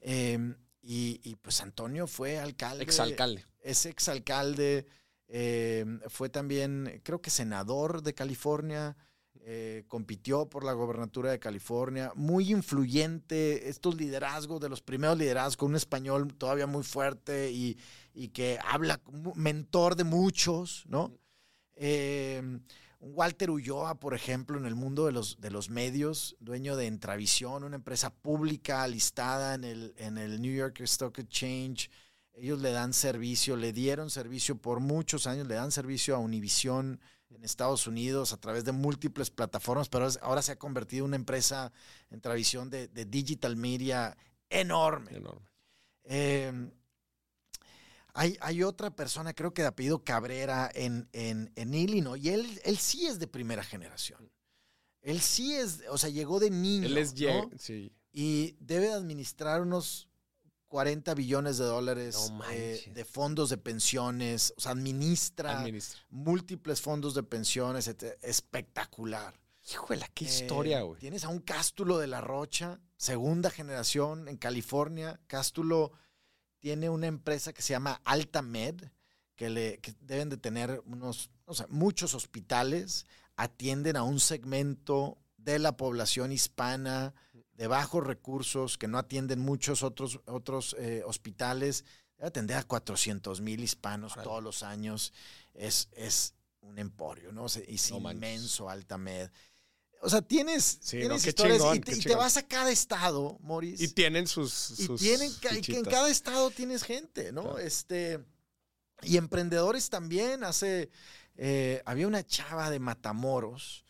[0.00, 2.82] Eh, y, y, pues Antonio fue alcalde.
[2.84, 3.44] Exalcalde.
[3.60, 4.86] Es exalcalde.
[5.28, 8.96] eh, fue también, creo que senador de California.
[9.44, 12.12] Eh, compitió por la gobernatura de California.
[12.14, 13.68] Muy influyente.
[13.68, 17.76] Estos liderazgos, de los primeros liderazgos, un español todavía muy fuerte y,
[18.14, 19.00] y que habla,
[19.34, 21.12] mentor de muchos, ¿no?
[21.74, 22.60] Eh,
[23.00, 27.64] Walter Ulloa, por ejemplo, en el mundo de los, de los medios, dueño de Entravisión,
[27.64, 31.90] una empresa pública listada en el, en el New York Stock Exchange.
[32.34, 37.00] Ellos le dan servicio, le dieron servicio por muchos años, le dan servicio a Univision
[37.34, 41.16] en Estados Unidos a través de múltiples plataformas, pero ahora se ha convertido en una
[41.16, 41.72] empresa
[42.10, 44.16] en Entravisión de, de digital media
[44.48, 45.16] enorme.
[45.16, 45.46] Enorme.
[46.04, 46.70] Eh,
[48.14, 52.60] hay, hay otra persona, creo que de apellido Cabrera, en, en, en Illinois, y él,
[52.64, 54.30] él sí es de primera generación.
[55.00, 56.86] Él sí es, o sea, llegó de niño.
[56.86, 57.14] Él es.
[57.20, 57.50] ¿no?
[57.58, 57.92] Sí.
[58.12, 60.08] Y debe de administrar unos
[60.72, 64.54] 40 billones de dólares No eh, de fondos de pensiones.
[64.56, 66.00] O sea, administra Administra.
[66.08, 67.88] múltiples fondos de pensiones.
[67.88, 68.16] etc.
[68.22, 69.38] Espectacular.
[69.70, 70.98] Híjole, qué Eh, historia, güey.
[70.98, 75.20] Tienes a un Cástulo de la Rocha, segunda generación en California.
[75.26, 75.92] Cástulo
[76.58, 78.76] tiene una empresa que se llama Altamed,
[79.36, 83.04] que, le, que deben de tener unos, o sea, muchos hospitales,
[83.36, 87.14] atienden a un segmento de la población hispana
[87.62, 91.84] de bajos recursos que no atienden muchos otros, otros eh, hospitales.
[92.16, 95.12] Debe atender a 400 mil hispanos todos los años.
[95.54, 97.46] Es, es un emporio, ¿no?
[97.46, 99.30] Es No inmenso Altamed.
[100.00, 102.72] O sea, tienes, Sí, tienes no, historias chingón, y, te, y te vas a cada
[102.72, 103.80] estado, Morris.
[103.80, 104.80] Y tienen sus.
[104.80, 107.42] Y tienen y que en cada estado tienes gente, ¿no?
[107.42, 107.58] Claro.
[107.60, 108.18] Este
[109.02, 110.42] y emprendedores también.
[110.42, 110.90] Hace
[111.36, 113.81] eh, había una chava de Matamoros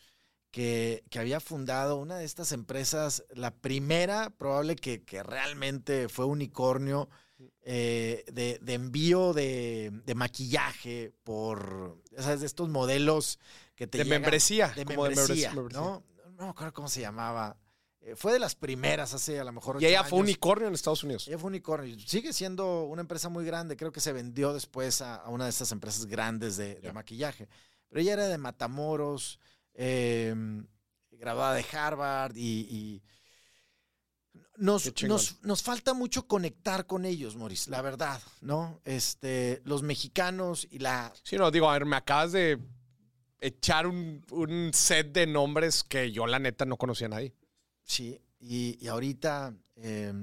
[0.53, 6.25] que, que había fundado una de estas empresas, la primera, probable que, que realmente fue
[6.25, 7.09] unicornio
[7.63, 12.41] eh, de, de envío de, de maquillaje por ¿sabes?
[12.41, 13.39] de estos modelos
[13.75, 14.67] que te De llegan- membresía.
[14.75, 15.81] de como membresía, membresía.
[15.81, 16.03] ¿no?
[16.37, 17.57] No me acuerdo cómo se llamaba.
[18.01, 21.03] Eh, fue de las primeras hace a lo mejor Y ella fue unicornio en Estados
[21.03, 21.27] Unidos.
[21.27, 21.97] Ella fue unicornio.
[22.05, 23.75] Sigue siendo una empresa muy grande.
[23.75, 27.47] Creo que se vendió después a, a una de estas empresas grandes de, de maquillaje.
[27.89, 29.39] Pero ella era de Matamoros,
[29.73, 30.35] eh,
[31.11, 32.67] graduada de Harvard y...
[32.69, 33.03] y
[34.55, 38.81] nos, nos, nos falta mucho conectar con ellos, Maurice, la verdad, ¿no?
[38.85, 42.59] Este, los mexicanos y la, Sí, no, digo, a ver, me acabas de
[43.39, 47.33] echar un, un set de nombres que yo, la neta, no conocía a nadie.
[47.83, 50.13] Sí, y, y ahorita eh,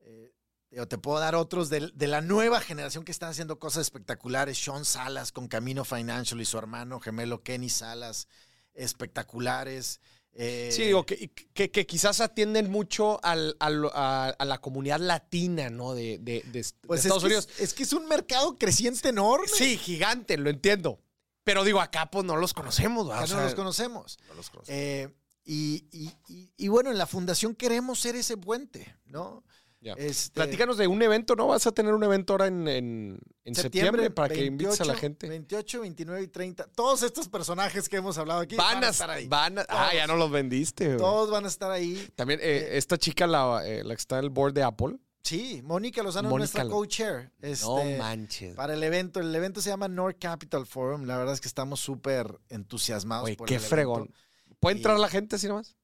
[0.00, 4.58] eh, te puedo dar otros de, de la nueva generación que están haciendo cosas espectaculares.
[4.58, 8.26] Sean Salas con Camino Financial y su hermano gemelo Kenny Salas,
[8.74, 10.00] espectaculares.
[10.34, 14.98] Eh, Sí, digo, que, que, que quizás atienden mucho al, al- a, a la comunidad
[14.98, 15.92] latina, ¿no?
[15.94, 17.48] De, de- de- de pues es Estados que Unidos.
[17.56, 19.46] Es, es que es un mercado creciente enorme.
[19.48, 21.00] Sí, gigante, lo entiendo.
[21.44, 23.30] Pero digo, acá pues no los conocemos, ¿verdad?
[23.30, 24.18] O no los conocemos.
[24.28, 24.78] no los conocemos.
[24.78, 29.44] Eh, y, y- y- y bueno, en la fundación queremos ser ese puente, ¿no?
[29.82, 29.94] Ya.
[29.94, 31.48] Este, Platícanos de un evento, ¿no?
[31.48, 34.92] Vas a tener un evento ahora en, en- en septiembre, para que invites a la
[34.92, 35.28] 28, gente.
[35.28, 36.68] 28, 29 y 30.
[36.68, 39.26] Todos estos personajes que hemos hablado aquí Van a, estar ahí.
[39.26, 40.86] van a- ah, ya no los vendiste.
[40.86, 40.98] güey.
[40.98, 42.08] Todos van a estar ahí.
[42.14, 45.62] También eh, esta chica, la, eh, la que está en el board de Apple, Sí,
[45.62, 47.30] Mónica Lozano es nuestra co-chair.
[47.40, 48.54] no este, manches.
[48.56, 51.04] Para el evento, el evento se llama North Capital Forum.
[51.04, 54.12] La verdad es que estamos súper entusiasmados Güey, por qué el fregón.
[54.58, 55.76] ¿Puede Y- entrar la gente así nomás?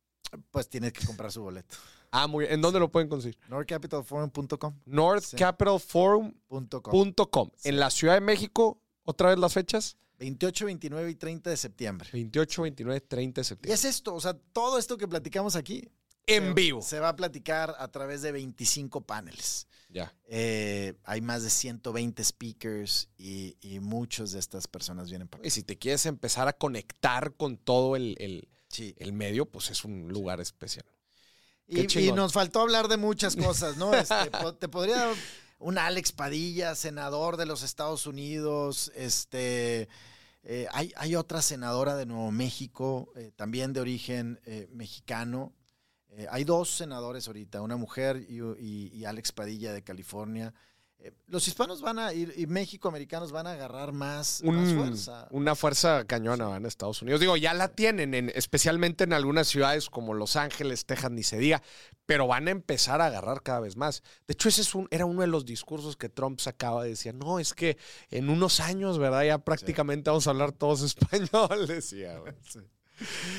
[0.51, 1.77] Pues tienes que comprar su boleto.
[2.11, 2.55] Ah, muy bien.
[2.55, 3.39] ¿En dónde lo pueden conseguir?
[3.49, 4.75] NorthCapitalForum.com.
[4.87, 6.83] northcapitalforum.com.
[6.93, 7.51] Punto com.
[7.65, 9.97] En la Ciudad de México, otra vez las fechas.
[10.19, 12.09] 28, 29 y 30 de septiembre.
[12.13, 13.75] 28, 29, 30 de Y septiembre.
[13.75, 15.89] es esto, o sea, todo esto que platicamos aquí.
[16.27, 16.83] En se- vivo.
[16.83, 19.67] Se va a platicar a través de 25 paneles.
[19.89, 20.13] Ya.
[20.27, 25.51] Eh, hay más de 120 speakers y, y muchas de estas personas vienen para Y
[25.51, 28.95] si te quieres empezar a conectar con todo el, el- Sí.
[28.99, 30.85] el medio, pues es un lugar especial.
[31.69, 31.87] Y,
[32.17, 33.93] nos faltó hablar de muchas cosas, ¿no?
[33.95, 34.15] Este,
[34.59, 35.15] te podría dar
[35.59, 38.91] un Alex Padilla, senador de los Estados Unidos.
[38.95, 39.89] Este,
[40.43, 45.53] eh, hay, hay otra senadora de Nuevo México, eh, también de origen eh, mexicano.
[46.31, 50.53] Hay dos senadores ahorita, una mujer y, y- y Alex Padilla de California.
[51.01, 55.29] Eh, los hispanos van a ir, y México-americanos van a agarrar más, fuerza.
[55.31, 57.21] Una fuerza cañona en Estados Unidos.
[57.21, 61.39] Digo, ya la tienen, en- especialmente en algunas ciudades como Los Ángeles, Texas, ni se
[61.39, 61.63] diga,
[62.05, 64.03] pero van a empezar a agarrar cada vez más.
[64.27, 66.83] De hecho, ese es un, era uno de los discursos que Trump sacaba.
[66.83, 67.77] Decía, no, es que
[68.11, 69.23] en unos años, ¿verdad?
[69.25, 72.19] Ya prácticamente vamos a hablar todos español, decía.
[72.19, 72.33] güey.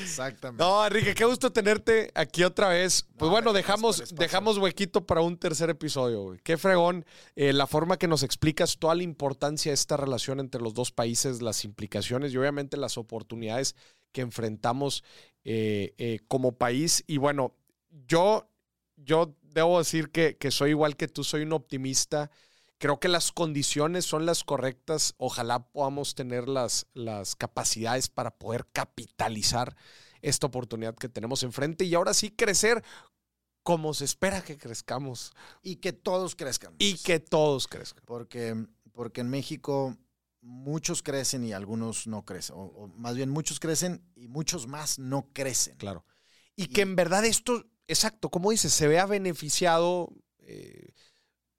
[0.02, 0.62] Exactamente.
[0.62, 3.06] No, Enrique, qué gusto tenerte aquí otra vez.
[3.16, 6.22] Pues No, bueno, dejamos, dejamos huequito para un tercer episodio.
[6.22, 6.40] güey.
[6.42, 7.04] Qué fregón
[7.36, 10.92] eh, la forma que nos explicas toda la importancia de esta relación entre los dos
[10.92, 13.74] países, las implicaciones y obviamente las oportunidades
[14.12, 15.04] que enfrentamos
[15.44, 17.04] eh, eh, como país.
[17.06, 17.54] Y bueno,
[18.06, 18.48] yo,
[18.96, 22.30] yo debo decir que, que soy igual que tú, soy un optimista.
[22.80, 25.14] Creo que las condiciones son las correctas.
[25.18, 29.76] Ojalá podamos tener las, las capacidades para poder capitalizar
[30.22, 32.82] esta oportunidad que tenemos enfrente y ahora sí crecer
[33.62, 35.32] como se espera que crezcamos
[35.62, 36.74] Y que todos crezcan.
[36.78, 38.02] y que todos crezcan.
[38.06, 38.56] Porque,
[38.92, 39.94] porque en México
[40.40, 42.56] muchos crecen y algunos no crecen.
[42.56, 45.76] O, o más bien muchos crecen y muchos más no crecen.
[45.76, 46.06] Claro.
[46.56, 50.94] Y que en verdad esto, exacto, como dices, se vea beneficiado, eh,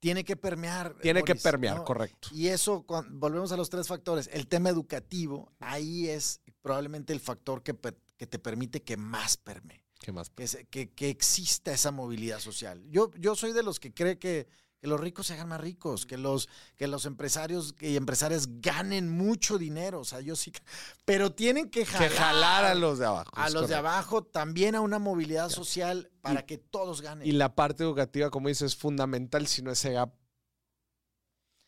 [0.02, 0.96] Tiene que permear.
[1.00, 1.84] tiene que permear, ¿no?
[1.84, 2.26] correcto.
[2.32, 4.28] Y eso, volvemos a los tres factores.
[4.32, 7.78] El tema educativo, ahí es probablemente el factor que,
[8.16, 10.28] que te permite que más permee, ¿Qué más?
[10.30, 12.82] que, que, que exista esa movilidad social.
[12.90, 14.48] Yo, yo soy de los que cree que,
[14.82, 19.08] que los ricos se hagan más ricos, que los, que los empresarios y empresarias ganen
[19.08, 20.00] mucho dinero.
[20.00, 20.52] O sea, yo sí.
[21.04, 23.30] Pero tienen que Que jalar, jalar a los de abajo.
[23.34, 27.24] a los de abajo también a una movilidad social para que todos ganen.
[27.28, 30.12] Y la parte educativa, como dices, es fundamental, si no ese gap,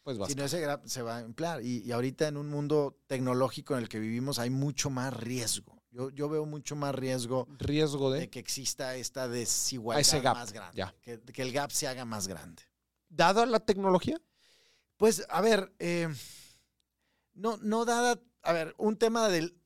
[0.02, 0.34] pues Si basta.
[0.34, 1.62] no, ese gra- se va a emplear.
[1.62, 5.80] Y, y ahorita en un mundo tecnológico en el que vivimos hay mucho más riesgo.
[5.92, 8.28] Yo, yo veo mucho más riesgo Riesgo de de...
[8.30, 10.76] que exista esta desigualdad Ese gap, más grande.
[10.76, 10.92] ya.
[11.00, 12.64] Que, que el gap se haga más grande.
[13.16, 14.20] Dada la tecnología,
[14.96, 16.08] Pues, a ver, eh,
[17.34, 19.56] no, no dada, a ver, un tema del,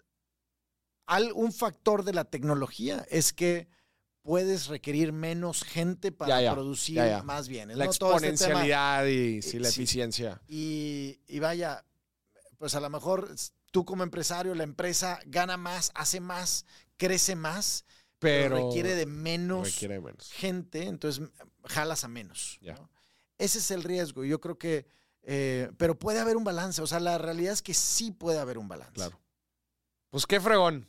[1.06, 3.68] al- un factor de la tecnología es que
[4.22, 7.76] puedes requerir menos gente para Ya, ya, producir ya, más bienes.
[7.76, 9.80] la este exponencialidad y sí, la sí.
[9.82, 10.40] eficiencia.
[10.48, 11.84] Y, y vaya,
[12.58, 13.34] pues a lo mejor
[13.70, 16.64] tú como empresario, la empresa gana más, hace más,
[16.96, 17.84] crece más,
[18.18, 20.30] pero, Pero requiere de menos requiere menos.
[20.32, 21.26] gente, entonces
[21.64, 22.58] jalas a menos.
[22.62, 22.90] ¿no?
[23.38, 24.24] Ese es el riesgo.
[24.24, 24.86] Yo creo que,
[25.22, 26.82] eh, pero puede haber un balance.
[26.82, 28.92] O sea, la realidad es que sí puede haber un balance.
[28.94, 29.18] Claro.
[30.10, 30.88] Pues qué fregón.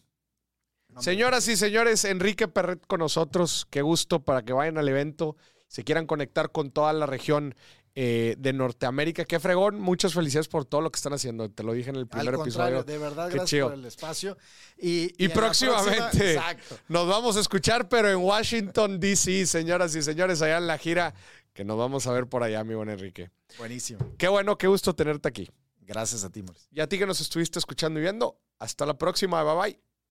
[0.89, 3.67] No, Señoras y señores, Enrique Perret con nosotros.
[3.69, 5.35] Qué gusto para que vayan al evento.
[5.67, 7.53] Se quieran conectar con toda la región
[7.93, 9.25] eh, de Norteamérica.
[9.25, 9.79] Qué fregón.
[9.79, 11.49] Muchas felicidades por todo lo que están haciendo.
[11.51, 12.83] Te lo dije en el primer episodio.
[12.83, 13.67] de verdad, Qué gracias chido.
[13.69, 14.37] por el espacio.
[14.79, 16.39] Y, Y la próximamente.
[16.87, 21.13] Nos vamos a escuchar, pero en Washington, D.C., señoras y señores, allá en la gira,
[21.53, 23.31] que nos vamos a ver por allá, mi buen Enrique.
[23.57, 23.99] Buenísimo.
[24.17, 25.49] Qué bueno, qué gusto tenerte aquí.
[25.81, 26.69] Gracias a ti, Mauricio.
[26.71, 29.43] Y a ti que nos estuviste escuchando y viendo, hasta la próxima.
[29.43, 29.88] Bye bye.